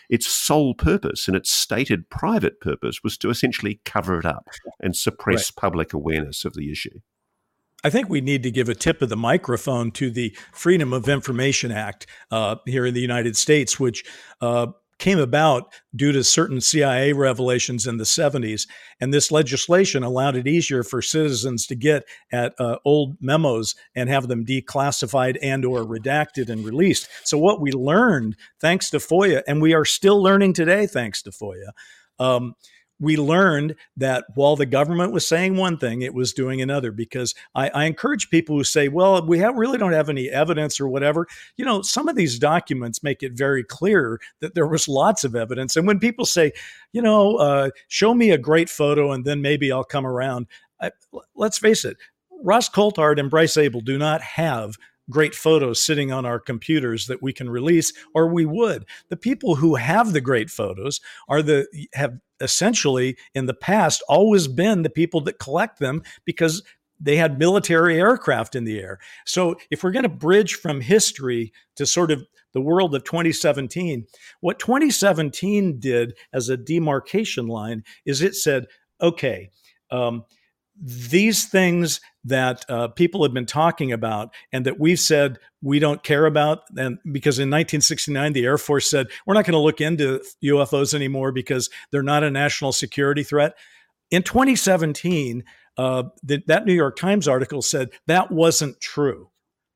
Its 0.08 0.26
sole 0.26 0.74
purpose 0.74 1.28
and 1.28 1.36
its 1.36 1.50
stated 1.50 2.08
private 2.08 2.60
purpose 2.60 3.02
was 3.02 3.18
to 3.18 3.30
essentially 3.30 3.80
cover 3.84 4.18
it 4.18 4.26
up 4.26 4.48
and 4.80 4.96
suppress 4.96 5.50
right. 5.50 5.60
public 5.60 5.92
awareness 5.92 6.44
of 6.44 6.54
the 6.54 6.72
issue. 6.72 7.00
I 7.84 7.90
think 7.90 8.08
we 8.08 8.20
need 8.20 8.42
to 8.42 8.50
give 8.50 8.68
a 8.68 8.74
tip 8.74 9.02
of 9.02 9.08
the 9.08 9.16
microphone 9.16 9.92
to 9.92 10.10
the 10.10 10.36
Freedom 10.52 10.92
of 10.92 11.08
Information 11.08 11.70
Act 11.70 12.06
uh, 12.30 12.56
here 12.66 12.84
in 12.84 12.94
the 12.94 13.00
United 13.00 13.36
States, 13.36 13.78
which 13.78 14.04
uh, 14.40 14.68
came 14.98 15.18
about 15.18 15.72
due 15.94 16.12
to 16.12 16.24
certain 16.24 16.60
CIA 16.60 17.12
revelations 17.12 17.86
in 17.86 17.96
the 17.96 18.04
70s. 18.04 18.66
And 19.00 19.14
this 19.14 19.30
legislation 19.30 20.02
allowed 20.02 20.36
it 20.36 20.48
easier 20.48 20.82
for 20.82 21.00
citizens 21.00 21.66
to 21.66 21.74
get 21.74 22.04
at 22.32 22.54
uh, 22.58 22.78
old 22.84 23.16
memos 23.20 23.74
and 23.94 24.08
have 24.08 24.28
them 24.28 24.44
declassified 24.44 25.38
and 25.40 25.64
or 25.64 25.84
redacted 25.84 26.48
and 26.48 26.64
released. 26.64 27.08
So 27.24 27.38
what 27.38 27.60
we 27.60 27.70
learned 27.72 28.36
thanks 28.60 28.90
to 28.90 28.98
FOIA, 28.98 29.42
and 29.46 29.62
we 29.62 29.72
are 29.74 29.84
still 29.84 30.22
learning 30.22 30.54
today 30.54 30.86
thanks 30.86 31.22
to 31.22 31.30
FOIA, 31.30 31.70
um, 32.18 32.54
we 33.00 33.16
learned 33.16 33.76
that 33.96 34.24
while 34.34 34.56
the 34.56 34.66
government 34.66 35.12
was 35.12 35.26
saying 35.26 35.56
one 35.56 35.78
thing, 35.78 36.02
it 36.02 36.14
was 36.14 36.32
doing 36.32 36.60
another. 36.60 36.90
Because 36.90 37.34
I, 37.54 37.68
I, 37.70 37.84
encourage 37.84 38.30
people 38.30 38.56
who 38.56 38.64
say, 38.64 38.88
well, 38.88 39.24
we 39.26 39.38
have, 39.38 39.54
really 39.56 39.78
don't 39.78 39.92
have 39.92 40.08
any 40.08 40.28
evidence 40.28 40.80
or 40.80 40.88
whatever. 40.88 41.26
You 41.56 41.64
know, 41.64 41.82
some 41.82 42.08
of 42.08 42.16
these 42.16 42.38
documents 42.38 43.02
make 43.02 43.22
it 43.22 43.32
very 43.32 43.62
clear 43.62 44.20
that 44.40 44.54
there 44.54 44.66
was 44.66 44.88
lots 44.88 45.24
of 45.24 45.36
evidence. 45.36 45.76
And 45.76 45.86
when 45.86 45.98
people 45.98 46.24
say, 46.24 46.52
you 46.92 47.02
know, 47.02 47.36
uh, 47.36 47.70
show 47.88 48.14
me 48.14 48.30
a 48.30 48.38
great 48.38 48.68
photo 48.68 49.12
and 49.12 49.24
then 49.24 49.42
maybe 49.42 49.70
I'll 49.70 49.84
come 49.84 50.06
around, 50.06 50.46
I, 50.80 50.90
let's 51.34 51.58
face 51.58 51.84
it, 51.84 51.96
Ross 52.42 52.68
Coulthart 52.68 53.18
and 53.18 53.30
Bryce 53.30 53.54
Zabel 53.54 53.80
do 53.80 53.98
not 53.98 54.22
have 54.22 54.76
great 55.10 55.34
photos 55.34 55.82
sitting 55.82 56.12
on 56.12 56.26
our 56.26 56.38
computers 56.38 57.06
that 57.06 57.22
we 57.22 57.32
can 57.32 57.48
release 57.48 57.92
or 58.14 58.26
we 58.26 58.44
would 58.44 58.84
the 59.08 59.16
people 59.16 59.56
who 59.56 59.76
have 59.76 60.12
the 60.12 60.20
great 60.20 60.50
photos 60.50 61.00
are 61.28 61.42
the 61.42 61.66
have 61.94 62.18
essentially 62.40 63.16
in 63.34 63.46
the 63.46 63.54
past 63.54 64.02
always 64.08 64.48
been 64.48 64.82
the 64.82 64.90
people 64.90 65.20
that 65.20 65.38
collect 65.38 65.78
them 65.78 66.02
because 66.24 66.62
they 67.00 67.16
had 67.16 67.38
military 67.38 67.98
aircraft 67.98 68.54
in 68.54 68.64
the 68.64 68.78
air. 68.78 68.98
So 69.24 69.56
if 69.70 69.82
we're 69.82 69.92
going 69.92 70.04
to 70.04 70.08
bridge 70.08 70.54
from 70.54 70.80
history 70.80 71.52
to 71.76 71.86
sort 71.86 72.10
of 72.10 72.26
the 72.52 72.60
world 72.60 72.94
of 72.94 73.04
2017, 73.04 74.06
what 74.40 74.58
2017 74.58 75.78
did 75.78 76.16
as 76.32 76.48
a 76.48 76.56
demarcation 76.56 77.46
line 77.46 77.84
is 78.04 78.22
it 78.22 78.34
said, 78.34 78.66
okay, 79.00 79.50
um, 79.90 80.24
these 80.80 81.46
things 81.46 82.00
that 82.24 82.64
uh, 82.68 82.88
people 82.88 83.22
have 83.22 83.34
been 83.34 83.46
talking 83.46 83.92
about 83.92 84.32
and 84.52 84.64
that 84.66 84.78
we've 84.78 85.00
said 85.00 85.38
we 85.62 85.78
don't 85.78 86.02
care 86.02 86.26
about 86.26 86.60
and 86.76 86.98
because 87.10 87.38
in 87.38 87.48
1969 87.48 88.32
the 88.32 88.44
air 88.44 88.58
force 88.58 88.88
said 88.88 89.08
we're 89.26 89.34
not 89.34 89.44
going 89.44 89.52
to 89.52 89.58
look 89.58 89.80
into 89.80 90.22
ufos 90.44 90.94
anymore 90.94 91.32
because 91.32 91.68
they're 91.90 92.02
not 92.02 92.22
a 92.22 92.30
national 92.30 92.72
security 92.72 93.22
threat. 93.22 93.54
In 94.10 94.22
2017 94.22 95.44
uh, 95.76 96.04
the, 96.22 96.42
that 96.46 96.64
new 96.64 96.74
york 96.74 96.96
times 96.96 97.26
article 97.26 97.62
said 97.62 97.90
that 98.06 98.30
wasn't 98.30 98.80
true 98.80 99.30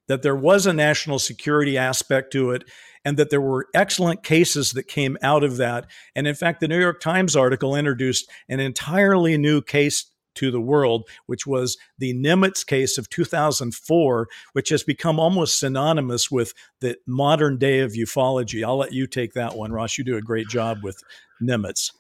that 0.08 0.22
there 0.22 0.36
was 0.36 0.66
a 0.66 0.72
national 0.72 1.18
security 1.18 1.78
aspect 1.78 2.32
to 2.32 2.50
it 2.50 2.64
and 3.04 3.16
that 3.16 3.30
there 3.30 3.40
were 3.40 3.66
excellent 3.74 4.22
cases 4.22 4.72
that 4.72 4.86
came 4.86 5.16
out 5.22 5.42
of 5.42 5.56
that. 5.56 5.86
And 6.14 6.26
in 6.26 6.34
fact 6.34 6.60
the 6.60 6.68
new 6.68 6.78
york 6.78 7.00
times 7.00 7.34
article 7.34 7.74
introduced 7.74 8.30
an 8.48 8.60
entirely 8.60 9.36
new 9.38 9.62
case 9.62 10.11
to 10.36 10.50
the 10.50 10.60
world, 10.60 11.08
which 11.26 11.46
was 11.46 11.76
the 11.98 12.14
Nimitz 12.14 12.66
case 12.66 12.98
of 12.98 13.08
2004, 13.10 14.28
which 14.52 14.68
has 14.68 14.82
become 14.82 15.18
almost 15.18 15.58
synonymous 15.58 16.30
with 16.30 16.52
the 16.80 16.96
modern 17.06 17.58
day 17.58 17.80
of 17.80 17.92
ufology. 17.92 18.64
I'll 18.64 18.78
let 18.78 18.92
you 18.92 19.06
take 19.06 19.34
that 19.34 19.56
one, 19.56 19.72
Ross. 19.72 19.98
You 19.98 20.04
do 20.04 20.16
a 20.16 20.22
great 20.22 20.48
job 20.48 20.78
with 20.82 21.02
Nimitz. 21.42 21.90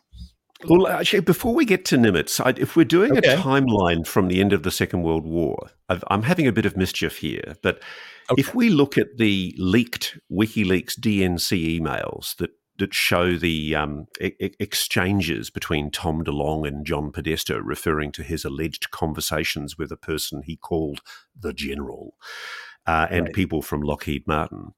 Well, 0.68 0.86
actually, 0.86 1.20
before 1.20 1.54
we 1.54 1.64
get 1.64 1.84
to 1.86 1.96
Nimitz, 1.96 2.40
I, 2.44 2.54
if 2.56 2.76
we're 2.76 2.84
doing 2.84 3.16
okay. 3.18 3.34
a 3.34 3.36
timeline 3.36 4.06
from 4.06 4.28
the 4.28 4.40
end 4.40 4.52
of 4.52 4.62
the 4.62 4.70
Second 4.70 5.02
World 5.02 5.26
War, 5.26 5.70
i 5.88 5.98
am 6.10 6.22
having 6.22 6.46
a 6.46 6.52
bit 6.52 6.66
of 6.66 6.76
mischief 6.76 7.16
here. 7.16 7.56
But 7.62 7.82
okay. 8.30 8.40
if 8.40 8.54
we 8.54 8.68
look 8.68 8.96
at 8.96 9.16
the 9.18 9.54
leaked 9.58 10.18
WikiLeaks 10.30 10.98
DNC 10.98 11.80
emails 11.80 12.36
that 12.36 12.50
that 12.82 12.92
show 12.92 13.36
the 13.36 13.76
um, 13.76 14.08
e- 14.20 14.34
exchanges 14.58 15.50
between 15.50 15.88
Tom 15.88 16.24
DeLonge 16.24 16.66
and 16.66 16.84
John 16.84 17.12
Podesta, 17.12 17.62
referring 17.62 18.10
to 18.10 18.24
his 18.24 18.44
alleged 18.44 18.90
conversations 18.90 19.78
with 19.78 19.92
a 19.92 19.96
person 19.96 20.42
he 20.42 20.56
called 20.56 21.00
the 21.38 21.52
General 21.52 22.16
uh, 22.84 23.06
and 23.08 23.26
right. 23.26 23.34
people 23.34 23.62
from 23.62 23.82
Lockheed 23.82 24.26
Martin. 24.26 24.74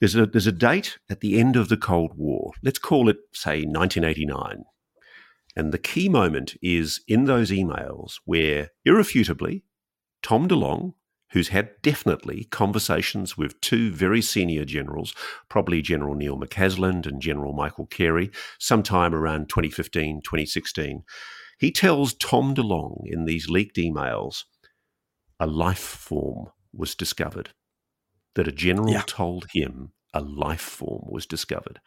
There's 0.00 0.14
a, 0.14 0.24
there's 0.24 0.46
a 0.46 0.52
date 0.52 0.96
at 1.10 1.20
the 1.20 1.38
end 1.38 1.56
of 1.56 1.68
the 1.68 1.76
Cold 1.76 2.12
War. 2.16 2.52
Let's 2.62 2.78
call 2.78 3.10
it, 3.10 3.18
say, 3.34 3.66
1989. 3.66 4.64
And 5.54 5.72
the 5.72 5.78
key 5.78 6.08
moment 6.08 6.56
is 6.62 7.02
in 7.06 7.26
those 7.26 7.50
emails 7.50 8.14
where, 8.24 8.70
irrefutably, 8.86 9.62
Tom 10.22 10.48
DeLonge 10.48 10.94
who's 11.32 11.48
had 11.48 11.70
definitely 11.82 12.44
conversations 12.44 13.36
with 13.36 13.60
two 13.60 13.90
very 13.90 14.22
senior 14.22 14.64
generals, 14.64 15.14
probably 15.48 15.82
General 15.82 16.14
Neil 16.14 16.38
McCasland 16.38 17.06
and 17.06 17.20
General 17.20 17.52
Michael 17.52 17.86
Carey, 17.86 18.30
sometime 18.58 19.14
around 19.14 19.48
2015, 19.48 20.22
2016. 20.22 21.02
He 21.58 21.70
tells 21.70 22.14
Tom 22.14 22.54
DeLonge 22.54 23.04
in 23.04 23.24
these 23.24 23.48
leaked 23.48 23.76
emails 23.76 24.44
a 25.40 25.46
life 25.46 25.78
form 25.78 26.46
was 26.72 26.94
discovered, 26.94 27.50
that 28.34 28.48
a 28.48 28.52
general 28.52 28.92
yeah. 28.92 29.02
told 29.06 29.46
him 29.52 29.92
a 30.14 30.20
life 30.20 30.60
form 30.60 31.04
was 31.06 31.26
discovered. 31.26 31.80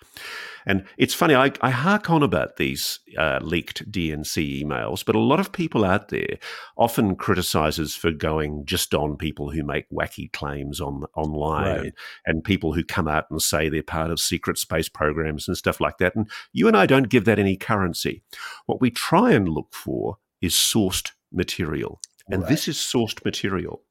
And 0.65 0.85
it's 0.97 1.13
funny, 1.13 1.35
I, 1.35 1.51
I 1.61 1.69
hark 1.69 2.09
on 2.09 2.23
about 2.23 2.57
these 2.57 2.99
uh, 3.17 3.39
leaked 3.41 3.91
DNC 3.91 4.63
emails, 4.63 5.05
but 5.05 5.15
a 5.15 5.19
lot 5.19 5.39
of 5.39 5.51
people 5.51 5.85
out 5.85 6.09
there 6.09 6.38
often 6.75 7.15
criticizes 7.15 7.95
for 7.95 8.11
going 8.11 8.65
just 8.65 8.95
on 8.95 9.15
people 9.17 9.51
who 9.51 9.63
make 9.63 9.89
wacky 9.91 10.31
claims 10.31 10.81
on 10.81 11.03
online 11.15 11.65
right. 11.65 11.79
and, 11.79 11.93
and 12.25 12.43
people 12.43 12.73
who 12.73 12.83
come 12.83 13.07
out 13.07 13.25
and 13.29 13.41
say 13.41 13.69
they're 13.69 13.83
part 13.83 14.09
of 14.09 14.19
secret 14.19 14.57
space 14.57 14.89
programs 14.89 15.47
and 15.47 15.55
stuff 15.55 15.79
like 15.79 15.99
that. 15.99 16.15
And 16.15 16.29
you 16.51 16.67
and 16.67 16.75
I 16.75 16.88
don't 16.88 17.09
give 17.09 17.25
that 17.25 17.39
any 17.39 17.55
currency. 17.55 18.23
What 18.65 18.81
we 18.81 18.89
try 18.89 19.31
and 19.33 19.47
look 19.47 19.73
for 19.73 20.17
is 20.41 20.53
sourced 20.53 21.11
material. 21.31 21.99
And 22.27 22.41
right. 22.41 22.49
this 22.49 22.67
is 22.67 22.77
sourced 22.77 23.23
material. 23.23 23.83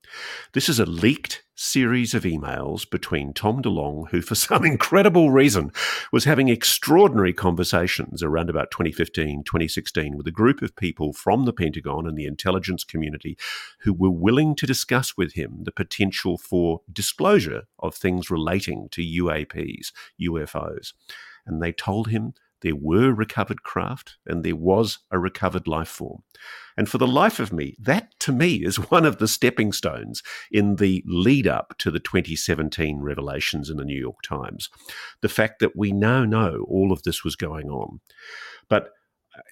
This 0.55 0.69
is 0.69 0.81
a 0.81 0.87
leaked 0.87 1.45
series 1.55 2.15
of 2.15 2.25
emails 2.25 2.89
between 2.89 3.33
Tom 3.33 3.63
DeLonge, 3.63 4.09
who 4.11 4.21
for 4.21 4.35
some 4.35 4.65
incredible 4.65 5.31
reason 5.31 5.71
was 6.13 6.25
having 6.25 6.49
extraordinary 6.49 7.33
conversations 7.33 8.23
around 8.23 8.51
about 8.51 8.73
2015, 8.73 9.45
2016 9.45 10.17
with 10.17 10.27
a 10.27 10.33
group 10.33 10.63
of 10.63 10.75
people 10.75 11.13
from 11.13 11.45
the 11.45 11.53
Pentagon 11.53 12.09
and 12.09 12.19
the 12.19 12.27
intelligence 12.27 12.83
community 12.83 13.39
who 13.81 13.93
were 13.93 14.11
willing 14.11 14.57
to 14.57 14.67
discuss 14.67 15.17
with 15.17 15.35
him 15.35 15.61
the 15.63 15.73
potential 15.73 16.37
for 16.37 16.81
disclosure 16.93 17.63
of 17.79 17.95
things 17.95 18.31
relating 18.31 18.89
to 18.91 19.01
UAPs, 19.01 19.93
UFOs. 20.21 20.93
And 21.47 21.63
they 21.63 21.73
told 21.73 22.09
him 22.09 22.35
there 22.65 22.75
were 22.75 23.13
recovered 23.13 23.63
craft 23.63 24.17
and 24.27 24.43
there 24.43 24.57
was 24.57 24.99
a 25.11 25.19
recovered 25.19 25.69
life 25.69 25.89
form. 25.89 26.23
And 26.77 26.89
for 26.89 26.99
the 26.99 27.07
life 27.07 27.39
of 27.39 27.53
me, 27.53 27.77
that 27.79 28.19
to 28.21 28.33
me 28.33 28.65
is 28.65 28.77
one 28.91 29.05
of 29.05 29.19
the 29.19 29.29
stepping 29.29 29.73
stones 29.73 30.23
in 30.51 30.77
the 30.77 31.05
lead 31.07 31.47
up 31.47 31.75
to 31.79 31.91
the 31.91 32.01
2017 32.01 33.01
revelations 33.01 33.69
in 33.71 33.77
the 33.77 33.85
New 33.85 34.01
York 34.01 34.23
Times. 34.23 34.71
The 35.21 35.29
fact 35.29 35.61
that 35.61 35.77
we 35.77 35.93
now 35.93 36.25
know 36.25 36.65
all 36.69 36.91
of 36.91 37.03
this 37.03 37.23
was 37.23 37.37
going 37.37 37.69
on. 37.69 38.01
But 38.69 38.89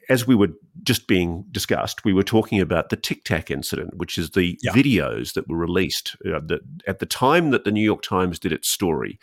as 0.09 0.27
we 0.27 0.35
were 0.35 0.51
just 0.83 1.07
being 1.07 1.45
discussed, 1.51 2.05
we 2.05 2.13
were 2.13 2.23
talking 2.23 2.61
about 2.61 2.89
the 2.89 2.97
Tic 2.97 3.25
Tac 3.25 3.51
incident, 3.51 3.97
which 3.97 4.19
is 4.19 4.31
the 4.31 4.59
yeah. 4.63 4.73
videos 4.73 5.35
that 5.35 5.49
were 5.49 5.57
released 5.57 6.17
uh, 6.27 6.41
that 6.47 6.61
at 6.87 6.99
the 6.99 7.07
time 7.07 7.51
that 7.51 7.65
the 7.65 7.73
New 7.73 7.83
York 7.83 8.03
Times 8.03 8.39
did 8.39 8.53
its 8.53 8.69
story. 8.69 9.19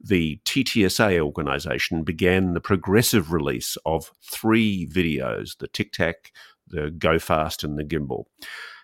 The 0.00 0.40
TTSA 0.44 1.20
organization 1.20 2.02
began 2.02 2.54
the 2.54 2.60
progressive 2.60 3.32
release 3.32 3.76
of 3.84 4.12
three 4.22 4.86
videos: 4.86 5.58
the 5.58 5.68
Tic 5.68 5.92
Tac, 5.92 6.32
the 6.68 6.90
Go 6.90 7.18
Fast, 7.18 7.64
and 7.64 7.78
the 7.78 7.84
Gimbal. 7.84 8.24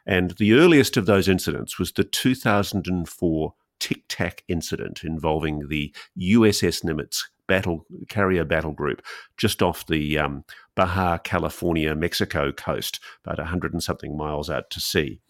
And 0.06 0.32
the 0.32 0.54
earliest 0.54 0.96
of 0.96 1.06
those 1.06 1.28
incidents 1.28 1.78
was 1.78 1.92
the 1.92 2.04
2004 2.04 3.54
Tic 3.78 4.02
Tac 4.08 4.42
incident 4.48 5.02
involving 5.04 5.68
the 5.68 5.94
USS 6.18 6.84
Nimitz 6.84 7.24
battle 7.46 7.86
carrier 8.08 8.44
battle 8.44 8.72
group 8.72 9.02
just 9.36 9.62
off 9.62 9.86
the 9.86 10.18
um, 10.18 10.44
Baja 10.74 11.18
California, 11.18 11.94
Mexico 11.94 12.52
coast, 12.52 13.00
about 13.24 13.38
100 13.38 13.72
and 13.72 13.82
something 13.82 14.16
miles 14.16 14.48
out 14.48 14.70
to 14.70 14.80
sea. 14.80 15.20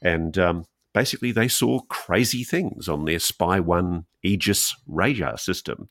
And 0.00 0.38
um, 0.38 0.64
basically, 0.94 1.32
they 1.32 1.48
saw 1.48 1.80
crazy 1.82 2.44
things 2.44 2.88
on 2.88 3.04
their 3.04 3.18
Spy 3.18 3.60
1 3.60 4.06
Aegis 4.22 4.74
radar 4.86 5.36
system, 5.38 5.88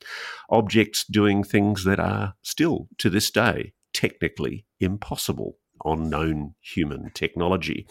objects 0.50 1.04
doing 1.04 1.44
things 1.44 1.84
that 1.84 2.00
are 2.00 2.34
still, 2.42 2.88
to 2.98 3.10
this 3.10 3.30
day, 3.30 3.72
technically 3.92 4.64
impossible 4.80 5.56
on 5.82 6.10
known 6.10 6.54
human 6.60 7.10
technology. 7.14 7.86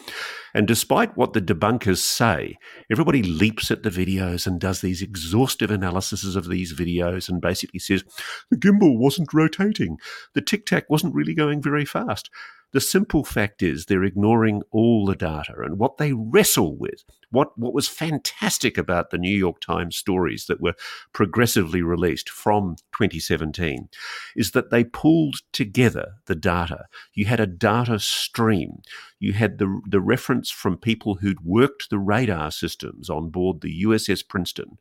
And 0.54 0.66
despite 0.66 1.16
what 1.16 1.32
the 1.32 1.40
debunkers 1.40 1.98
say, 1.98 2.56
everybody 2.90 3.22
leaps 3.22 3.70
at 3.70 3.82
the 3.82 3.90
videos 3.90 4.46
and 4.46 4.60
does 4.60 4.80
these 4.80 5.02
exhaustive 5.02 5.70
analyses 5.70 6.36
of 6.36 6.48
these 6.48 6.74
videos 6.74 7.28
and 7.28 7.40
basically 7.40 7.80
says 7.80 8.04
the 8.50 8.56
gimbal 8.56 8.98
wasn't 8.98 9.32
rotating, 9.32 9.98
the 10.34 10.42
tic 10.42 10.66
tac 10.66 10.84
wasn't 10.88 11.14
really 11.14 11.34
going 11.34 11.62
very 11.62 11.84
fast. 11.84 12.30
The 12.72 12.80
simple 12.82 13.24
fact 13.24 13.62
is 13.62 13.86
they're 13.86 14.04
ignoring 14.04 14.62
all 14.70 15.06
the 15.06 15.16
data 15.16 15.54
and 15.58 15.78
what 15.78 15.96
they 15.96 16.12
wrestle 16.12 16.76
with. 16.76 17.02
What, 17.30 17.58
what 17.58 17.74
was 17.74 17.88
fantastic 17.88 18.76
about 18.76 19.10
the 19.10 19.18
New 19.18 19.36
York 19.36 19.60
Times 19.60 19.96
stories 19.96 20.46
that 20.46 20.60
were 20.60 20.74
progressively 21.12 21.82
released 21.82 22.28
from 22.28 22.76
2017 22.92 23.88
is 24.36 24.50
that 24.52 24.70
they 24.70 24.84
pulled 24.84 25.36
together 25.52 26.14
the 26.26 26.34
data. 26.34 26.86
You 27.14 27.26
had 27.26 27.40
a 27.40 27.46
data 27.46 27.98
stream. 27.98 28.82
You 29.18 29.32
had 29.32 29.58
the, 29.58 29.80
the 29.86 30.00
reference 30.00 30.50
from 30.50 30.76
people 30.76 31.16
who'd 31.16 31.44
worked 31.44 31.90
the 31.90 31.98
radar 31.98 32.50
systems 32.50 33.08
on 33.08 33.30
board 33.30 33.60
the 33.60 33.82
USS 33.82 34.26
Princeton 34.26 34.78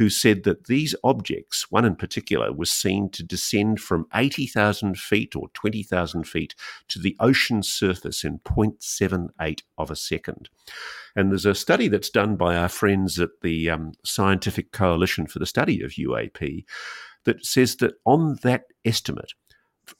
who 0.00 0.08
said 0.08 0.44
that 0.44 0.64
these 0.64 0.94
objects, 1.04 1.70
one 1.70 1.84
in 1.84 1.94
particular, 1.94 2.50
was 2.50 2.72
seen 2.72 3.10
to 3.10 3.22
descend 3.22 3.78
from 3.78 4.06
80,000 4.14 4.98
feet 4.98 5.36
or 5.36 5.50
20,000 5.52 6.24
feet 6.24 6.54
to 6.88 6.98
the 6.98 7.14
ocean 7.20 7.62
surface 7.62 8.24
in 8.24 8.38
0.78 8.38 9.60
of 9.76 9.90
a 9.90 9.96
second. 9.96 10.48
And 11.14 11.30
there's 11.30 11.44
a 11.44 11.54
study 11.54 11.88
that's 11.88 12.08
done 12.08 12.36
by 12.36 12.56
our 12.56 12.70
friends 12.70 13.20
at 13.20 13.42
the 13.42 13.68
um, 13.68 13.92
Scientific 14.02 14.72
Coalition 14.72 15.26
for 15.26 15.38
the 15.38 15.44
Study 15.44 15.82
of 15.82 15.90
UAP 15.90 16.64
that 17.26 17.44
says 17.44 17.76
that 17.76 17.92
on 18.06 18.38
that 18.42 18.62
estimate, 18.86 19.34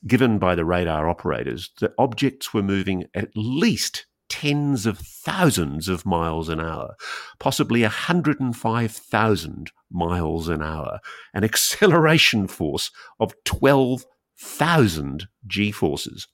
given 0.06 0.38
by 0.38 0.54
the 0.54 0.64
radar 0.64 1.10
operators, 1.10 1.72
the 1.78 1.92
objects 1.98 2.54
were 2.54 2.62
moving 2.62 3.04
at 3.14 3.36
least 3.36 4.06
tens 4.30 4.86
of 4.86 4.96
thousands 4.98 5.88
of 5.88 6.06
miles 6.06 6.48
an 6.48 6.58
hour, 6.58 6.94
possibly 7.38 7.82
105,000 7.82 9.70
miles 9.90 10.48
an 10.48 10.62
hour, 10.62 11.00
an 11.34 11.44
acceleration 11.44 12.46
force 12.46 12.90
of 13.18 13.34
12,000 13.44 15.28
g 15.46 15.70
forces. 15.70 16.28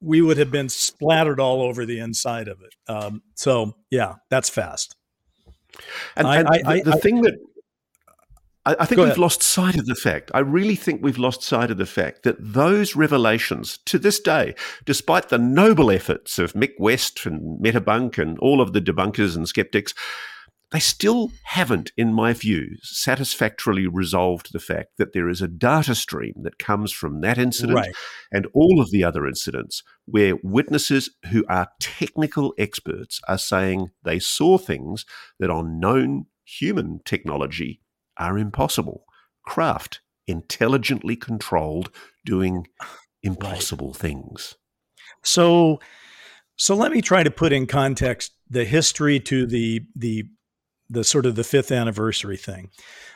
we 0.01 0.21
would 0.21 0.37
have 0.37 0.51
been 0.51 0.69
splattered 0.69 1.39
all 1.39 1.61
over 1.61 1.85
the 1.85 1.99
inside 1.99 2.47
of 2.47 2.59
it. 2.61 2.75
Um, 2.91 3.21
so, 3.35 3.75
yeah, 3.89 4.15
that's 4.29 4.49
fast. 4.49 4.95
And, 6.15 6.27
I, 6.27 6.39
and 6.39 6.47
I, 6.47 6.57
the, 6.57 6.83
the 6.91 6.97
I, 6.97 6.99
thing 6.99 7.21
that 7.21 7.37
I, 8.65 8.85
think 8.85 8.99
we've 8.99 9.07
ahead. 9.07 9.17
lost 9.17 9.41
sight 9.41 9.75
of 9.75 9.87
the 9.87 9.95
fact. 9.95 10.29
I 10.35 10.39
really 10.39 10.75
think 10.75 11.01
we've 11.01 11.17
lost 11.17 11.41
sight 11.41 11.71
of 11.71 11.77
the 11.77 11.85
fact 11.87 12.21
that 12.23 12.35
those 12.39 12.95
revelations, 12.95 13.79
to 13.85 13.97
this 13.97 14.19
day, 14.19 14.53
despite 14.85 15.29
the 15.29 15.39
noble 15.39 15.89
efforts 15.89 16.37
of 16.37 16.53
Mick 16.53 16.73
West 16.77 17.25
and 17.25 17.59
Metabunk 17.59 18.19
and 18.19 18.37
all 18.37 18.61
of 18.61 18.73
the 18.73 18.81
debunkers 18.81 19.35
and 19.35 19.47
skeptics, 19.47 19.95
they 20.71 20.79
still 20.79 21.31
haven't, 21.43 21.91
in 21.97 22.13
my 22.13 22.31
view, 22.31 22.77
satisfactorily 22.81 23.87
resolved 23.87 24.53
the 24.53 24.59
fact 24.59 24.91
that 24.97 25.11
there 25.11 25.27
is 25.27 25.41
a 25.41 25.47
data 25.47 25.93
stream 25.93 26.33
that 26.43 26.59
comes 26.59 26.93
from 26.93 27.19
that 27.21 27.37
incident 27.37 27.75
right. 27.75 27.95
and 28.31 28.47
all 28.53 28.79
of 28.79 28.89
the 28.89 29.03
other 29.03 29.27
incidents 29.27 29.83
where 30.05 30.37
witnesses 30.43 31.09
who 31.29 31.45
are 31.49 31.67
technical 31.81 32.53
experts 32.57 33.19
are 33.27 33.37
saying 33.37 33.91
they 34.03 34.17
saw 34.17 34.57
things 34.57 35.05
that 35.39 35.49
on 35.49 35.77
known 35.79 36.27
human 36.45 37.01
technology 37.03 37.81
are 38.17 38.37
impossible. 38.37 39.03
Craft, 39.45 39.99
intelligently 40.25 41.17
controlled, 41.17 41.91
doing 42.25 42.65
impossible 43.23 43.89
right. 43.89 43.97
things. 43.97 44.55
So, 45.21 45.81
so 46.55 46.75
let 46.75 46.93
me 46.93 47.01
try 47.01 47.23
to 47.23 47.31
put 47.31 47.51
in 47.51 47.67
context 47.67 48.31
the 48.49 48.63
history 48.63 49.19
to 49.19 49.45
the 49.45 49.81
the 49.95 50.25
the 50.91 51.03
sort 51.03 51.25
of 51.25 51.35
the 51.35 51.43
fifth 51.43 51.71
anniversary 51.71 52.37
thing. 52.37 52.69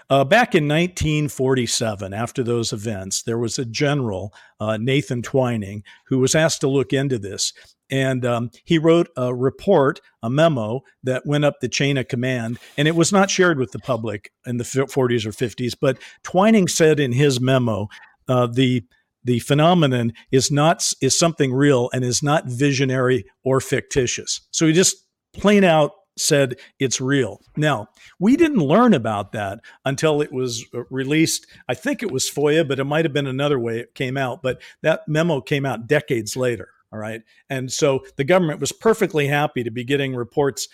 Uh, 0.09 0.23
back 0.23 0.53
in 0.53 0.67
1947, 0.67 2.13
after 2.13 2.43
those 2.43 2.71
events, 2.71 3.23
there 3.23 3.39
was 3.39 3.57
a 3.57 3.65
general, 3.65 4.33
uh, 4.59 4.77
Nathan 4.77 5.21
Twining, 5.21 5.83
who 6.07 6.19
was 6.19 6.35
asked 6.35 6.61
to 6.61 6.67
look 6.67 6.93
into 6.93 7.17
this. 7.17 7.53
And 7.89 8.25
um, 8.25 8.51
he 8.63 8.77
wrote 8.77 9.09
a 9.17 9.33
report, 9.33 9.99
a 10.23 10.29
memo 10.29 10.81
that 11.03 11.25
went 11.25 11.45
up 11.45 11.55
the 11.59 11.69
chain 11.69 11.97
of 11.97 12.07
command, 12.07 12.59
and 12.77 12.87
it 12.87 12.95
was 12.95 13.11
not 13.11 13.29
shared 13.29 13.59
with 13.59 13.71
the 13.71 13.79
public 13.79 14.31
in 14.45 14.57
the 14.57 14.63
40s 14.63 15.25
or 15.25 15.31
50s. 15.31 15.73
But 15.79 15.97
Twining 16.23 16.67
said 16.67 16.99
in 16.99 17.11
his 17.11 17.39
memo, 17.39 17.87
uh, 18.27 18.47
the 18.47 18.83
the 19.23 19.39
phenomenon 19.39 20.13
is 20.31 20.51
not 20.51 20.87
is 21.01 21.17
something 21.17 21.51
real 21.51 21.89
and 21.93 22.03
is 22.03 22.21
not 22.21 22.45
visionary 22.45 23.25
or 23.43 23.59
fictitious. 23.59 24.41
So 24.51 24.67
he 24.67 24.73
just 24.73 24.97
plain 25.33 25.63
out 25.63 25.91
said 26.17 26.55
it's 26.79 27.01
real. 27.01 27.41
Now, 27.57 27.89
we 28.19 28.35
didn't 28.37 28.59
learn 28.59 28.93
about 28.93 29.31
that 29.33 29.59
until 29.85 30.21
it 30.21 30.31
was 30.31 30.65
uh, 30.73 30.83
released. 30.89 31.47
I 31.67 31.73
think 31.73 32.01
it 32.01 32.11
was 32.11 32.29
FOIA, 32.29 32.67
but 32.67 32.79
it 32.79 32.85
might 32.85 33.05
have 33.05 33.13
been 33.13 33.27
another 33.27 33.59
way 33.59 33.79
it 33.79 33.95
came 33.95 34.17
out. 34.17 34.41
But 34.41 34.61
that 34.81 35.07
memo 35.07 35.41
came 35.41 35.65
out 35.65 35.87
decades 35.87 36.35
later. 36.35 36.69
All 36.93 36.99
right. 36.99 37.21
And 37.49 37.71
so 37.71 38.05
the 38.15 38.23
government 38.23 38.61
was 38.61 38.71
perfectly 38.71 39.27
happy 39.27 39.63
to 39.63 39.71
be 39.71 39.83
getting 39.83 40.15
reports 40.15 40.69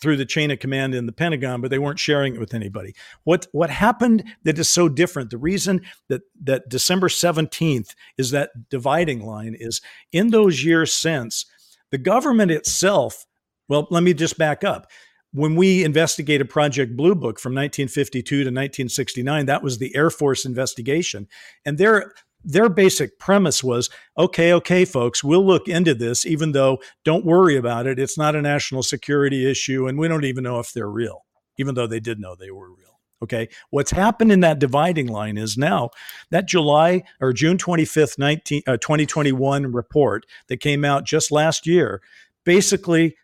through 0.00 0.16
the 0.16 0.26
chain 0.26 0.50
of 0.50 0.58
command 0.58 0.94
in 0.94 1.06
the 1.06 1.12
Pentagon, 1.12 1.60
but 1.60 1.70
they 1.70 1.78
weren't 1.78 1.98
sharing 1.98 2.34
it 2.34 2.40
with 2.40 2.54
anybody. 2.54 2.94
What 3.24 3.46
what 3.52 3.70
happened 3.70 4.24
that 4.44 4.58
is 4.58 4.68
so 4.68 4.88
different? 4.88 5.30
The 5.30 5.38
reason 5.38 5.82
that 6.08 6.22
that 6.42 6.68
December 6.68 7.08
17th 7.08 7.94
is 8.16 8.30
that 8.30 8.50
dividing 8.68 9.24
line 9.24 9.56
is 9.58 9.80
in 10.12 10.30
those 10.30 10.64
years 10.64 10.92
since, 10.92 11.46
the 11.90 11.98
government 11.98 12.50
itself 12.50 13.26
well, 13.68 13.86
let 13.90 14.02
me 14.02 14.14
just 14.14 14.38
back 14.38 14.64
up. 14.64 14.90
When 15.32 15.56
we 15.56 15.84
investigated 15.84 16.48
Project 16.48 16.96
Blue 16.96 17.14
Book 17.14 17.38
from 17.38 17.52
1952 17.52 18.22
to 18.22 18.36
1969, 18.44 19.46
that 19.46 19.62
was 19.62 19.78
the 19.78 19.94
Air 19.94 20.10
Force 20.10 20.44
investigation. 20.44 21.28
And 21.66 21.76
their 21.76 22.14
their 22.44 22.68
basic 22.68 23.18
premise 23.18 23.62
was 23.62 23.90
okay, 24.16 24.52
okay, 24.54 24.84
folks, 24.84 25.24
we'll 25.24 25.44
look 25.44 25.68
into 25.68 25.94
this, 25.94 26.24
even 26.24 26.52
though 26.52 26.78
don't 27.04 27.26
worry 27.26 27.56
about 27.56 27.86
it. 27.86 27.98
It's 27.98 28.16
not 28.16 28.36
a 28.36 28.42
national 28.42 28.84
security 28.84 29.50
issue, 29.50 29.86
and 29.86 29.98
we 29.98 30.08
don't 30.08 30.24
even 30.24 30.44
know 30.44 30.60
if 30.60 30.72
they're 30.72 30.88
real, 30.88 31.26
even 31.58 31.74
though 31.74 31.86
they 31.86 32.00
did 32.00 32.20
know 32.20 32.34
they 32.34 32.50
were 32.50 32.70
real. 32.70 32.88
Okay. 33.22 33.48
What's 33.70 33.90
happened 33.90 34.30
in 34.30 34.40
that 34.40 34.60
dividing 34.60 35.08
line 35.08 35.36
is 35.36 35.58
now 35.58 35.90
that 36.30 36.46
July 36.46 37.02
or 37.20 37.32
June 37.32 37.58
25th, 37.58 38.16
19, 38.16 38.62
uh, 38.66 38.76
2021 38.76 39.72
report 39.72 40.24
that 40.46 40.58
came 40.58 40.84
out 40.84 41.04
just 41.04 41.32
last 41.32 41.66
year 41.66 42.00
basically 42.44 43.16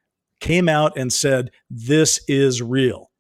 came 0.45 0.68
out 0.68 0.92
and 0.97 1.11
said, 1.11 1.51
This 1.70 2.20
is 2.28 2.61
real. 2.61 3.11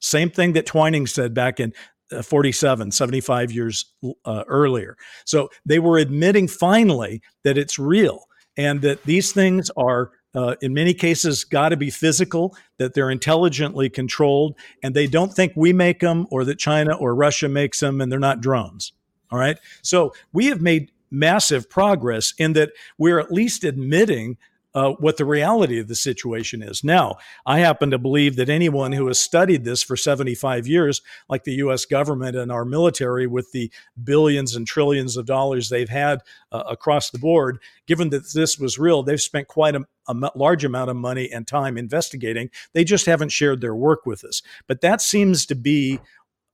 Same 0.00 0.30
thing 0.30 0.52
that 0.54 0.66
Twining 0.66 1.06
said 1.06 1.32
back 1.32 1.60
in 1.60 1.72
uh, 2.10 2.22
47, 2.22 2.90
75 2.90 3.52
years 3.52 3.84
uh, 4.24 4.42
earlier. 4.48 4.96
So 5.24 5.48
they 5.64 5.78
were 5.78 5.98
admitting 5.98 6.48
finally 6.48 7.22
that 7.44 7.56
it's 7.56 7.78
real 7.78 8.24
and 8.56 8.82
that 8.82 9.04
these 9.04 9.32
things 9.32 9.70
are. 9.76 10.10
Uh, 10.34 10.54
in 10.62 10.72
many 10.72 10.94
cases, 10.94 11.44
got 11.44 11.68
to 11.68 11.76
be 11.76 11.90
physical, 11.90 12.56
that 12.78 12.94
they're 12.94 13.10
intelligently 13.10 13.90
controlled, 13.90 14.56
and 14.82 14.94
they 14.94 15.06
don't 15.06 15.34
think 15.34 15.52
we 15.54 15.74
make 15.74 16.00
them 16.00 16.26
or 16.30 16.42
that 16.42 16.58
China 16.58 16.96
or 16.96 17.14
Russia 17.14 17.50
makes 17.50 17.80
them, 17.80 18.00
and 18.00 18.10
they're 18.10 18.18
not 18.18 18.40
drones. 18.40 18.92
All 19.30 19.38
right. 19.38 19.58
So 19.82 20.14
we 20.32 20.46
have 20.46 20.62
made 20.62 20.90
massive 21.10 21.68
progress 21.68 22.32
in 22.38 22.54
that 22.54 22.70
we're 22.96 23.18
at 23.18 23.30
least 23.30 23.62
admitting 23.62 24.38
uh, 24.74 24.92
what 24.92 25.16
the 25.16 25.24
reality 25.24 25.78
of 25.78 25.88
the 25.88 25.94
situation 25.94 26.62
is. 26.62 26.82
Now, 26.82 27.16
I 27.44 27.58
happen 27.58 27.90
to 27.90 27.98
believe 27.98 28.36
that 28.36 28.48
anyone 28.48 28.92
who 28.92 29.06
has 29.08 29.18
studied 29.18 29.64
this 29.64 29.82
for 29.82 29.96
75 29.96 30.66
years, 30.66 31.02
like 31.28 31.44
the 31.44 31.54
US 31.54 31.84
government 31.84 32.36
and 32.36 32.50
our 32.50 32.64
military, 32.64 33.26
with 33.26 33.52
the 33.52 33.70
billions 34.02 34.56
and 34.56 34.66
trillions 34.66 35.16
of 35.16 35.26
dollars 35.26 35.68
they've 35.68 35.88
had 35.88 36.20
uh, 36.50 36.62
across 36.68 37.10
the 37.10 37.18
board, 37.18 37.58
given 37.86 38.10
that 38.10 38.32
this 38.32 38.58
was 38.58 38.78
real, 38.78 39.02
they've 39.02 39.20
spent 39.20 39.48
quite 39.48 39.74
a, 39.74 39.84
a 40.08 40.30
large 40.34 40.64
amount 40.64 40.90
of 40.90 40.96
money 40.96 41.30
and 41.30 41.46
time 41.46 41.76
investigating. 41.76 42.50
They 42.72 42.84
just 42.84 43.06
haven't 43.06 43.30
shared 43.30 43.60
their 43.60 43.74
work 43.74 44.06
with 44.06 44.24
us. 44.24 44.42
But 44.66 44.80
that 44.80 45.02
seems 45.02 45.46
to 45.46 45.54
be 45.54 46.00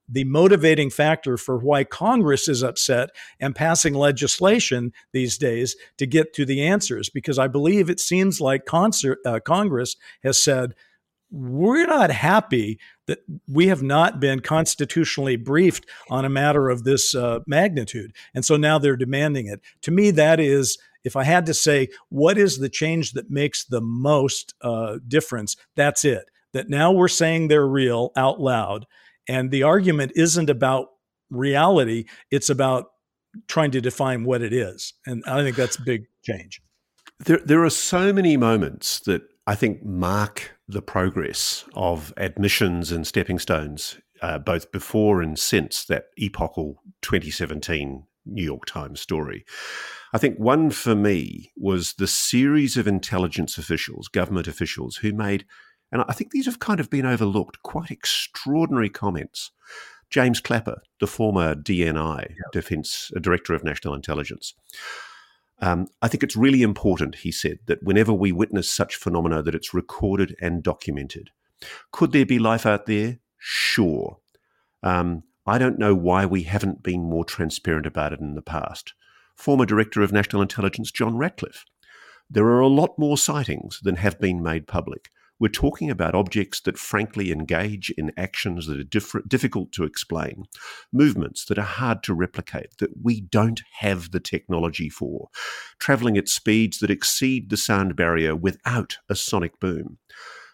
the 0.09 0.25
motivating 0.25 0.91
factor 0.91 1.37
for 1.37 1.59
why 1.59 1.85
Congress 1.85 2.49
is 2.49 2.63
upset 2.63 3.11
and 3.39 3.55
passing 3.55 3.95
legislation 3.95 4.93
these 5.13 5.37
days 5.37 5.77
to 5.99 6.07
get 6.07 6.33
to 6.35 6.45
the 6.45 6.65
answers. 6.65 7.11
Because 7.11 7.39
I 7.39 7.49
believe 7.49 7.91
it 7.91 8.01
seems 8.01 8.41
like 8.41 8.65
concert, 8.65 9.19
uh, 9.27 9.41
Congress 9.41 9.97
has 10.23 10.43
said, 10.43 10.75
we're 11.31 11.87
not 11.87 12.11
happy 12.11 12.79
that 13.07 13.19
we 13.47 13.67
have 13.67 13.83
not 13.83 14.19
been 14.19 14.41
constitutionally 14.41 15.37
briefed 15.37 15.87
on 16.09 16.25
a 16.25 16.31
matter 16.31 16.71
of 16.71 16.85
this 16.85 17.15
uh, 17.15 17.41
magnitude. 17.47 18.15
And 18.35 18.45
so 18.45 18.57
now 18.57 18.79
they're 18.79 18.97
demanding 18.97 19.47
it. 19.47 19.61
To 19.83 19.91
me, 19.91 20.11
that 20.13 20.41
is, 20.41 20.79
if 21.05 21.17
I 21.17 21.25
had 21.25 21.45
to 21.47 21.55
say, 21.55 21.89
what 22.09 22.39
is 22.39 22.59
the 22.59 22.71
change 22.71 23.13
that 23.13 23.31
makes 23.31 23.65
the 23.65 23.83
most 23.83 24.55
uh, 24.63 24.99
difference? 25.07 25.57
That's 25.77 26.05
it. 26.05 26.31
That 26.55 26.71
now 26.71 26.93
we're 26.93 27.09
saying 27.09 27.49
they're 27.49 27.67
real 27.67 28.11
out 28.17 28.41
loud 28.41 28.87
and 29.29 29.51
the 29.51 29.63
argument 29.63 30.13
isn't 30.17 30.51
about 30.51 30.89
reality, 31.31 32.05
it's 32.31 32.51
about 32.51 32.87
trying 33.47 33.71
to 33.73 33.81
define 33.81 34.25
what 34.25 34.43
it 34.43 34.53
is. 34.53 34.95
And 35.07 35.23
I 35.27 35.43
think 35.43 35.57
that's 35.57 35.77
a 35.77 35.83
big 35.83 36.07
change. 36.25 36.61
There, 37.21 37.41
there 37.45 37.65
are 37.65 37.71
so 37.71 38.13
many 38.13 38.37
moments 38.37 39.01
that 39.01 39.23
I 39.47 39.55
think 39.55 39.85
mark 39.85 40.53
the 40.69 40.83
progress 40.83 41.65
of 41.75 42.13
admissions 42.17 42.93
and 42.93 43.07
stepping 43.07 43.39
stones, 43.39 43.99
uh, 44.23 44.39
both 44.39 44.71
before 44.73 45.23
and 45.23 45.39
since 45.39 45.85
that 45.87 46.07
epochal 46.19 46.83
2017 47.03 48.05
New 48.27 48.45
York 48.45 48.67
Times 48.67 49.01
story. 49.01 49.45
I 50.13 50.19
think 50.19 50.39
one 50.39 50.71
for 50.71 50.95
me 50.95 51.53
was 51.57 51.95
the 51.95 52.07
series 52.07 52.77
of 52.77 52.87
intelligence 52.87 53.59
officials, 53.59 54.09
government 54.09 54.47
officials, 54.47 54.97
who 54.97 55.13
made 55.13 55.45
and 55.91 56.03
I 56.09 56.13
think 56.13 56.31
these 56.31 56.47
have 56.47 56.59
kind 56.59 56.81
of 56.81 56.91
been 56.91 57.07
overlooked, 57.07 57.63
quite 57.63 57.91
extraordinary 57.91 58.91
comments. 58.91 59.51
James 60.11 60.41
Clapper, 60.41 60.83
the 61.01 61.07
former 61.07 61.55
DNI, 61.55 62.31
yeah. 62.31 62.35
Defense 62.53 63.11
uh, 63.15 63.21
Director 63.21 63.55
of 63.55 63.65
National 63.65 63.95
Intelligence. 63.95 64.55
Um, 65.61 65.89
I 66.01 66.09
think 66.09 66.23
it's 66.23 66.37
really 66.37 66.63
important, 66.63 67.17
he 67.17 67.33
said, 67.33 67.59
that 67.67 67.83
whenever 67.83 68.13
we 68.13 68.33
witness 68.33 68.71
such 68.71 68.97
phenomena, 68.97 69.43
that 69.43 69.55
it's 69.55 69.75
recorded 69.75 70.37
and 70.41 70.63
documented. 70.63 71.31
Could 71.91 72.13
there 72.13 72.27
be 72.27 72.39
life 72.39 72.65
out 72.65 72.87
there? 72.87 73.19
Sure. 73.39 74.19
Um, 74.83 75.25
I 75.47 75.59
don't 75.59 75.79
know 75.79 75.95
why 75.95 76.27
we 76.27 76.45
haven't 76.45 76.83
been 76.83 77.03
more 77.03 77.25
transparent 77.25 77.87
about 77.87 78.13
it 78.13 78.21
in 78.21 78.35
the 78.35 78.43
past. 78.43 78.95
Former 79.35 79.67
Director 79.67 80.03
of 80.03 80.13
National 80.13 80.43
Intelligence 80.43 80.91
John 80.91 81.17
Ratcliffe. 81.17 81.65
There 82.31 82.47
are 82.47 82.61
a 82.61 82.69
lot 82.69 82.99
more 82.99 83.17
sightings 83.17 83.81
than 83.83 83.97
have 83.97 84.21
been 84.21 84.43
made 84.43 84.67
public. 84.67 85.11
We're 85.41 85.49
talking 85.49 85.91
about 85.91 86.15
objects 86.15 86.61
that 86.63 86.79
frankly 86.79 87.31
engage 87.31 87.91
in 87.91 88.13
actions 88.17 88.67
that 88.67 88.79
are 88.79 88.85
diff- 88.85 89.27
difficult 89.27 89.73
to 89.73 89.85
explain, 89.85 90.45
movements 90.93 91.45
that 91.47 91.59
are 91.59 91.63
hard 91.63 92.03
to 92.05 92.15
replicate, 92.15 92.77
that 92.79 92.91
we 93.03 93.21
don't 93.21 93.63
have 93.79 94.11
the 94.11 94.21
technology 94.21 94.89
for, 94.89 95.29
travelling 95.79 96.17
at 96.17 96.29
speeds 96.29 96.79
that 96.81 96.91
exceed 96.91 97.51
the 97.51 97.57
sound 97.57 97.95
barrier 97.95 98.35
without 98.35 98.99
a 99.09 99.15
sonic 99.15 99.61
boom. 99.61 99.99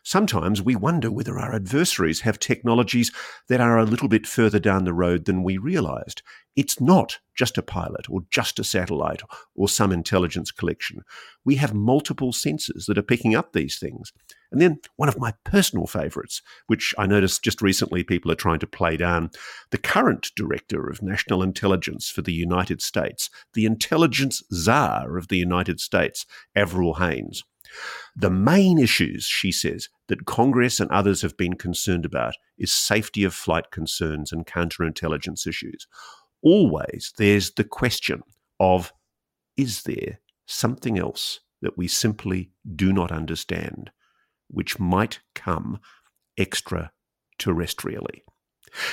Sometimes 0.07 0.61
we 0.61 0.76
wonder 0.76 1.11
whether 1.11 1.39
our 1.39 1.55
adversaries 1.55 2.20
have 2.20 2.39
technologies 2.39 3.11
that 3.49 3.62
are 3.62 3.78
a 3.78 3.87
little 3.87 4.09
bit 4.09 4.26
further 4.26 4.59
down 4.59 4.85
the 4.85 4.93
road 4.93 5.24
than 5.24 5.43
we 5.43 5.57
realized. 5.57 6.20
It's 6.57 6.78
not 6.78 7.20
just 7.35 7.57
a 7.57 7.62
pilot 7.62 8.11
or 8.11 8.20
just 8.30 8.59
a 8.59 8.64
satellite 8.64 9.22
or 9.55 9.66
some 9.66 9.93
intelligence 9.93 10.51
collection. 10.51 11.01
We 11.43 11.57
have 11.57 11.72
multiple 11.72 12.32
sensors 12.32 12.85
that 12.87 12.99
are 12.99 13.03
picking 13.03 13.35
up 13.35 13.55
these 13.55 13.78
things. 13.78 14.12
And 14.55 14.62
then 14.62 14.78
one 14.94 15.09
of 15.09 15.18
my 15.18 15.34
personal 15.42 15.88
favorites, 15.88 16.40
which 16.68 16.94
I 16.96 17.09
noticed 17.09 17.42
just 17.42 17.61
recently 17.61 18.05
people 18.05 18.30
are 18.30 18.36
trying 18.36 18.61
to 18.61 18.68
play 18.68 18.96
down, 18.96 19.30
the 19.72 19.78
current 19.78 20.30
director 20.36 20.88
of 20.88 21.02
national 21.02 21.42
intelligence 21.42 22.09
for 22.09 22.22
the 22.22 22.32
United 22.32 22.80
States, 22.80 23.30
the 23.55 23.66
intelligence 23.66 24.44
czar 24.52 25.18
of 25.18 25.26
the 25.26 25.38
United 25.38 25.80
States, 25.80 26.24
Avril 26.55 26.94
Haines. 26.94 27.42
The 28.14 28.30
main 28.30 28.78
issues, 28.78 29.24
she 29.24 29.50
says, 29.50 29.88
that 30.07 30.24
Congress 30.24 30.78
and 30.78 30.88
others 30.92 31.22
have 31.22 31.36
been 31.36 31.55
concerned 31.55 32.05
about 32.05 32.36
is 32.57 32.72
safety 32.72 33.24
of 33.24 33.34
flight 33.34 33.72
concerns 33.72 34.30
and 34.30 34.46
counterintelligence 34.46 35.48
issues. 35.48 35.88
Always 36.42 37.12
there's 37.18 37.50
the 37.55 37.64
question 37.64 38.22
of 38.61 38.92
is 39.57 39.82
there 39.82 40.20
something 40.46 40.96
else 40.96 41.40
that 41.61 41.76
we 41.76 41.88
simply 41.88 42.52
do 42.76 42.92
not 42.92 43.11
understand, 43.11 43.90
which 44.49 44.78
might 44.78 45.20
come 45.34 45.80
extraterrestrially? 46.38 48.22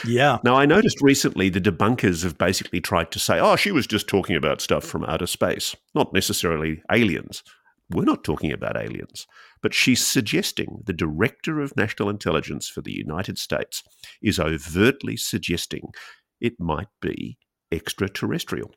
Yeah. 0.06 0.38
Now, 0.43 0.56
I 0.56 0.66
noticed 0.66 1.02
recently 1.02 1.49
the 1.49 1.62
debunkers 1.62 2.24
have 2.24 2.38
basically 2.38 2.82
tried 2.82 3.12
to 3.12 3.20
say, 3.20 3.39
oh, 3.39 3.56
she 3.56 3.72
was 3.72 3.88
just 3.88 4.08
talking 4.08 4.36
about 4.36 4.62
stuff 4.62 4.84
from 4.84 5.04
outer 5.06 5.28
space, 5.28 5.76
not 5.95 6.14
necessarily 6.14 6.84
aliens. 6.91 7.43
We're 7.89 8.06
not 8.06 8.24
talking 8.24 8.52
about 8.52 8.78
aliens, 8.78 9.28
but 9.62 9.74
she's 9.74 10.06
suggesting 10.06 10.82
the 10.86 10.93
director 10.93 11.60
of 11.60 11.76
national 11.76 12.10
intelligence 12.10 12.70
for 12.70 12.82
the 12.82 12.93
United 12.93 13.38
States 13.38 13.84
is 14.22 14.39
overtly 14.39 15.18
suggesting 15.18 15.91
it 16.39 16.54
might 16.60 16.88
be 17.02 17.38
extraterrestrial. 17.72 18.72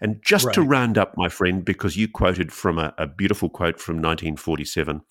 And 0.00 0.20
just 0.24 0.46
right. 0.46 0.54
to 0.54 0.62
round 0.62 0.98
up, 0.98 1.14
my 1.16 1.28
friend, 1.28 1.64
because 1.64 1.96
you 1.96 2.08
quoted 2.08 2.52
from 2.52 2.78
a, 2.78 2.94
a, 2.98 3.06
beautiful 3.06 3.48
quote 3.48 3.80
from 3.80 3.96
1947, 3.96 5.02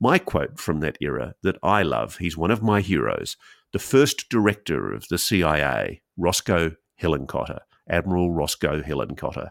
my 0.00 0.18
quote 0.18 0.58
from 0.58 0.80
that 0.80 0.98
era 1.00 1.34
that 1.42 1.56
I 1.62 1.82
love, 1.82 2.18
he's 2.18 2.36
one 2.36 2.50
of 2.50 2.62
my 2.62 2.80
heroes, 2.80 3.36
the 3.72 3.78
first 3.78 4.28
director 4.28 4.92
of 4.92 5.06
the 5.08 5.18
CIA, 5.18 6.02
Roscoe 6.16 6.72
Hillenkotter, 7.00 7.60
Admiral 7.88 8.30
Roscoe 8.30 8.82
Hillenkotter. 8.82 9.50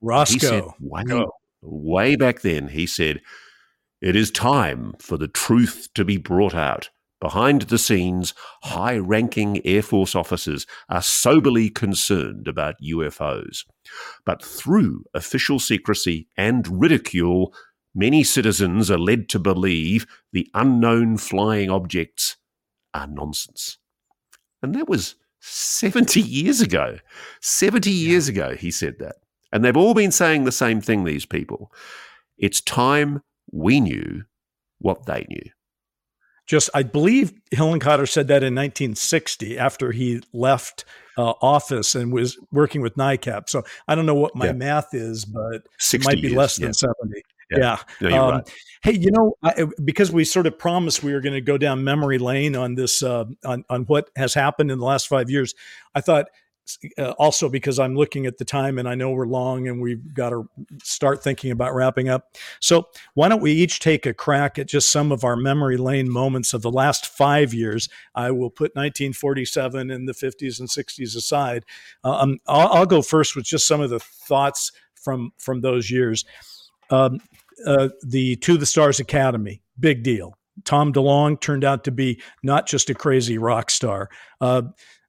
Roscoe. 0.00 0.38
Said, 0.38 0.64
wow, 0.80 1.30
way 1.62 2.16
back 2.16 2.42
then, 2.42 2.68
he 2.68 2.86
said, 2.86 3.20
It 4.00 4.16
is 4.16 4.30
time 4.30 4.94
for 4.98 5.16
the 5.16 5.28
truth 5.28 5.88
to 5.94 6.04
be 6.04 6.16
brought 6.16 6.54
out. 6.54 6.90
Behind 7.24 7.62
the 7.62 7.78
scenes, 7.78 8.34
high 8.64 8.98
ranking 8.98 9.64
Air 9.66 9.80
Force 9.80 10.14
officers 10.14 10.66
are 10.90 11.00
soberly 11.00 11.70
concerned 11.70 12.46
about 12.46 12.82
UFOs. 12.82 13.64
But 14.26 14.44
through 14.44 15.04
official 15.14 15.58
secrecy 15.58 16.28
and 16.36 16.82
ridicule, 16.82 17.54
many 17.94 18.24
citizens 18.24 18.90
are 18.90 18.98
led 18.98 19.30
to 19.30 19.38
believe 19.38 20.06
the 20.34 20.50
unknown 20.52 21.16
flying 21.16 21.70
objects 21.70 22.36
are 22.92 23.06
nonsense. 23.06 23.78
And 24.62 24.74
that 24.74 24.86
was 24.86 25.14
70 25.40 26.20
years 26.20 26.60
ago. 26.60 26.98
70 27.40 27.90
years 27.90 28.28
ago, 28.28 28.54
he 28.54 28.70
said 28.70 28.98
that. 28.98 29.16
And 29.50 29.64
they've 29.64 29.74
all 29.74 29.94
been 29.94 30.12
saying 30.12 30.44
the 30.44 30.52
same 30.52 30.82
thing, 30.82 31.04
these 31.04 31.24
people. 31.24 31.72
It's 32.36 32.60
time 32.60 33.22
we 33.50 33.80
knew 33.80 34.24
what 34.78 35.06
they 35.06 35.24
knew. 35.30 35.53
Just, 36.46 36.70
I 36.74 36.82
believe 36.82 37.32
Hillenkotter 37.52 38.08
said 38.08 38.28
that 38.28 38.42
in 38.42 38.54
1960 38.54 39.58
after 39.58 39.92
he 39.92 40.22
left 40.32 40.84
uh, 41.16 41.32
office 41.40 41.94
and 41.94 42.12
was 42.12 42.38
working 42.52 42.80
with 42.80 42.96
NICAP. 42.96 43.48
So 43.48 43.62
I 43.88 43.94
don't 43.94 44.06
know 44.06 44.14
what 44.14 44.34
my 44.36 44.46
yeah. 44.46 44.52
math 44.52 44.94
is, 44.94 45.24
but 45.24 45.66
it 45.92 46.04
might 46.04 46.16
be 46.16 46.28
years, 46.28 46.34
less 46.34 46.56
than 46.56 46.68
yeah. 46.68 46.72
70. 46.72 47.22
Yeah. 47.50 47.78
yeah. 48.00 48.08
No, 48.08 48.24
um, 48.24 48.34
right. 48.34 48.50
Hey, 48.82 48.92
you 48.92 49.10
know, 49.10 49.34
I, 49.42 49.66
because 49.82 50.12
we 50.12 50.24
sort 50.24 50.46
of 50.46 50.58
promised 50.58 51.02
we 51.02 51.12
were 51.12 51.20
going 51.20 51.34
to 51.34 51.40
go 51.40 51.56
down 51.56 51.84
memory 51.84 52.18
lane 52.18 52.56
on 52.56 52.74
this, 52.74 53.02
uh, 53.02 53.24
on, 53.44 53.64
on 53.70 53.84
what 53.84 54.10
has 54.16 54.34
happened 54.34 54.70
in 54.70 54.78
the 54.78 54.84
last 54.84 55.08
five 55.08 55.30
years, 55.30 55.54
I 55.94 56.00
thought 56.00 56.26
uh, 56.98 57.10
also 57.18 57.48
because 57.48 57.78
I'm 57.78 57.94
looking 57.94 58.26
at 58.26 58.38
the 58.38 58.44
time 58.44 58.78
and 58.78 58.88
I 58.88 58.94
know 58.94 59.10
we're 59.10 59.26
long 59.26 59.68
and 59.68 59.80
we've 59.80 60.14
got 60.14 60.30
to 60.30 60.48
start 60.82 61.22
thinking 61.22 61.50
about 61.50 61.74
wrapping 61.74 62.08
up. 62.08 62.36
So, 62.60 62.88
why 63.14 63.28
don't 63.28 63.42
we 63.42 63.52
each 63.52 63.80
take 63.80 64.06
a 64.06 64.14
crack 64.14 64.58
at 64.58 64.66
just 64.66 64.90
some 64.90 65.12
of 65.12 65.24
our 65.24 65.36
memory 65.36 65.76
lane 65.76 66.10
moments 66.10 66.54
of 66.54 66.62
the 66.62 66.70
last 66.70 67.06
five 67.06 67.52
years? 67.52 67.88
I 68.14 68.30
will 68.30 68.50
put 68.50 68.74
1947 68.74 69.90
and 69.90 70.08
the 70.08 70.12
50s 70.12 70.58
and 70.58 70.68
60s 70.68 71.16
aside. 71.16 71.64
Uh, 72.02 72.18
um, 72.18 72.38
I'll, 72.46 72.68
I'll, 72.68 72.86
go 72.86 73.02
first 73.02 73.34
with 73.34 73.44
just 73.44 73.66
some 73.66 73.80
of 73.80 73.90
the 73.90 74.00
thoughts 74.00 74.72
from 74.94 75.32
from 75.38 75.60
those 75.60 75.90
years. 75.90 76.24
Um, 76.90 77.18
uh, 77.66 77.88
the 78.02 78.36
To 78.36 78.56
the 78.56 78.66
Stars 78.66 79.00
Academy, 79.00 79.62
big 79.78 80.02
deal. 80.02 80.36
Tom 80.64 80.92
DeLonge 80.92 81.40
turned 81.40 81.64
out 81.64 81.84
to 81.84 81.90
be 81.90 82.20
not 82.42 82.66
just 82.66 82.90
a 82.90 82.94
crazy 82.94 83.38
rock 83.38 83.70
star. 83.70 84.08
Uh, 84.40 84.62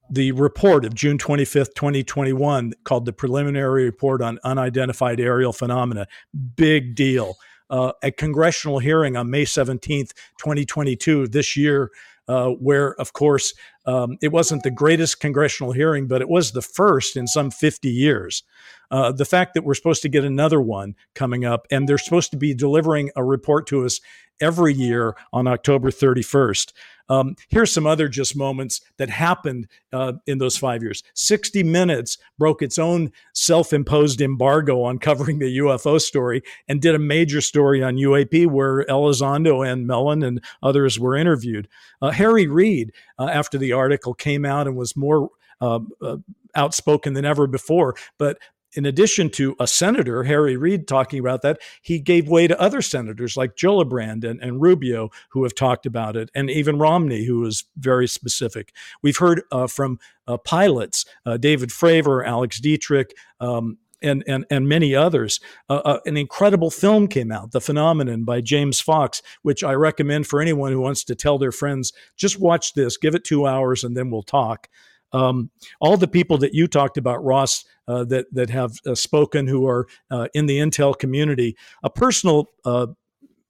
the 0.10 0.32
report 0.34 0.86
of 0.86 0.94
June 0.94 1.18
25th, 1.18 1.74
2021, 1.76 2.74
called 2.84 3.06
the 3.06 3.14
Preliminary 3.14 3.86
Report 3.86 4.22
on 4.22 4.40
Unidentified 4.44 5.20
Aerial 5.20 5.54
Phenomena. 5.54 6.08
Big 6.56 6.96
deal. 6.96 7.36
Uh, 7.70 7.94
a 8.04 8.12
congressional 8.12 8.80
hearing 8.80 9.16
on 9.16 9.30
May 9.30 9.44
17th, 9.44 10.12
2022, 10.38 11.28
this 11.28 11.58
year, 11.58 11.92
uh, 12.28 12.50
where, 12.50 13.00
of 13.00 13.14
course, 13.14 13.54
um, 13.86 14.18
it 14.22 14.32
wasn't 14.32 14.64
the 14.64 14.72
greatest 14.72 15.20
congressional 15.20 15.72
hearing, 15.72 16.08
but 16.08 16.22
it 16.22 16.30
was 16.30 16.52
the 16.52 16.62
first 16.62 17.16
in 17.16 17.28
some 17.28 17.52
50 17.52 17.90
years. 17.90 18.44
Uh, 18.92 19.12
the 19.12 19.26
fact 19.26 19.54
that 19.54 19.64
we're 19.64 19.74
supposed 19.74 20.02
to 20.04 20.10
get 20.10 20.24
another 20.24 20.62
one 20.62 20.96
coming 21.16 21.44
up, 21.44 21.66
and 21.72 21.88
they're 21.88 21.98
supposed 21.98 22.32
to 22.32 22.38
be 22.38 22.54
delivering 22.54 23.10
a 23.16 23.24
report 23.24 23.68
to 23.68 23.84
us 23.84 24.00
every 24.42 24.74
year 24.74 25.16
on 25.34 25.48
October 25.48 25.92
31st. 25.92 26.74
Um, 27.08 27.36
here's 27.50 27.72
some 27.72 27.86
other 27.86 28.08
just 28.08 28.36
moments 28.36 28.82
that 28.98 29.10
happened 29.10 29.68
uh, 29.94 30.14
in 30.26 30.40
those 30.40 30.58
five 30.58 30.82
years. 30.82 31.04
60 31.14 31.64
Minutes 31.64 32.18
broke 32.38 32.62
its 32.62 32.80
own 32.80 33.12
self 33.34 33.74
imposed 33.74 34.22
embargo 34.22 34.82
on 34.82 34.98
covering 34.98 35.40
the 35.40 35.58
UFO 35.60 36.02
story 36.02 36.42
and 36.68 36.82
did 36.82 36.96
a 36.96 37.00
major 37.00 37.42
story 37.42 37.84
on 37.84 37.96
UAP 37.96 38.48
where 38.48 38.86
Elizondo 38.86 39.68
and 39.68 39.86
Mellon 39.86 40.24
and 40.24 40.44
others 40.64 41.00
were 41.00 41.16
interviewed. 41.16 41.68
Uh, 42.02 42.12
Harry 42.12 42.48
Reid, 42.48 42.92
uh, 43.20 43.30
after 43.32 43.58
the 43.58 43.72
article 43.74 44.14
came 44.14 44.46
out 44.46 44.68
and 44.68 44.76
was 44.76 44.96
more 44.96 45.30
uh, 45.62 45.80
uh, 46.02 46.18
outspoken 46.56 47.14
than 47.14 47.26
ever 47.26 47.48
before. 47.48 47.96
But 48.18 48.40
in 48.76 48.86
addition 48.86 49.30
to 49.32 49.56
a 49.60 49.68
senator, 49.68 50.24
Harry 50.24 50.58
Reid, 50.58 50.88
talking 50.88 51.20
about 51.20 51.42
that, 51.42 51.60
he 51.82 52.00
gave 52.00 52.28
way 52.28 52.48
to 52.48 52.60
other 52.60 52.82
senators 52.82 53.36
like 53.36 53.56
Gillibrand 53.56 54.24
and, 54.24 54.42
and 54.42 54.62
Rubio 54.62 55.10
who 55.30 55.44
have 55.44 55.56
talked 55.56 55.86
about 55.86 56.16
it, 56.16 56.30
and 56.36 56.50
even 56.50 56.78
Romney, 56.78 57.26
who 57.26 57.40
was 57.40 57.64
very 57.78 58.08
specific. 58.08 58.74
We've 59.02 59.18
heard 59.18 59.42
uh, 59.52 59.68
from 59.68 60.00
uh, 60.28 60.38
pilots, 60.38 61.06
uh, 61.26 61.38
David 61.38 61.70
Fravor, 61.70 62.26
Alex 62.26 62.60
Dietrich, 62.60 63.14
um, 63.40 63.78
and, 64.02 64.24
and, 64.28 64.46
and 64.52 64.68
many 64.68 64.94
others. 64.94 65.40
Uh, 65.70 65.82
uh, 65.86 66.00
an 66.06 66.18
incredible 66.18 66.70
film 66.70 67.08
came 67.08 67.32
out, 67.32 67.52
The 67.52 67.62
Phenomenon 67.62 68.24
by 68.24 68.42
James 68.42 68.82
Fox, 68.82 69.22
which 69.42 69.64
I 69.64 69.74
recommend 69.74 70.28
for 70.28 70.42
anyone 70.42 70.72
who 70.72 70.82
wants 70.82 71.04
to 71.06 71.16
tell 71.16 71.38
their 71.38 71.52
friends 71.52 71.94
just 72.16 72.40
watch 72.40 72.74
this, 72.74 72.98
give 72.98 73.16
it 73.16 73.24
two 73.24 73.48
hours, 73.48 73.84
and 73.84 73.96
then 73.96 74.12
we'll 74.12 74.24
talk. 74.24 74.68
Um, 75.16 75.50
all 75.80 75.96
the 75.96 76.08
people 76.08 76.38
that 76.40 76.54
you 76.54 76.68
talked 76.68 76.98
about, 76.98 77.24
Ross, 77.24 77.64
uh, 77.88 78.04
that 78.06 78.26
that 78.34 78.50
have 78.50 78.74
uh, 78.86 78.96
spoken 78.96 79.48
who 79.48 79.68
are 79.68 79.88
uh, 80.12 80.28
in 80.34 80.46
the 80.46 80.58
Intel 80.58 80.98
community. 80.98 81.56
A 81.84 81.90
personal 81.90 82.50
uh, 82.66 82.88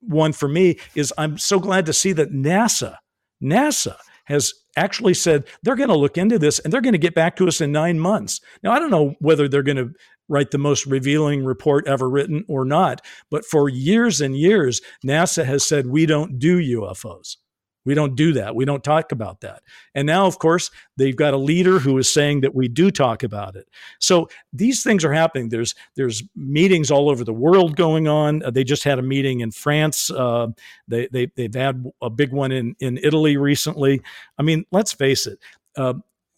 one 0.02 0.34
for 0.34 0.48
me 0.48 0.78
is 0.94 1.14
I'm 1.18 1.38
so 1.38 1.60
glad 1.60 1.86
to 1.88 1.94
see 1.94 2.12
that 2.14 2.32
NASA, 2.32 2.98
NASA 3.42 3.96
has 4.26 4.54
actually 4.76 5.14
said 5.14 5.46
they're 5.64 5.76
going 5.76 5.90
to 5.90 5.96
look 5.96 6.18
into 6.18 6.38
this 6.38 6.60
and 6.60 6.72
they're 6.72 6.82
going 6.82 6.94
to 6.94 7.00
get 7.00 7.16
back 7.16 7.36
to 7.38 7.48
us 7.48 7.62
in 7.62 7.72
nine 7.72 8.00
months. 8.00 8.42
Now 8.62 8.72
I 8.72 8.80
don't 8.80 8.92
know 8.92 9.16
whether 9.20 9.48
they're 9.48 9.64
going 9.64 9.78
to 9.78 9.92
write 10.28 10.52
the 10.52 10.58
most 10.58 10.86
revealing 10.86 11.46
report 11.46 11.88
ever 11.88 12.10
written 12.10 12.44
or 12.48 12.66
not. 12.66 13.02
But 13.30 13.46
for 13.46 13.70
years 13.70 14.22
and 14.22 14.36
years, 14.36 14.82
NASA 15.06 15.46
has 15.46 15.66
said 15.66 15.88
we 15.88 16.06
don't 16.06 16.40
do 16.40 16.60
UFOs. 16.82 17.38
We 17.86 17.94
don't 17.94 18.16
do 18.16 18.34
that. 18.34 18.56
We 18.56 18.66
don't 18.66 18.84
talk 18.84 19.12
about 19.12 19.42
that. 19.42 19.62
And 19.94 20.06
now, 20.08 20.26
of 20.26 20.40
course, 20.40 20.72
they've 20.98 21.16
got 21.16 21.34
a 21.34 21.38
leader 21.38 21.80
who 21.80 21.98
is 21.98 22.12
saying 22.12 22.42
that 22.42 22.56
we 22.56 22.68
do 22.68 22.92
talk 22.92 23.24
about 23.24 23.56
it. 23.56 23.68
So 24.00 24.28
these 24.52 24.84
things 24.84 25.06
are 25.06 25.14
happening. 25.14 25.50
There's 25.50 25.76
there's 25.96 26.24
meetings 26.36 26.92
all 26.92 27.10
over 27.10 27.24
the 27.24 27.34
world 27.34 27.76
going 27.76 28.08
on. 28.08 28.44
Uh, 28.44 28.52
they 28.52 28.64
just 28.64 28.84
had 28.84 29.00
a 29.00 29.04
meeting 29.04 29.42
in 29.42 29.52
France. 29.52 30.10
Uh, 30.10 30.48
they, 30.88 31.08
they 31.12 31.32
they've 31.36 31.54
had 31.54 31.86
a 32.02 32.10
big 32.10 32.32
one 32.34 32.52
in 32.52 32.76
in 32.80 32.98
Italy 32.98 33.38
recently. 33.38 34.02
I 34.38 34.44
mean, 34.44 34.66
let's 34.72 34.92
face 34.92 35.28
it. 35.28 35.40
Uh, 35.78 35.94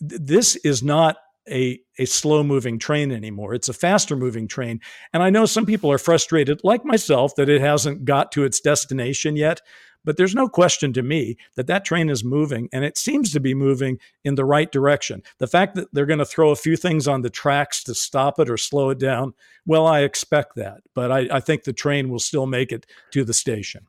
th- 0.07 0.21
this 0.23 0.55
is 0.57 0.83
not 0.83 1.17
a, 1.49 1.79
a 1.97 2.05
slow 2.05 2.43
moving 2.43 2.79
train 2.79 3.11
anymore. 3.11 3.53
It's 3.53 3.69
a 3.69 3.73
faster 3.73 4.15
moving 4.15 4.47
train. 4.47 4.81
And 5.13 5.23
I 5.23 5.29
know 5.29 5.45
some 5.45 5.65
people 5.65 5.91
are 5.91 5.97
frustrated, 5.97 6.61
like 6.63 6.85
myself, 6.85 7.35
that 7.35 7.49
it 7.49 7.61
hasn't 7.61 8.05
got 8.05 8.31
to 8.33 8.43
its 8.43 8.59
destination 8.59 9.35
yet. 9.35 9.61
But 10.07 10.15
there's 10.15 10.33
no 10.33 10.47
question 10.47 10.93
to 10.93 11.03
me 11.03 11.35
that 11.55 11.67
that 11.67 11.83
train 11.83 12.09
is 12.09 12.23
moving 12.23 12.69
and 12.71 12.85
it 12.85 12.97
seems 12.97 13.33
to 13.33 13.41
be 13.41 13.53
moving 13.53 13.99
in 14.23 14.35
the 14.35 14.45
right 14.45 14.71
direction. 14.71 15.21
The 15.39 15.47
fact 15.47 15.75
that 15.75 15.89
they're 15.91 16.05
going 16.05 16.19
to 16.19 16.25
throw 16.25 16.51
a 16.51 16.55
few 16.55 16.77
things 16.77 17.09
on 17.09 17.23
the 17.23 17.29
tracks 17.29 17.83
to 17.83 17.93
stop 17.93 18.39
it 18.39 18.49
or 18.49 18.55
slow 18.55 18.89
it 18.89 18.99
down, 18.99 19.33
well, 19.65 19.85
I 19.85 20.03
expect 20.03 20.55
that. 20.55 20.77
But 20.93 21.11
I, 21.11 21.27
I 21.29 21.41
think 21.41 21.65
the 21.65 21.73
train 21.73 22.07
will 22.07 22.19
still 22.19 22.45
make 22.45 22.71
it 22.71 22.85
to 23.11 23.25
the 23.25 23.33
station. 23.33 23.85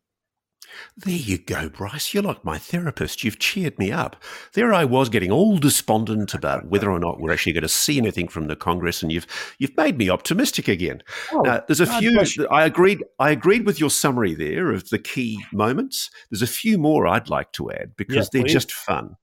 There 0.97 1.15
you 1.15 1.39
go, 1.39 1.69
Bryce. 1.69 2.13
You're 2.13 2.23
like 2.23 2.45
my 2.45 2.59
therapist. 2.59 3.25
You've 3.25 3.39
cheered 3.39 3.79
me 3.79 3.93
up. 3.93 4.17
There 4.55 4.73
I 4.73 4.85
was 4.85 5.09
getting 5.09 5.31
all 5.31 5.59
despondent 5.59 6.35
about 6.35 6.67
whether 6.67 6.91
or 6.91 6.99
not 6.99 7.21
we're 7.21 7.33
actually 7.33 7.53
going 7.53 7.63
to 7.63 7.69
see 7.69 7.99
anything 7.99 8.29
from 8.29 8.47
the 8.47 8.57
Congress, 8.57 9.03
and 9.03 9.13
you've 9.13 9.27
you've 9.59 9.77
made 9.77 9.99
me 9.99 10.11
optimistic 10.11 10.69
again. 10.69 11.03
Oh, 11.33 11.45
uh, 11.45 11.61
there's 11.67 11.81
a 11.81 11.87
God 11.87 12.01
few. 12.01 12.49
I 12.51 12.65
agreed. 12.65 13.05
I 13.19 13.31
agreed 13.31 13.67
with 13.67 13.81
your 13.81 13.91
summary 13.91 14.35
there 14.35 14.73
of 14.73 14.89
the 14.91 14.99
key 14.99 15.43
moments. 15.53 16.11
There's 16.31 16.43
a 16.43 16.47
few 16.47 16.79
more 16.79 17.07
I'd 17.07 17.29
like 17.29 17.53
to 17.53 17.71
add 17.71 17.97
because 17.97 18.29
they're 18.31 18.45
just 18.45 18.73
fun. 18.73 19.17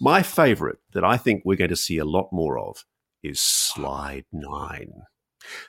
My 0.00 0.22
favourite 0.22 0.78
that 0.92 1.04
I 1.04 1.16
think 1.18 1.42
we're 1.44 1.56
going 1.56 1.70
to 1.70 1.76
see 1.76 1.98
a 1.98 2.04
lot 2.04 2.30
more 2.32 2.58
of 2.58 2.84
is 3.22 3.40
slide 3.40 4.24
nine. 4.32 4.92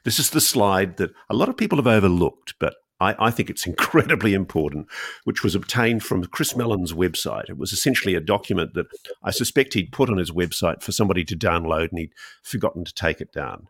This 0.03 0.19
is 0.19 0.29
the 0.29 0.41
slide 0.41 0.97
that 0.97 1.11
a 1.29 1.35
lot 1.35 1.49
of 1.49 1.57
people 1.57 1.77
have 1.77 1.87
overlooked, 1.87 2.55
but 2.59 2.75
I, 3.01 3.15
I, 3.27 3.31
think 3.31 3.49
it's 3.49 3.67
incredibly 3.73 4.33
important, 4.33 4.87
which 5.23 5.43
was 5.43 5.55
obtained 5.55 6.03
from 6.03 6.23
Chris 6.25 6.55
Mellon's 6.55 6.93
website. 6.93 7.49
It 7.49 7.57
was 7.57 7.73
essentially 7.73 8.15
a 8.15 8.21
document 8.21 8.73
that 8.75 8.85
I 9.23 9.31
suspect 9.31 9.73
he'd 9.73 9.91
put 9.91 10.09
on 10.09 10.17
his 10.17 10.31
website 10.31 10.81
for 10.81 10.91
somebody 10.91 11.25
to 11.25 11.35
download 11.35 11.89
and 11.89 11.99
he'd 11.99 12.13
forgotten 12.43 12.85
to 12.85 12.93
take 12.93 13.19
it 13.19 13.33
down. 13.33 13.67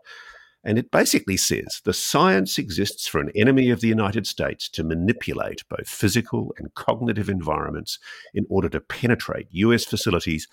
And 0.64 0.78
it 0.78 0.92
basically 0.92 1.38
says 1.38 1.82
the 1.84 1.94
science 1.94 2.60
exists 2.60 3.08
for 3.08 3.20
an 3.20 3.32
enemy 3.36 3.72
of 3.72 3.82
the 3.82 3.88
United 3.88 4.28
States 4.28 4.70
to 4.70 4.84
manipulate 4.84 5.64
both 5.70 5.90
physical 5.90 6.54
and 6.60 6.74
cognitive 6.76 7.30
environments 7.30 7.98
in 8.34 8.46
order 8.48 8.70
to 8.70 8.80
penetrate 8.80 9.48
US 9.50 9.86
facilities, 9.86 10.48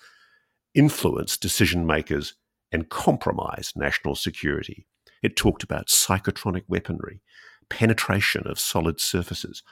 influence 0.73 1.37
decision 1.37 1.85
makers, 1.85 2.33
and 2.71 2.89
compromise 2.89 3.73
national 3.75 4.15
security. 4.15 4.87
It 5.21 5.35
talked 5.35 5.63
about 5.63 5.87
psychotronic 5.87 6.63
weaponry, 6.67 7.21
penetration 7.69 8.47
of 8.47 8.59
solid 8.59 8.99
surfaces, 8.99 9.63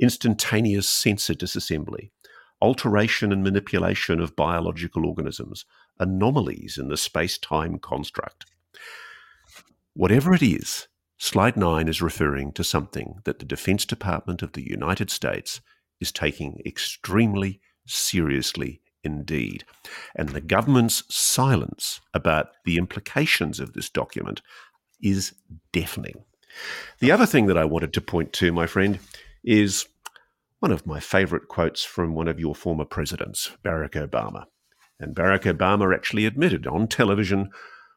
instantaneous 0.00 0.88
sensor 0.88 1.34
disassembly, 1.34 2.10
alteration 2.60 3.32
and 3.32 3.42
manipulation 3.42 4.20
of 4.20 4.36
biological 4.36 5.06
organisms, 5.06 5.64
anomalies 5.98 6.78
in 6.78 6.88
the 6.88 6.96
space 6.96 7.38
time 7.38 7.78
construct. 7.78 8.46
Whatever 9.94 10.34
it 10.34 10.42
is, 10.42 10.88
slide 11.18 11.56
9 11.56 11.88
is 11.88 12.02
referring 12.02 12.52
to 12.52 12.64
something 12.64 13.20
that 13.24 13.38
the 13.38 13.44
Defense 13.44 13.84
Department 13.84 14.42
of 14.42 14.52
the 14.52 14.66
United 14.66 15.10
States 15.10 15.60
is 16.00 16.12
taking 16.12 16.60
extremely 16.64 17.60
seriously 17.86 18.80
indeed. 19.02 19.64
And 20.14 20.30
the 20.30 20.40
government's 20.40 21.02
silence 21.14 22.00
about 22.14 22.48
the 22.64 22.76
implications 22.76 23.60
of 23.60 23.72
this 23.72 23.88
document 23.88 24.42
is 25.02 25.34
deafening. 25.72 26.24
The 26.98 27.12
other 27.12 27.26
thing 27.26 27.46
that 27.46 27.58
I 27.58 27.64
wanted 27.64 27.92
to 27.94 28.00
point 28.00 28.32
to, 28.34 28.52
my 28.52 28.66
friend, 28.66 28.98
is 29.44 29.86
one 30.58 30.72
of 30.72 30.86
my 30.86 31.00
favorite 31.00 31.48
quotes 31.48 31.82
from 31.82 32.14
one 32.14 32.28
of 32.28 32.38
your 32.38 32.54
former 32.54 32.84
presidents, 32.84 33.50
Barack 33.64 33.92
Obama. 33.92 34.44
And 34.98 35.14
Barack 35.14 35.42
Obama 35.42 35.94
actually 35.94 36.26
admitted 36.26 36.66
on 36.66 36.86
television 36.86 37.50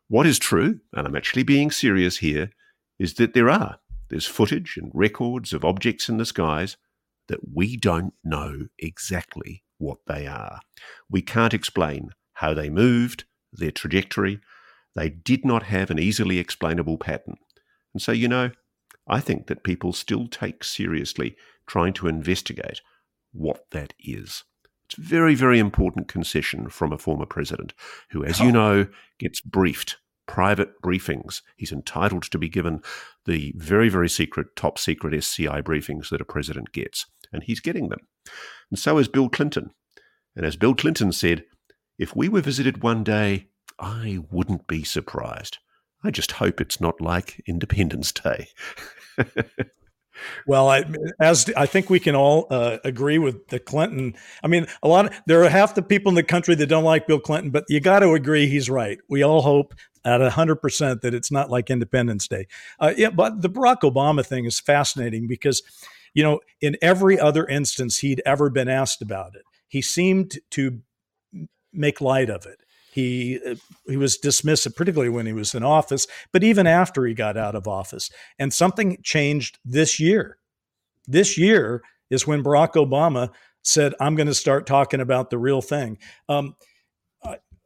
what 0.08 0.26
is 0.26 0.40
true, 0.40 0.80
and 0.94 1.08
I'm 1.08 1.16
actually 1.16 1.44
being 1.44 1.72
serious 1.72 2.18
here, 2.18 2.52
is 3.00 3.16
that 3.16 3.34
there 3.34 3.50
are. 3.50 3.80
There's 4.10 4.26
footage 4.26 4.78
and 4.78 4.92
records 4.94 5.54
of 5.54 5.66
objects 5.66 6.08
in 6.08 6.18
the 6.18 6.26
skies 6.26 6.78
that 7.28 7.40
we 7.54 7.78
don't 7.78 8.14
know 8.24 8.68
exactly 8.78 9.64
what 9.78 10.00
they 10.08 10.28
are. 10.28 10.60
We 11.10 11.22
can't 11.22 11.54
explain 11.54 12.10
how 12.34 12.54
they 12.54 12.70
moved, 12.70 13.26
their 13.52 13.72
trajectory. 13.72 14.40
They 14.96 15.10
did 15.10 15.46
not 15.46 15.64
have 15.64 15.90
an 15.90 16.00
easily 16.00 16.38
explainable 16.38 16.98
pattern. 16.98 17.38
And 17.94 18.02
so, 18.02 18.12
you 18.12 18.28
know, 18.28 18.52
I 19.08 19.20
think 19.20 19.48
that 19.48 19.64
people 19.64 19.94
still 19.94 20.28
take 20.28 20.64
seriously 20.64 21.36
trying 21.68 21.94
to 21.94 22.08
investigate 22.08 22.82
what 23.32 23.66
that 23.72 23.94
is. 24.00 24.44
It's 24.86 24.98
a 24.98 25.02
very, 25.02 25.36
very 25.36 25.60
important 25.60 26.08
concession 26.08 26.70
from 26.70 26.92
a 26.92 26.98
former 26.98 27.26
president 27.26 27.74
who, 28.12 28.24
as 28.24 28.40
you 28.40 28.50
oh. 28.50 28.52
know, 28.52 28.88
gets 29.20 29.42
briefed, 29.42 29.98
private 30.28 30.82
briefings. 30.82 31.42
He's 31.56 31.72
entitled 31.72 32.24
to 32.24 32.38
be 32.38 32.50
given 32.50 32.82
the 33.26 33.54
very, 33.56 33.90
very 33.90 34.10
secret, 34.10 34.56
top 34.56 34.78
secret 34.78 35.14
SCI 35.14 35.62
briefings 35.62 36.10
that 36.10 36.22
a 36.22 36.26
president 36.26 36.72
gets, 36.72 37.06
and 37.32 37.44
he's 37.44 37.60
getting 37.60 37.90
them. 37.90 38.08
And 38.70 38.80
so 38.80 38.98
is 38.98 39.08
Bill 39.08 39.30
Clinton. 39.30 39.72
And 40.36 40.46
as 40.46 40.56
Bill 40.56 40.76
Clinton 40.76 41.12
said, 41.12 41.44
if 41.98 42.16
we 42.16 42.28
were 42.28 42.42
visited 42.42 42.84
one 42.84 43.04
day, 43.04 43.48
I 43.80 44.20
wouldn't 44.32 44.68
be 44.68 44.84
surprised. 44.84 45.58
I 46.04 46.12
just 46.12 46.34
hope 46.34 46.60
it's 46.60 46.82
not 46.82 47.00
like 47.02 47.42
Independence 47.46 48.12
Day. 48.12 48.50
well, 50.48 50.70
I, 50.70 50.84
as 51.20 51.52
I 51.56 51.66
think 51.66 51.90
we 51.90 52.00
can 52.00 52.16
all 52.16 52.48
uh, 52.50 52.78
agree 52.84 53.18
with 53.18 53.48
the 53.48 53.60
Clinton. 53.60 54.16
I 54.44 54.48
mean, 54.48 54.68
a 54.82 54.88
lot 54.88 55.06
of, 55.06 55.22
there 55.28 55.44
are 55.44 55.50
half 55.50 55.76
the 55.76 55.82
people 55.82 56.10
in 56.10 56.16
the 56.16 56.24
country 56.24 56.56
that 56.56 56.68
don't 56.68 56.84
like 56.84 57.08
Bill 57.08 57.20
Clinton, 57.20 57.52
but 57.52 57.66
you 57.70 57.80
got 57.80 58.00
to 58.00 58.12
agree 58.12 58.48
he's 58.48 58.70
right. 58.70 59.00
We 59.10 59.24
all 59.24 59.42
hope 59.42 59.74
at 60.06 60.22
hundred 60.32 60.58
percent 60.58 61.02
that 61.02 61.14
it's 61.14 61.32
not 61.32 61.50
like 61.50 61.70
Independence 61.70 62.28
Day. 62.28 62.48
Uh, 62.80 62.94
yeah, 62.98 63.10
but 63.10 63.42
the 63.42 63.50
Barack 63.50 63.82
Obama 63.82 64.26
thing 64.26 64.46
is 64.46 64.60
fascinating 64.60 65.28
because, 65.28 65.62
you 66.14 66.24
know, 66.24 66.42
in 66.62 66.76
every 66.82 67.20
other 67.20 67.46
instance 67.48 68.00
he'd 68.00 68.22
ever 68.26 68.50
been 68.50 68.68
asked 68.68 69.02
about 69.02 69.36
it, 69.36 69.44
he 69.68 69.82
seemed 69.82 70.40
to 70.52 70.82
make 71.72 72.02
light 72.02 72.30
of 72.30 72.46
it. 72.46 72.63
He 72.94 73.40
uh, 73.44 73.56
he 73.88 73.98
was 73.98 74.20
dismissive, 74.20 74.76
particularly 74.76 75.10
when 75.10 75.26
he 75.26 75.34
was 75.34 75.56
in 75.56 75.64
office, 75.64 76.06
but 76.32 76.44
even 76.44 76.68
after 76.68 77.06
he 77.06 77.16
got 77.16 77.38
out 77.38 77.56
of 77.56 77.68
office. 77.68 78.12
And 78.38 78.54
something 78.54 79.00
changed 79.04 79.58
this 79.66 80.00
year. 80.00 80.38
This 81.08 81.38
year 81.38 81.82
is 82.12 82.28
when 82.28 82.44
Barack 82.44 82.74
Obama 82.74 83.32
said, 83.64 83.96
"I'm 84.00 84.16
going 84.16 84.28
to 84.28 84.34
start 84.36 84.68
talking 84.68 85.02
about 85.02 85.32
the 85.32 85.40
real 85.40 85.62
thing." 85.62 85.98
Um, 86.30 86.56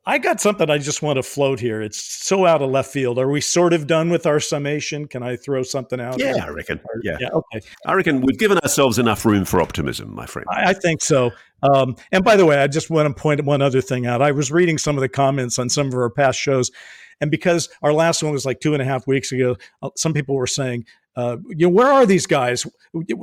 I 0.08 0.20
got 0.20 0.40
something 0.40 0.70
I 0.70 0.78
just 0.78 1.02
want 1.02 1.18
to 1.18 1.24
float 1.24 1.60
here. 1.60 1.82
It's 1.82 2.02
so 2.02 2.46
out 2.46 2.62
of 2.62 2.70
left 2.72 2.94
field. 2.94 3.20
Are 3.20 3.30
we 3.30 3.42
sort 3.42 3.74
of 3.74 3.88
done 3.88 4.10
with 4.10 4.26
our 4.26 4.40
summation? 4.40 5.06
Can 5.06 5.22
I 5.22 5.36
throw 5.36 5.64
something 5.64 6.00
out? 6.00 6.18
Yeah, 6.18 6.46
I 6.46 6.48
reckon. 6.48 6.80
Yeah. 7.04 7.18
yeah. 7.20 7.28
Okay. 7.28 7.60
I 7.86 7.94
reckon 7.94 8.22
we've 8.22 8.38
given 8.38 8.58
ourselves 8.60 9.00
enough 9.00 9.26
room 9.26 9.44
for 9.44 9.60
optimism, 9.60 10.16
my 10.16 10.26
friend. 10.26 10.48
I, 10.50 10.70
I 10.70 10.74
think 10.74 11.02
so. 11.02 11.32
Um, 11.62 11.98
and 12.14 12.24
by 12.24 12.38
the 12.38 12.46
way, 12.46 12.58
I 12.58 12.68
just 12.68 12.90
want 12.90 13.14
to 13.14 13.22
point 13.22 13.44
one 13.44 13.62
other 13.62 13.82
thing 13.82 14.08
out. 14.08 14.22
I 14.22 14.32
was 14.32 14.50
reading 14.50 14.78
some 14.78 14.96
of 14.96 15.02
the 15.02 15.10
comments 15.10 15.60
on 15.60 15.68
some 15.68 15.88
of 15.88 15.94
our 15.94 16.10
past 16.10 16.40
shows, 16.40 16.72
and 17.20 17.30
because 17.30 17.68
our 17.82 17.92
last 17.92 18.24
one 18.24 18.32
was 18.32 18.46
like 18.46 18.62
two 18.62 18.72
and 18.72 18.82
a 18.82 18.86
half 18.86 19.08
weeks 19.08 19.34
ago, 19.34 19.58
uh, 19.82 19.90
some 19.98 20.14
people 20.14 20.36
were 20.36 20.48
saying, 20.48 20.86
uh, 21.18 21.36
you 21.50 21.68
know, 21.68 21.70
where 21.70 21.92
are 21.92 22.06
these 22.06 22.28
guys? 22.28 22.66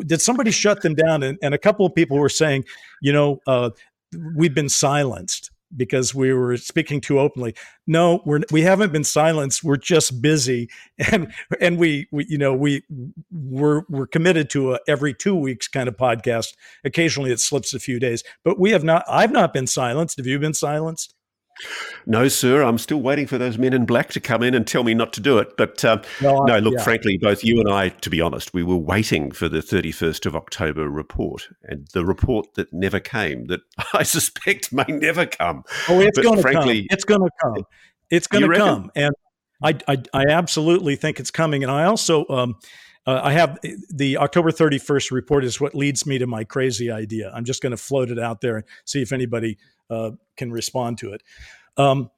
Did 0.05 0.21
somebody 0.21 0.51
shut 0.51 0.83
them 0.83 0.95
down? 0.95 1.23
And, 1.23 1.39
and 1.43 1.55
a 1.55 1.59
couple 1.59 1.87
of 1.87 1.95
people 1.95 2.19
were 2.19 2.29
saying, 2.29 2.67
you 3.01 3.13
know, 3.15 3.41
uh, 3.47 3.71
we've 4.37 4.55
been 4.55 4.69
silenced 4.69 5.51
because 5.77 6.15
we 6.15 6.33
were 6.33 6.57
speaking 6.57 7.01
too 7.01 7.19
openly. 7.19 7.55
No, 7.87 8.23
we're 8.25 8.41
we 8.51 8.63
haven't 8.63 8.93
been 8.93 9.05
silenced. 9.05 9.65
We're 9.65 9.77
just 9.77 10.21
busy, 10.23 10.69
and 11.11 11.33
and 11.61 11.79
we, 11.79 12.09
we 12.13 12.27
you 12.29 12.39
know 12.39 12.55
we 12.55 12.83
we're 13.33 13.83
we're 13.89 14.07
committed 14.07 14.51
to 14.51 14.75
a 14.75 14.79
every 14.89 15.15
two 15.15 15.35
weeks 15.35 15.69
kind 15.69 15.89
of 15.89 15.97
podcast. 15.97 16.55
Occasionally, 16.85 17.33
it 17.33 17.41
slips 17.41 17.75
a 17.75 17.81
few 17.81 17.99
days, 17.99 18.23
but 18.45 18.59
we 18.59 18.71
have 18.71 18.85
not. 18.85 19.05
I've 19.09 19.33
not 19.33 19.53
been 19.53 19.67
silenced. 19.67 20.17
Have 20.19 20.27
you 20.27 20.39
been 20.39 20.55
silenced? 20.55 21.15
No, 22.07 22.29
sir. 22.29 22.63
I'm 22.63 22.79
still 22.79 23.01
waiting 23.01 23.27
for 23.27 23.39
those 23.39 23.59
men 23.59 23.73
in 23.73 23.87
black 23.87 24.11
to 24.11 24.21
come 24.21 24.43
in 24.43 24.55
and 24.55 24.67
tell 24.67 24.85
me 24.85 24.95
not 24.95 25.13
to 25.15 25.21
do 25.21 25.39
it. 25.39 25.57
But 25.57 25.85
uh, 25.85 26.03
no, 26.21 26.45
no, 26.45 26.59
look, 26.59 26.75
yeah. 26.77 26.83
frankly, 26.85 27.19
both 27.19 27.45
you 27.45 27.61
and 27.61 27.71
I, 27.71 27.91
to 27.91 28.11
be 28.11 28.21
honest, 28.21 28.53
we 28.53 28.63
were 28.63 28.77
waiting 28.77 29.31
for 29.31 29.49
the 29.49 29.59
31st 29.59 30.27
of 30.27 30.37
October 30.37 30.89
report 30.89 31.49
and 31.63 31.87
the 31.93 32.05
report 32.05 32.55
that 32.55 32.73
never 32.73 33.01
came, 33.01 33.47
that 33.47 33.61
I 33.95 34.03
suspect 34.03 34.73
may 34.73 34.85
never 34.89 35.27
come. 35.27 35.65
Oh, 35.89 36.01
it's 36.01 36.19
going 36.19 36.43
to 36.43 36.53
come. 36.53 36.69
It's 36.69 37.05
going 37.05 37.23
to 37.23 37.31
come. 37.43 37.65
It's 38.11 38.27
going 38.27 38.51
to 38.51 38.57
come. 38.57 38.91
And 38.95 39.15
I, 39.63 39.79
I, 39.89 40.03
I 40.13 40.25
absolutely 40.29 40.97
think 40.97 41.21
it's 41.21 41.31
coming, 41.31 41.63
and 41.63 41.73
I 41.73 41.85
also 41.85 42.27
um, 42.29 42.57
uh, 43.07 43.21
I 43.23 43.33
have 43.33 43.59
the 43.91 44.17
October 44.19 44.51
31st 44.51 45.11
report 45.11 45.45
is 45.45 45.61
what 45.61 45.75
leads 45.75 46.07
me 46.07 46.19
to 46.19 46.27
my 46.27 46.45
crazy 46.45 46.91
idea. 46.91 47.31
I'm 47.35 47.45
just 47.45 47.63
going 47.63 47.73
to 47.73 47.77
float 47.77 48.11
it 48.11 48.19
out 48.19 48.41
there 48.41 48.57
and 48.57 48.65
see 48.85 49.03
if 49.03 49.13
anybody 49.13 49.59
uh, 49.91 50.13
can 50.37 50.51
respond 50.51 50.99
to 50.99 51.13
it. 51.13 51.23
Um, 51.77 52.11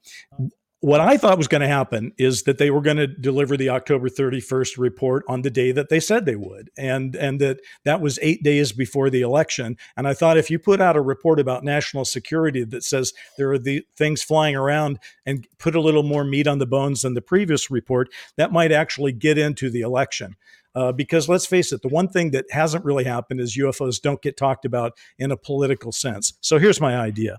what 0.81 1.01
I 1.01 1.17
thought 1.17 1.39
was 1.39 1.49
going 1.49 1.63
to 1.63 1.69
happen 1.69 2.13
is 2.19 2.43
that 2.43 2.59
they 2.59 2.71
were 2.71 2.83
going 2.83 2.99
to 2.99 3.07
deliver 3.07 3.57
the 3.57 3.71
October 3.71 4.09
31st 4.09 4.79
report 4.79 5.25
on 5.27 5.43
the 5.43 5.51
day 5.51 5.73
that 5.73 5.89
they 5.89 5.99
said 5.99 6.27
they 6.27 6.37
would, 6.37 6.71
and 6.77 7.17
and 7.17 7.41
that 7.41 7.61
that 7.85 8.01
was 8.01 8.19
eight 8.21 8.43
days 8.43 8.73
before 8.73 9.09
the 9.09 9.23
election. 9.23 9.77
And 9.97 10.07
I 10.07 10.13
thought 10.13 10.37
if 10.37 10.51
you 10.51 10.59
put 10.59 10.81
out 10.81 10.95
a 10.95 11.01
report 11.01 11.41
about 11.41 11.65
national 11.65 12.05
security 12.05 12.63
that 12.65 12.85
says 12.85 13.15
there 13.39 13.51
are 13.51 13.59
the 13.59 13.85
things 13.97 14.23
flying 14.23 14.55
around 14.55 14.99
and 15.25 15.49
put 15.59 15.75
a 15.75 15.81
little 15.81 16.03
more 16.03 16.25
meat 16.25 16.47
on 16.47 16.59
the 16.59 16.67
bones 16.67 17.03
than 17.03 17.15
the 17.15 17.23
previous 17.23 17.71
report, 17.71 18.09
that 18.37 18.53
might 18.53 18.71
actually 18.71 19.13
get 19.13 19.39
into 19.39 19.71
the 19.71 19.81
election. 19.81 20.37
Uh, 20.77 20.93
because 20.93 21.27
let's 21.27 21.47
face 21.47 21.73
it, 21.73 21.81
the 21.81 21.89
one 21.89 22.07
thing 22.07 22.33
that 22.33 22.45
hasn't 22.51 22.85
really 22.85 23.05
happened 23.05 23.41
is 23.41 23.57
UFOs 23.57 24.01
don't 24.01 24.21
get 24.21 24.37
talked 24.37 24.67
about 24.67 24.93
in 25.19 25.33
a 25.33 25.37
political 25.37 25.91
sense. 25.91 26.35
So 26.43 26.59
here's 26.59 26.81
my 26.81 26.97
idea 26.97 27.39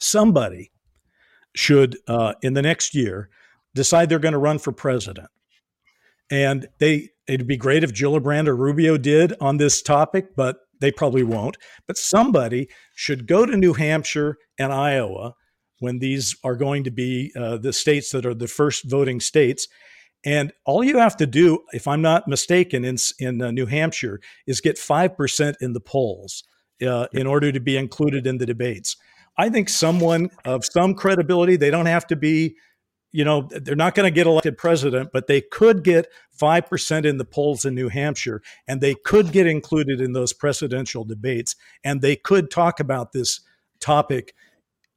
somebody 0.00 0.72
should, 1.54 1.96
uh, 2.08 2.34
in 2.42 2.54
the 2.54 2.62
next 2.62 2.94
year, 2.94 3.30
decide 3.74 4.08
they're 4.08 4.18
going 4.18 4.32
to 4.32 4.38
run 4.38 4.58
for 4.58 4.72
president. 4.72 5.28
And 6.28 6.66
they, 6.80 7.10
it'd 7.28 7.46
be 7.46 7.56
great 7.56 7.84
if 7.84 7.94
Gillibrand 7.94 8.48
or 8.48 8.56
Rubio 8.56 8.98
did 8.98 9.32
on 9.40 9.58
this 9.58 9.80
topic, 9.80 10.34
but 10.34 10.56
they 10.80 10.90
probably 10.90 11.22
won't. 11.22 11.56
But 11.86 11.96
somebody 11.96 12.68
should 12.94 13.28
go 13.28 13.46
to 13.46 13.56
New 13.56 13.74
Hampshire 13.74 14.36
and 14.58 14.72
Iowa 14.72 15.34
when 15.78 16.00
these 16.00 16.36
are 16.42 16.56
going 16.56 16.82
to 16.84 16.90
be 16.90 17.32
uh, 17.36 17.58
the 17.58 17.72
states 17.72 18.10
that 18.10 18.26
are 18.26 18.34
the 18.34 18.48
first 18.48 18.84
voting 18.84 19.20
states 19.20 19.68
and 20.26 20.52
all 20.64 20.82
you 20.82 20.98
have 20.98 21.16
to 21.18 21.26
do, 21.26 21.60
if 21.72 21.86
I'm 21.86 22.02
not 22.02 22.26
mistaken, 22.26 22.84
in, 22.84 22.96
in 23.20 23.40
uh, 23.40 23.52
New 23.52 23.66
Hampshire, 23.66 24.20
is 24.44 24.60
get 24.60 24.76
5% 24.76 25.54
in 25.60 25.72
the 25.72 25.80
polls 25.80 26.42
uh, 26.86 27.06
in 27.12 27.28
order 27.28 27.52
to 27.52 27.60
be 27.60 27.76
included 27.76 28.26
in 28.26 28.38
the 28.38 28.44
debates. 28.44 28.96
I 29.38 29.48
think 29.50 29.68
someone 29.68 30.30
of 30.44 30.64
some 30.64 30.94
credibility, 30.94 31.54
they 31.54 31.70
don't 31.70 31.86
have 31.86 32.08
to 32.08 32.16
be, 32.16 32.56
you 33.12 33.24
know, 33.24 33.48
they're 33.50 33.76
not 33.76 33.94
going 33.94 34.12
to 34.12 34.14
get 34.14 34.26
elected 34.26 34.58
president, 34.58 35.10
but 35.12 35.28
they 35.28 35.40
could 35.40 35.84
get 35.84 36.08
5% 36.36 37.04
in 37.04 37.18
the 37.18 37.24
polls 37.24 37.64
in 37.64 37.76
New 37.76 37.88
Hampshire 37.88 38.42
and 38.66 38.80
they 38.80 38.94
could 38.94 39.30
get 39.30 39.46
included 39.46 40.00
in 40.00 40.12
those 40.12 40.32
presidential 40.32 41.04
debates 41.04 41.54
and 41.84 42.02
they 42.02 42.16
could 42.16 42.50
talk 42.50 42.80
about 42.80 43.12
this 43.12 43.40
topic 43.78 44.34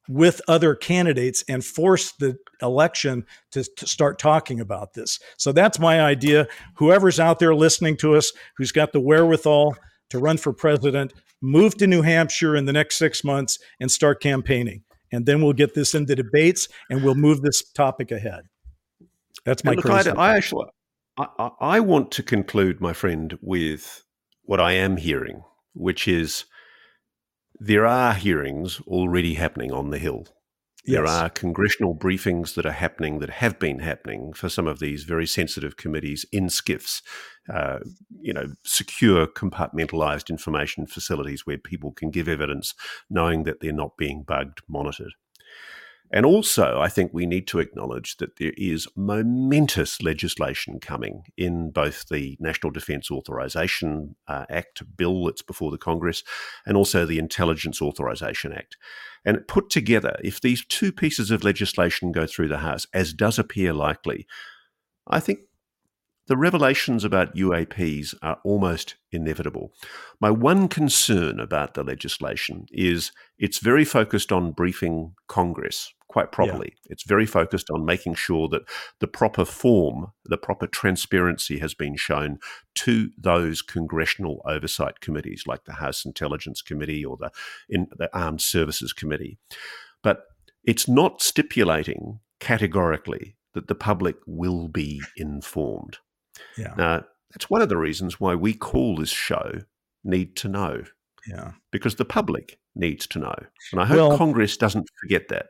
with 0.08 0.42
other 0.48 0.74
candidates 0.74 1.44
and 1.48 1.64
force 1.64 2.14
the 2.14 2.38
election 2.62 3.26
to, 3.52 3.64
to, 3.64 3.88
start 3.88 4.20
talking 4.20 4.60
about 4.60 4.94
this. 4.94 5.20
So 5.38 5.52
that's 5.52 5.80
my 5.80 6.02
idea. 6.02 6.48
Whoever's 6.76 7.20
out 7.20 7.40
there 7.40 7.56
listening 7.56 7.98
to 7.98 8.16
us 8.16 8.32
who's 8.58 8.72
got 8.72 8.92
the 8.92 9.00
wherewithal 9.00 9.76
to 10.10 10.20
run 10.20 10.38
for 10.38 10.54
president, 10.54 11.14
move 11.42 11.76
to 11.78 11.88
New 11.88 12.02
Hampshire 12.02 12.56
in 12.56 12.66
the 12.66 12.74
next 12.74 12.98
six 12.98 13.24
months 13.24 13.60
and 13.80 13.92
start 13.92 14.22
campaigning. 14.22 14.84
And 15.12 15.26
then 15.26 15.42
we'll 15.42 15.54
get 15.54 15.74
this 15.74 15.96
into 15.96 16.16
debates 16.16 16.68
and 16.90 17.04
we'll 17.04 17.16
move 17.16 17.42
this 17.42 17.64
topic 17.72 18.12
ahead. 18.12 18.42
That's 19.46 19.64
my 19.64 19.74
look, 19.74 19.86
I, 19.86 20.12
I, 20.12 20.36
actually 20.36 20.68
I, 21.18 21.50
I 21.60 21.80
want 21.80 22.12
to 22.12 22.24
conclude, 22.24 22.82
my 22.82 22.94
friend, 22.94 23.38
with 23.42 24.04
what 24.44 24.60
I 24.60 24.74
am 24.74 24.98
hearing, 24.98 25.44
which 25.74 26.08
is 26.08 26.46
there 27.60 27.86
are 27.86 28.14
hearings 28.14 28.80
already 28.88 29.34
happening 29.34 29.72
on 29.72 29.90
the 29.90 30.00
Hill. 30.00 30.28
There 30.86 31.04
yes. 31.04 31.12
are 31.12 31.30
congressional 31.30 31.96
briefings 31.96 32.56
that 32.56 32.66
are 32.66 32.72
happening 32.72 33.20
that 33.20 33.30
have 33.30 33.60
been 33.60 33.80
happening 33.80 34.34
for 34.34 34.48
some 34.48 34.66
of 34.66 34.80
these 34.80 35.04
very 35.04 35.28
sensitive 35.28 35.76
committees 35.76 36.26
in 36.32 36.48
SCIFs, 36.48 37.02
uh, 37.54 37.80
you 38.22 38.32
know, 38.32 38.54
secure 38.64 39.28
compartmentalized 39.28 40.30
information 40.30 40.88
facilities 40.88 41.46
where 41.46 41.58
people 41.58 41.92
can 41.92 42.12
give 42.12 42.30
evidence 42.30 42.74
knowing 43.10 43.44
that 43.44 43.60
they're 43.60 43.74
not 43.74 43.98
being 43.98 44.24
bugged, 44.24 44.62
monitored. 44.70 45.14
And 46.12 46.26
also, 46.26 46.80
I 46.80 46.90
think 46.90 47.12
we 47.14 47.28
need 47.28 47.46
to 47.48 47.60
acknowledge 47.60 48.18
that 48.18 48.38
there 48.38 48.54
is 48.58 48.88
momentous 48.96 50.02
legislation 50.02 50.80
coming 50.80 51.24
in 51.38 51.70
both 51.70 52.08
the 52.10 52.36
National 52.40 52.72
Defence 52.72 53.12
Authorisation 53.12 54.16
uh, 54.28 54.46
Act 54.50 54.82
bill 54.98 55.26
that's 55.26 55.44
before 55.44 55.70
the 55.70 55.78
Congress 55.78 56.24
and 56.66 56.76
also 56.76 57.06
the 57.06 57.20
Intelligence 57.20 57.80
Authorisation 57.80 58.52
Act. 58.52 58.76
And 59.24 59.48
put 59.48 59.70
together, 59.70 60.16
if 60.24 60.42
these 60.42 60.66
two 60.66 60.92
pieces 60.92 61.30
of 61.30 61.44
legislation 61.44 62.12
go 62.12 62.26
through 62.26 62.48
the 62.48 62.60
House, 62.60 62.88
as 62.92 63.14
does 63.14 63.38
appear 63.38 63.72
likely, 63.74 64.26
I 65.08 65.20
think 65.20 65.40
the 66.30 66.38
revelations 66.38 67.04
about 67.04 67.36
UAPs 67.36 68.14
are 68.22 68.38
almost 68.44 68.96
inevitable. 69.12 69.74
My 70.22 70.30
one 70.30 70.68
concern 70.68 71.40
about 71.40 71.74
the 71.74 71.84
legislation 71.84 72.68
is 72.72 73.12
it's 73.40 73.58
very 73.58 73.84
focused 73.84 74.32
on 74.32 74.52
briefing 74.52 75.16
Congress 75.28 75.92
quite 76.08 76.32
properly. 76.32 76.74
Yeah. 76.76 76.92
It's 76.92 77.04
very 77.04 77.26
focused 77.26 77.72
on 77.72 77.84
making 77.84 78.14
sure 78.14 78.48
that 78.50 78.62
the 79.00 79.08
proper 79.08 79.44
form, 79.44 80.12
the 80.24 80.38
proper 80.38 80.68
transparency 80.68 81.60
has 81.60 81.74
been 81.74 81.96
shown 81.96 82.38
to 82.76 83.10
those 83.18 83.64
congressional 83.64 84.42
oversight 84.46 85.02
committees 85.02 85.44
like 85.48 85.66
the 85.66 85.74
House 85.74 86.06
Intelligence 86.06 86.62
Committee 86.62 87.04
or 87.04 87.18
the, 87.18 87.32
in, 87.68 87.88
the 87.98 88.10
Armed 88.16 88.42
Services 88.42 88.94
Committee. 88.94 89.40
But 90.04 90.24
it's 90.64 90.88
not 90.88 91.22
stipulating 91.22 92.20
categorically 92.40 93.36
that 93.54 93.68
the 93.68 93.76
public 93.76 94.18
will 94.28 94.68
be 94.68 95.02
informed. 95.18 95.98
Yeah. 96.58 96.74
Now, 96.78 97.04
that's 97.32 97.50
one 97.50 97.62
of 97.62 97.70
the 97.70 97.78
reasons 97.78 98.20
why 98.20 98.36
we 98.36 98.54
call 98.54 98.96
this 98.96 99.10
show 99.10 99.60
Need 100.04 100.36
to 100.38 100.48
Know. 100.48 100.84
Yeah. 101.28 101.52
Because 101.72 101.96
the 101.96 102.06
public 102.06 102.60
needs 102.76 103.06
to 103.08 103.20
know. 103.20 103.36
And 103.72 103.82
I 103.82 103.86
hope 103.86 103.98
well, 103.98 104.18
Congress 104.18 104.58
doesn't 104.58 104.88
forget 105.02 105.28
that. 105.30 105.48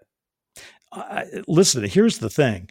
I, 0.92 1.26
listen, 1.48 1.84
here's 1.84 2.18
the 2.18 2.30
thing 2.30 2.70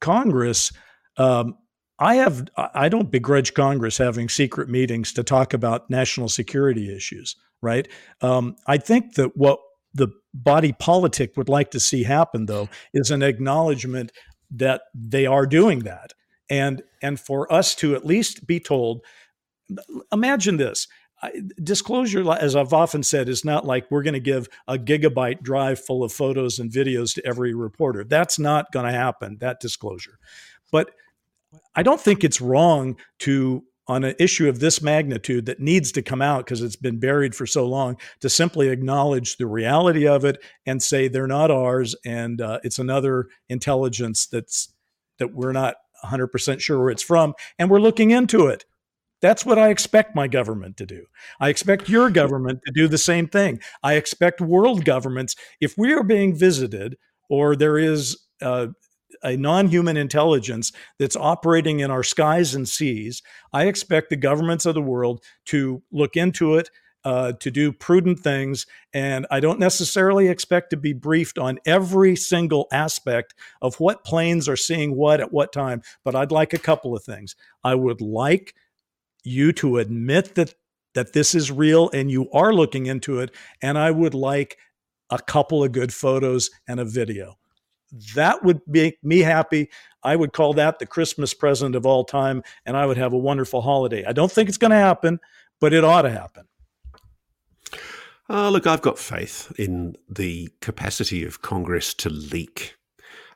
Congress, 0.00 0.72
um, 1.16 1.56
I 1.98 2.16
have 2.16 2.46
I 2.56 2.88
don't 2.88 3.10
begrudge 3.10 3.54
Congress 3.54 3.96
having 3.96 4.28
secret 4.28 4.68
meetings 4.68 5.12
to 5.14 5.24
talk 5.24 5.54
about 5.54 5.88
national 5.88 6.28
security 6.28 6.94
issues, 6.94 7.36
right? 7.62 7.88
Um, 8.20 8.56
I 8.66 8.76
think 8.76 9.14
that 9.14 9.36
what 9.36 9.60
the 9.94 10.08
body 10.34 10.72
politic 10.72 11.36
would 11.38 11.48
like 11.48 11.70
to 11.70 11.80
see 11.80 12.02
happen, 12.02 12.46
though, 12.46 12.68
is 12.92 13.10
an 13.10 13.22
acknowledgement 13.22 14.12
that 14.50 14.82
they 14.94 15.24
are 15.24 15.46
doing 15.46 15.80
that, 15.80 16.12
and 16.48 16.82
and 17.02 17.18
for 17.18 17.52
us 17.52 17.74
to 17.76 17.94
at 17.94 18.06
least 18.06 18.46
be 18.46 18.60
told. 18.60 19.02
Imagine 20.12 20.56
this: 20.56 20.88
disclosure, 21.62 22.30
as 22.32 22.54
I've 22.54 22.72
often 22.72 23.02
said, 23.02 23.28
is 23.28 23.44
not 23.44 23.64
like 23.64 23.90
we're 23.90 24.02
going 24.02 24.14
to 24.14 24.20
give 24.20 24.48
a 24.68 24.78
gigabyte 24.78 25.42
drive 25.42 25.80
full 25.80 26.04
of 26.04 26.12
photos 26.12 26.58
and 26.58 26.70
videos 26.70 27.14
to 27.14 27.26
every 27.26 27.54
reporter. 27.54 28.04
That's 28.04 28.38
not 28.38 28.70
going 28.72 28.86
to 28.86 28.92
happen, 28.92 29.38
that 29.40 29.60
disclosure. 29.60 30.18
But 30.70 30.90
I 31.74 31.82
don't 31.82 32.00
think 32.00 32.22
it's 32.22 32.40
wrong 32.40 32.96
to, 33.20 33.64
on 33.88 34.04
an 34.04 34.14
issue 34.18 34.48
of 34.48 34.60
this 34.60 34.82
magnitude 34.82 35.46
that 35.46 35.60
needs 35.60 35.90
to 35.92 36.02
come 36.02 36.20
out 36.20 36.44
because 36.44 36.62
it's 36.62 36.76
been 36.76 36.98
buried 36.98 37.34
for 37.34 37.46
so 37.46 37.66
long, 37.66 37.96
to 38.20 38.28
simply 38.28 38.68
acknowledge 38.68 39.36
the 39.36 39.46
reality 39.46 40.06
of 40.06 40.24
it 40.24 40.42
and 40.66 40.82
say 40.82 41.08
they're 41.08 41.26
not 41.26 41.50
ours 41.50 41.94
and 42.04 42.40
uh, 42.40 42.58
it's 42.62 42.78
another 42.78 43.28
intelligence 43.48 44.26
that's 44.26 44.72
that 45.18 45.32
we're 45.34 45.52
not 45.52 45.76
100% 46.04 46.60
sure 46.60 46.78
where 46.78 46.90
it's 46.90 47.02
from 47.02 47.34
and 47.58 47.70
we're 47.70 47.80
looking 47.80 48.10
into 48.10 48.46
it 48.46 48.64
that's 49.22 49.46
what 49.46 49.58
I 49.58 49.70
expect 49.70 50.14
my 50.14 50.28
government 50.28 50.76
to 50.76 50.86
do. 50.86 51.06
I 51.40 51.48
expect 51.48 51.88
your 51.88 52.10
government 52.10 52.60
to 52.66 52.72
do 52.72 52.86
the 52.86 52.98
same 52.98 53.26
thing. 53.26 53.60
I 53.82 53.94
expect 53.94 54.40
world 54.40 54.84
governments, 54.84 55.36
if 55.60 55.74
we 55.78 55.92
are 55.94 56.04
being 56.04 56.36
visited 56.36 56.96
or 57.30 57.56
there 57.56 57.78
is 57.78 58.18
uh, 58.42 58.68
a 59.22 59.36
non 59.36 59.68
human 59.68 59.96
intelligence 59.96 60.72
that's 60.98 61.16
operating 61.16 61.80
in 61.80 61.90
our 61.90 62.02
skies 62.02 62.54
and 62.54 62.68
seas, 62.68 63.22
I 63.52 63.66
expect 63.66 64.10
the 64.10 64.16
governments 64.16 64.66
of 64.66 64.74
the 64.74 64.82
world 64.82 65.22
to 65.46 65.82
look 65.90 66.16
into 66.16 66.56
it. 66.56 66.70
Uh, 67.06 67.30
to 67.38 67.52
do 67.52 67.70
prudent 67.70 68.18
things. 68.18 68.66
And 68.92 69.28
I 69.30 69.38
don't 69.38 69.60
necessarily 69.60 70.26
expect 70.26 70.70
to 70.70 70.76
be 70.76 70.92
briefed 70.92 71.38
on 71.38 71.60
every 71.64 72.16
single 72.16 72.66
aspect 72.72 73.32
of 73.62 73.78
what 73.78 74.02
planes 74.02 74.48
are 74.48 74.56
seeing 74.56 74.96
what 74.96 75.20
at 75.20 75.32
what 75.32 75.52
time, 75.52 75.82
but 76.02 76.16
I'd 76.16 76.32
like 76.32 76.52
a 76.52 76.58
couple 76.58 76.96
of 76.96 77.04
things. 77.04 77.36
I 77.62 77.76
would 77.76 78.00
like 78.00 78.56
you 79.22 79.52
to 79.52 79.78
admit 79.78 80.34
that 80.34 80.54
that 80.94 81.12
this 81.12 81.32
is 81.32 81.52
real 81.52 81.90
and 81.90 82.10
you 82.10 82.28
are 82.32 82.52
looking 82.52 82.86
into 82.86 83.20
it 83.20 83.34
and 83.60 83.76
i 83.76 83.90
would 83.90 84.14
like 84.14 84.56
a 85.10 85.18
couple 85.18 85.62
of 85.62 85.72
good 85.72 85.92
photos 85.92 86.48
and 86.66 86.80
a 86.80 86.84
video 86.84 87.36
that 88.14 88.42
would 88.42 88.60
make 88.66 89.02
me 89.04 89.18
happy 89.18 89.68
i 90.02 90.16
would 90.16 90.32
call 90.32 90.54
that 90.54 90.78
the 90.78 90.86
christmas 90.86 91.34
present 91.34 91.74
of 91.74 91.84
all 91.84 92.04
time 92.04 92.42
and 92.64 92.76
i 92.76 92.86
would 92.86 92.96
have 92.96 93.12
a 93.12 93.18
wonderful 93.18 93.60
holiday 93.60 94.04
i 94.06 94.12
don't 94.12 94.32
think 94.32 94.48
it's 94.48 94.58
going 94.58 94.70
to 94.70 94.76
happen 94.76 95.20
but 95.60 95.72
it 95.72 95.84
ought 95.84 96.02
to 96.02 96.10
happen 96.10 96.46
uh, 98.28 98.48
look 98.48 98.66
i've 98.66 98.82
got 98.82 98.98
faith 98.98 99.52
in 99.58 99.96
the 100.08 100.48
capacity 100.60 101.24
of 101.24 101.42
congress 101.42 101.94
to 101.94 102.10
leak 102.10 102.76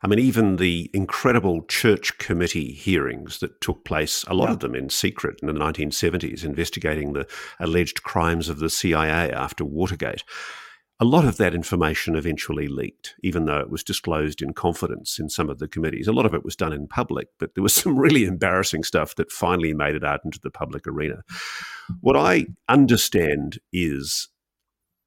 I 0.03 0.07
mean, 0.07 0.19
even 0.19 0.57
the 0.57 0.91
incredible 0.95 1.63
church 1.65 2.17
committee 2.17 2.73
hearings 2.73 3.41
that 3.41 3.61
took 3.61 3.85
place, 3.85 4.25
a 4.29 4.35
lot 4.35 4.47
yeah. 4.47 4.53
of 4.53 4.61
them 4.61 4.75
in 4.75 4.89
secret 4.89 5.39
in 5.43 5.47
the 5.47 5.53
1970s, 5.53 6.43
investigating 6.43 7.13
the 7.13 7.27
alleged 7.59 8.03
crimes 8.03 8.49
of 8.49 8.61
the 8.61 8.71
CIA 8.71 9.31
after 9.31 9.63
Watergate. 9.63 10.25
A 11.03 11.07
lot 11.07 11.25
of 11.25 11.39
that 11.39 11.55
information 11.55 12.15
eventually 12.15 12.69
leaked, 12.69 13.15
even 13.23 13.47
though 13.47 13.59
it 13.59 13.71
was 13.71 13.83
disclosed 13.83 14.43
in 14.43 14.53
confidence 14.53 15.19
in 15.19 15.31
some 15.31 15.49
of 15.49 15.59
the 15.59 15.67
committees. 15.67 16.07
A 16.07 16.13
lot 16.13 16.27
of 16.27 16.35
it 16.35 16.45
was 16.45 16.55
done 16.55 16.75
in 16.75 16.87
public, 16.87 17.29
but 17.39 17.55
there 17.55 17.63
was 17.63 17.73
some 17.83 17.99
really 17.99 18.27
embarrassing 18.27 18.85
stuff 18.85 19.15
that 19.15 19.33
finally 19.33 19.73
made 19.73 19.95
it 19.95 20.05
out 20.05 20.21
into 20.27 20.39
the 20.43 20.51
public 20.51 20.87
arena. 20.87 21.23
What 22.03 22.17
I 22.17 22.49
understand 22.69 23.61
is 23.73 24.29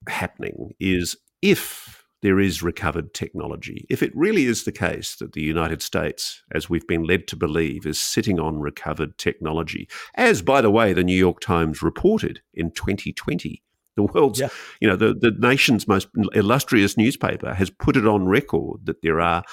happening 0.08 0.72
is 0.80 1.16
if 1.42 2.04
there 2.22 2.40
is 2.40 2.62
recovered 2.62 3.14
technology, 3.14 3.86
if 3.88 4.02
it 4.02 4.16
really 4.16 4.46
is 4.46 4.64
the 4.64 4.72
case 4.72 5.14
that 5.16 5.34
the 5.34 5.42
United 5.42 5.80
States, 5.80 6.42
as 6.52 6.68
we've 6.68 6.88
been 6.88 7.04
led 7.04 7.28
to 7.28 7.36
believe, 7.36 7.86
is 7.86 8.00
sitting 8.00 8.40
on 8.40 8.58
recovered 8.58 9.16
technology, 9.16 9.88
as 10.16 10.42
by 10.42 10.60
the 10.60 10.70
way, 10.70 10.92
the 10.92 11.04
New 11.04 11.16
York 11.16 11.38
Times 11.38 11.82
reported 11.82 12.40
in 12.52 12.72
2020 12.72 13.62
the 14.04 14.04
world's, 14.04 14.40
yeah. 14.40 14.48
you 14.80 14.88
know, 14.88 14.96
the, 14.96 15.14
the 15.14 15.32
nation's 15.38 15.86
most 15.86 16.08
illustrious 16.34 16.96
newspaper 16.96 17.54
has 17.54 17.70
put 17.70 17.96
it 17.96 18.06
on 18.06 18.26
record 18.26 18.86
that 18.86 19.02
there 19.02 19.20
are 19.20 19.44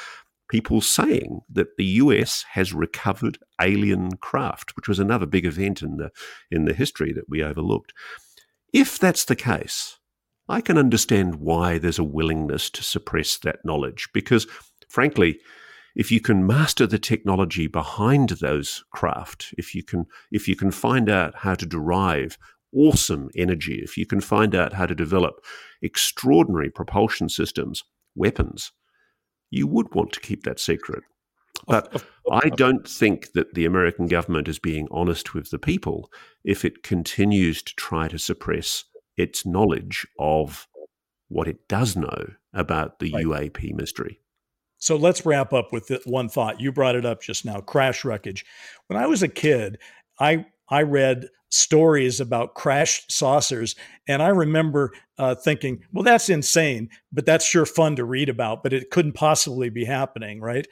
people 0.50 0.82
saying 0.82 1.40
that 1.50 1.78
the 1.78 1.86
US 1.86 2.44
has 2.52 2.74
recovered 2.74 3.38
alien 3.62 4.18
craft, 4.18 4.76
which 4.76 4.88
was 4.88 5.00
another 5.00 5.26
big 5.26 5.46
event 5.46 5.82
in 5.82 5.98
the 5.98 6.12
in 6.52 6.66
the 6.66 6.74
history 6.74 7.14
that 7.14 7.30
we 7.30 7.42
overlooked. 7.42 7.94
If 8.74 9.00
that's 9.00 9.26
the 9.26 9.36
case, 9.36 9.98
I 10.50 10.60
can 10.60 10.78
understand 10.78 11.36
why 11.36 11.78
there's 11.78 12.00
a 12.00 12.04
willingness 12.04 12.70
to 12.72 12.84
suppress 12.84 13.38
that 13.40 13.64
knowledge 13.64 14.10
because 14.14 14.46
frankly, 14.90 15.40
if 15.96 16.12
you 16.12 16.20
can 16.20 16.46
master 16.46 16.86
the 16.86 17.00
technology 17.00 17.68
behind 17.68 18.30
those 18.30 18.84
craft, 18.92 19.54
if 19.58 19.74
you 19.74 19.84
can 19.84 20.06
if 20.32 20.48
you 20.48 20.56
can 20.56 20.72
find 20.72 21.10
out 21.10 21.36
how 21.36 21.56
to 21.56 21.66
derive 21.66 22.38
awesome 22.74 23.30
energy, 23.36 23.82
if 23.84 23.98
you 23.98 24.06
can 24.06 24.22
find 24.22 24.56
out 24.56 24.74
how 24.74 24.86
to 24.86 24.96
develop 24.96 25.44
extraordinary 25.82 26.70
propulsion 26.70 27.30
systems, 27.30 27.84
weapons, 28.16 28.72
you 29.50 29.68
would 29.68 29.94
want 29.94 30.14
to 30.14 30.20
keep 30.20 30.44
that 30.44 30.60
secret. 30.60 31.04
But 31.68 32.04
I 32.32 32.50
don't 32.50 32.88
think 32.88 33.34
that 33.34 33.54
the 33.54 33.66
American 33.66 34.08
government 34.08 34.48
is 34.48 34.58
being 34.58 34.88
honest 34.90 35.34
with 35.34 35.52
the 35.52 35.60
people 35.60 36.10
if 36.44 36.66
it 36.66 36.84
continues 36.84 37.62
to 37.64 37.76
try 37.76 38.08
to 38.08 38.18
suppress 38.18 38.86
its 39.18 39.46
knowledge 39.46 40.08
of 40.18 40.68
what 41.28 41.48
it 41.48 41.68
does 41.68 41.96
know 41.96 42.32
about 42.54 43.00
the 43.00 43.12
right. 43.12 43.26
UAP 43.26 43.74
mystery. 43.76 44.20
So 44.78 44.96
let's 44.96 45.26
wrap 45.26 45.54
up 45.54 45.72
with 45.72 45.92
one 46.06 46.28
thought. 46.28 46.60
You 46.60 46.72
brought 46.72 46.96
it 46.96 47.06
up 47.06 47.22
just 47.22 47.46
now 47.46 47.60
crash 47.60 48.04
wreckage. 48.04 48.44
When 48.88 48.98
I 48.98 49.06
was 49.06 49.22
a 49.22 49.28
kid, 49.28 49.78
I 50.20 50.46
I 50.72 50.82
read 50.84 51.28
stories 51.50 52.20
about 52.20 52.56
crashed 52.56 53.12
saucers. 53.12 53.76
And 54.08 54.24
I 54.24 54.30
remember 54.30 54.94
uh, 55.18 55.36
thinking, 55.36 55.84
well, 55.92 56.04
that's 56.04 56.30
insane, 56.30 56.90
but 57.12 57.26
that's 57.26 57.46
sure 57.46 57.66
fun 57.66 57.98
to 57.98 58.06
read 58.06 58.30
about, 58.30 58.64
but 58.64 58.74
it 58.74 58.90
couldn't 58.90 59.14
possibly 59.14 59.70
be 59.70 59.86
happening, 59.86 60.40
right? 60.40 60.66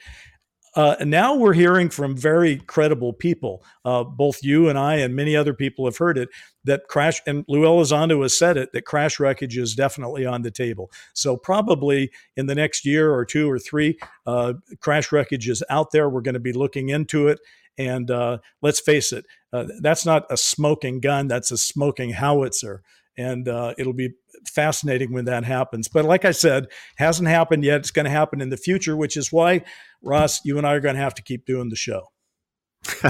Uh, 0.76 0.94
now 1.00 1.34
we're 1.34 1.52
hearing 1.52 1.90
from 1.90 2.16
very 2.16 2.56
credible 2.56 3.12
people. 3.12 3.62
Uh, 3.84 4.04
both 4.04 4.42
you 4.42 4.68
and 4.68 4.78
I 4.78 4.96
and 4.96 5.16
many 5.16 5.34
other 5.34 5.52
people 5.52 5.84
have 5.84 5.96
heard 5.96 6.16
it 6.16 6.28
that 6.64 6.82
crash, 6.88 7.20
and 7.26 7.44
Lou 7.48 7.62
Elizondo 7.62 8.22
has 8.22 8.36
said 8.36 8.56
it 8.56 8.70
that 8.72 8.84
crash 8.84 9.18
wreckage 9.18 9.58
is 9.58 9.74
definitely 9.74 10.24
on 10.24 10.42
the 10.42 10.50
table. 10.50 10.90
So 11.12 11.36
probably 11.36 12.12
in 12.36 12.46
the 12.46 12.54
next 12.54 12.86
year 12.86 13.12
or 13.12 13.24
two 13.24 13.50
or 13.50 13.58
three, 13.58 13.98
uh, 14.26 14.54
crash 14.78 15.10
wreckage 15.10 15.48
is 15.48 15.62
out 15.70 15.90
there. 15.90 16.08
We're 16.08 16.20
going 16.20 16.34
to 16.34 16.40
be 16.40 16.52
looking 16.52 16.90
into 16.90 17.26
it, 17.26 17.40
and 17.76 18.08
uh, 18.08 18.38
let's 18.62 18.78
face 18.78 19.12
it, 19.12 19.26
uh, 19.52 19.64
that's 19.80 20.06
not 20.06 20.26
a 20.30 20.36
smoking 20.36 21.00
gun, 21.00 21.28
that's 21.28 21.50
a 21.50 21.58
smoking 21.58 22.10
howitzer. 22.10 22.82
And 23.16 23.48
uh, 23.48 23.74
it'll 23.76 23.92
be 23.92 24.10
fascinating 24.46 25.12
when 25.12 25.26
that 25.26 25.44
happens. 25.44 25.88
But 25.88 26.04
like 26.04 26.24
I 26.24 26.30
said, 26.30 26.68
hasn't 26.96 27.28
happened 27.28 27.64
yet. 27.64 27.80
It's 27.80 27.90
going 27.90 28.04
to 28.04 28.10
happen 28.10 28.40
in 28.40 28.50
the 28.50 28.56
future, 28.56 28.96
which 28.96 29.16
is 29.16 29.32
why, 29.32 29.62
Ross, 30.02 30.40
you 30.44 30.56
and 30.56 30.66
I 30.66 30.74
are 30.74 30.80
going 30.80 30.94
to 30.94 31.00
have 31.02 31.14
to 31.14 31.22
keep 31.22 31.44
doing 31.44 31.68
the 31.68 31.76
show. 31.76 32.06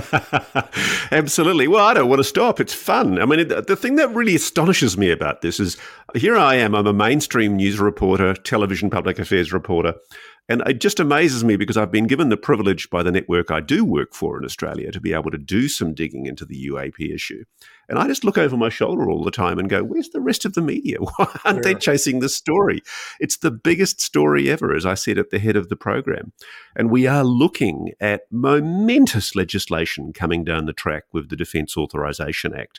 Absolutely. 1.13 1.69
Well, 1.69 1.85
I 1.85 1.95
don't 1.95 2.09
want 2.09 2.19
to 2.19 2.25
stop. 2.25 2.59
It's 2.59 2.75
fun. 2.75 3.21
I 3.21 3.25
mean, 3.25 3.47
the 3.49 3.77
thing 3.77 3.97
that 3.97 4.13
really 4.15 4.35
astonishes 4.35 4.99
me 4.99 5.11
about 5.11 5.43
this 5.43 5.61
is 5.61 5.77
here 6.17 6.37
I 6.37 6.57
am. 6.57 6.75
I'm 6.75 6.89
a 6.89 6.93
mainstream 6.93 7.57
news 7.57 7.79
reporter, 7.79 8.35
television 8.35 8.91
public 8.91 9.19
affairs 9.19 9.53
reporter, 9.53 9.95
and 10.49 10.63
it 10.67 10.81
just 10.81 10.99
amazes 10.99 11.45
me 11.45 11.57
because 11.57 11.77
I've 11.77 11.93
been 11.93 12.07
given 12.07 12.29
the 12.29 12.37
privilege 12.37 12.91
by 12.91 13.03
the 13.03 13.13
network 13.13 13.51
I 13.51 13.61
do 13.61 13.85
work 13.85 14.15
for 14.15 14.39
in 14.39 14.45
Australia 14.45 14.91
to 14.91 15.01
be 15.01 15.13
able 15.13 15.31
to 15.31 15.39
do 15.39 15.69
some 15.69 15.95
digging 15.95 16.27
into 16.27 16.45
the 16.45 16.69
UAP 16.69 17.15
issue. 17.15 17.45
And 17.91 17.99
I 17.99 18.07
just 18.07 18.25
look 18.25 18.39
over 18.39 18.57
my 18.57 18.69
shoulder 18.69 19.11
all 19.11 19.25
the 19.25 19.33
time 19.33 19.59
and 19.59 19.69
go, 19.69 19.83
where's 19.83 20.11
the 20.11 20.21
rest 20.21 20.45
of 20.45 20.55
the 20.55 20.63
media? 20.63 20.99
Why 21.01 21.41
aren't 21.45 21.65
they 21.65 21.75
chasing 21.75 22.21
this 22.21 22.37
story? 22.37 22.83
It's 23.19 23.39
the 23.39 23.51
biggest 23.51 24.01
story 24.01 24.49
ever, 24.49 24.73
as 24.73 24.87
I 24.87 24.95
said 24.95 25.19
at 25.19 25.31
the 25.31 25.41
head 25.41 25.57
of 25.57 25.69
the 25.69 25.77
program. 25.77 26.33
And 26.77 26.89
we 26.89 27.09
are 27.09 27.25
looking 27.25 27.91
at 28.01 28.23
momentous 28.31 29.35
legislation 29.35 30.13
coming 30.13 30.45
down 30.45 30.67
the 30.67 30.73
track 30.73 31.03
with 31.13 31.31
the 31.31 31.37
Defence 31.37 31.77
Authorisation 31.77 32.55
Act. 32.55 32.79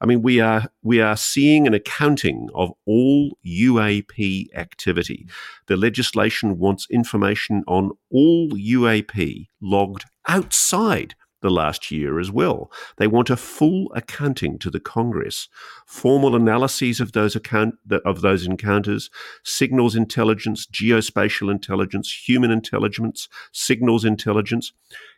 I 0.00 0.06
mean, 0.06 0.22
we 0.22 0.40
are 0.40 0.70
we 0.82 1.02
are 1.02 1.16
seeing 1.16 1.66
an 1.66 1.74
accounting 1.74 2.48
of 2.54 2.72
all 2.86 3.36
UAP 3.46 4.46
activity. 4.54 5.26
The 5.66 5.76
legislation 5.76 6.58
wants 6.58 6.86
information 6.90 7.62
on 7.66 7.92
all 8.10 8.50
UAP 8.50 9.48
logged 9.60 10.06
outside 10.26 11.14
the 11.46 11.50
last 11.50 11.92
year 11.92 12.18
as 12.18 12.28
well. 12.28 12.72
They 12.96 13.06
want 13.06 13.30
a 13.30 13.36
full 13.36 13.92
accounting 13.94 14.58
to 14.58 14.68
the 14.68 14.80
Congress, 14.80 15.48
formal 15.86 16.34
analyses 16.34 16.98
of 16.98 17.12
those 17.12 17.36
account 17.36 17.76
of 18.04 18.20
those 18.20 18.44
encounters, 18.44 19.10
signals 19.44 19.94
intelligence, 19.94 20.66
geospatial 20.66 21.48
intelligence, 21.48 22.12
human 22.26 22.50
intelligence, 22.50 23.28
signals 23.52 24.04
intelligence. 24.04 24.72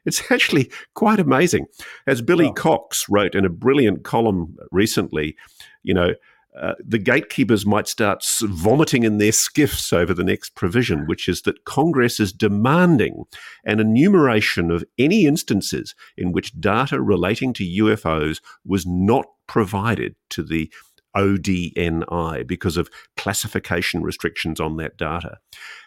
It's 0.04 0.30
actually 0.30 0.70
quite 0.92 1.18
amazing. 1.18 1.66
As 2.06 2.20
Billy 2.20 2.52
Cox 2.52 3.08
wrote 3.08 3.34
in 3.34 3.46
a 3.46 3.50
brilliant 3.50 4.04
column 4.04 4.58
recently, 4.70 5.34
you 5.82 5.94
know, 5.94 6.12
uh, 6.56 6.74
the 6.84 6.98
gatekeepers 6.98 7.66
might 7.66 7.86
start 7.86 8.24
vomiting 8.42 9.04
in 9.04 9.18
their 9.18 9.30
SCIFs 9.30 9.92
over 9.92 10.14
the 10.14 10.24
next 10.24 10.54
provision, 10.54 11.06
which 11.06 11.28
is 11.28 11.42
that 11.42 11.64
Congress 11.64 12.18
is 12.18 12.32
demanding 12.32 13.24
an 13.64 13.80
enumeration 13.80 14.70
of 14.70 14.84
any 14.98 15.26
instances 15.26 15.94
in 16.16 16.32
which 16.32 16.58
data 16.58 17.00
relating 17.00 17.52
to 17.52 17.64
UFOs 17.64 18.40
was 18.64 18.86
not 18.86 19.26
provided 19.46 20.16
to 20.30 20.42
the 20.42 20.72
ODNI 21.16 22.46
because 22.46 22.76
of 22.76 22.90
classification 23.16 24.02
restrictions 24.02 24.60
on 24.60 24.76
that 24.76 24.96
data. 24.96 25.38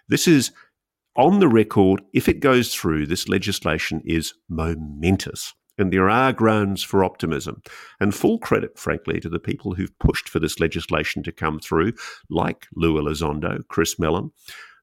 This 0.07 0.27
is 0.27 0.51
on 1.15 1.39
the 1.39 1.47
record. 1.47 2.01
If 2.13 2.29
it 2.29 2.39
goes 2.39 2.73
through, 2.73 3.07
this 3.07 3.27
legislation 3.27 4.01
is 4.05 4.33
momentous. 4.49 5.53
And 5.81 5.91
there 5.91 6.11
are 6.11 6.31
grounds 6.31 6.83
for 6.83 7.03
optimism. 7.03 7.63
And 7.99 8.13
full 8.13 8.37
credit, 8.37 8.77
frankly, 8.77 9.19
to 9.19 9.29
the 9.29 9.39
people 9.39 9.73
who've 9.73 9.97
pushed 9.97 10.29
for 10.29 10.39
this 10.39 10.59
legislation 10.59 11.23
to 11.23 11.31
come 11.31 11.59
through, 11.59 11.93
like 12.29 12.67
Lou 12.75 13.01
Elizondo, 13.01 13.67
Chris 13.67 13.97
Mellon. 13.97 14.31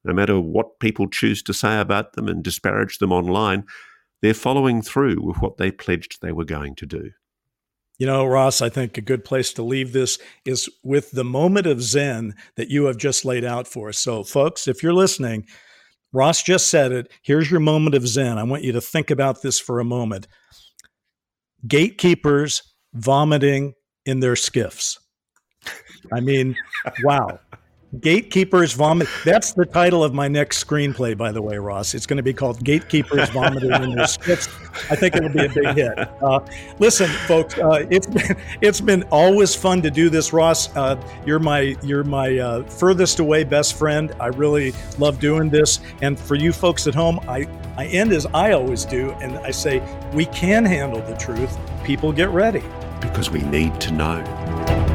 No 0.05 0.12
matter 0.12 0.40
what 0.40 0.80
people 0.80 1.09
choose 1.09 1.40
to 1.44 1.55
say 1.55 1.78
about 1.78 2.14
them 2.14 2.26
and 2.26 2.42
disparage 2.42 2.99
them 2.99 3.12
online, 3.12 3.64
they're 4.22 4.34
following 4.34 4.82
through 4.82 5.22
with 5.22 5.36
what 5.36 5.57
they 5.57 5.70
pledged 5.70 6.20
they 6.20 6.32
were 6.32 6.44
going 6.44 6.74
to 6.74 6.86
do. 6.86 7.12
You 7.99 8.07
know, 8.07 8.26
Ross, 8.26 8.61
I 8.61 8.68
think 8.68 8.99
a 8.99 9.01
good 9.01 9.24
place 9.24 9.53
to 9.53 9.62
leave 9.62 9.92
this 9.92 10.18
is 10.44 10.68
with 10.82 11.12
the 11.12 11.24
moment 11.24 11.68
of 11.68 11.80
Zen 11.80 12.34
that 12.57 12.70
you 12.70 12.86
have 12.86 12.96
just 12.96 13.24
laid 13.24 13.44
out 13.44 13.68
for 13.68 13.88
us. 13.88 13.99
So, 13.99 14.24
folks, 14.24 14.66
if 14.66 14.82
you're 14.82 14.92
listening, 14.92 15.46
Ross 16.12 16.42
just 16.42 16.66
said 16.66 16.90
it. 16.90 17.12
Here's 17.22 17.53
your 17.53 17.61
moment 17.61 17.94
of 17.94 18.09
Zen. 18.09 18.36
I 18.36 18.42
want 18.42 18.64
you 18.64 18.72
to 18.72 18.80
think 18.80 19.12
about 19.12 19.42
this 19.42 19.61
for 19.61 19.78
a 19.78 19.84
moment 19.84 20.26
gatekeepers 21.66 22.62
vomiting 22.94 23.74
in 24.04 24.20
their 24.20 24.34
SCIFs. 24.34 24.98
I 26.12 26.20
mean, 26.20 26.56
wow. 27.02 27.40
Gatekeepers 28.01 28.74
Vomit. 28.74 29.09
That's 29.24 29.55
the 29.55 29.64
title 29.64 30.05
of 30.05 30.12
my 30.12 30.28
next 30.28 30.62
screenplay, 30.62 31.16
by 31.16 31.32
the 31.32 31.41
way, 31.41 31.57
Ross. 31.57 31.95
It's 31.95 32.05
going 32.05 32.18
to 32.18 32.22
be 32.22 32.34
called 32.34 32.62
Gatekeepers 32.62 33.30
Vomiting 33.30 33.72
in 33.72 33.95
Their 33.95 34.07
Skiffs. 34.07 34.47
I 34.91 34.95
think 34.95 35.16
it'll 35.16 35.30
be 35.30 35.47
a 35.47 35.49
big 35.49 35.74
hit. 35.74 35.99
Uh, 36.22 36.41
listen, 36.78 37.09
folks, 37.26 37.57
uh, 37.57 37.86
it's 37.91 38.07
been 38.07 38.36
it's 38.61 38.80
been 38.80 39.05
always 39.05 39.55
fun 39.55 39.80
to 39.82 39.91
do 39.91 40.11
this, 40.11 40.34
Ross. 40.34 40.74
Uh, 40.76 41.03
you're 41.24 41.39
my 41.39 41.76
you're 41.82 42.05
my 42.05 42.39
uh, 42.39 42.62
furthest 42.64 43.20
away 43.20 43.43
best 43.45 43.78
friend. 43.78 44.14
I 44.20 44.26
really 44.26 44.74
love 44.99 45.18
doing 45.18 45.49
this. 45.49 45.80
And 46.03 46.18
for 46.18 46.34
you 46.34 46.53
folks 46.53 46.86
at 46.86 46.95
home, 46.95 47.18
I 47.26 47.49
I 47.78 47.86
end 47.86 48.12
as 48.12 48.26
I 48.34 48.53
always 48.53 48.84
do, 48.84 49.12
and 49.22 49.39
I 49.39 49.51
say 49.51 49.82
we 50.12 50.26
can 50.26 50.64
handle 50.64 51.01
the 51.01 51.16
truth. 51.16 51.57
People 51.84 52.12
get 52.12 52.28
ready 52.28 52.62
because 53.01 53.30
we 53.30 53.41
need 53.43 53.80
to 53.80 53.93
know. 53.93 54.88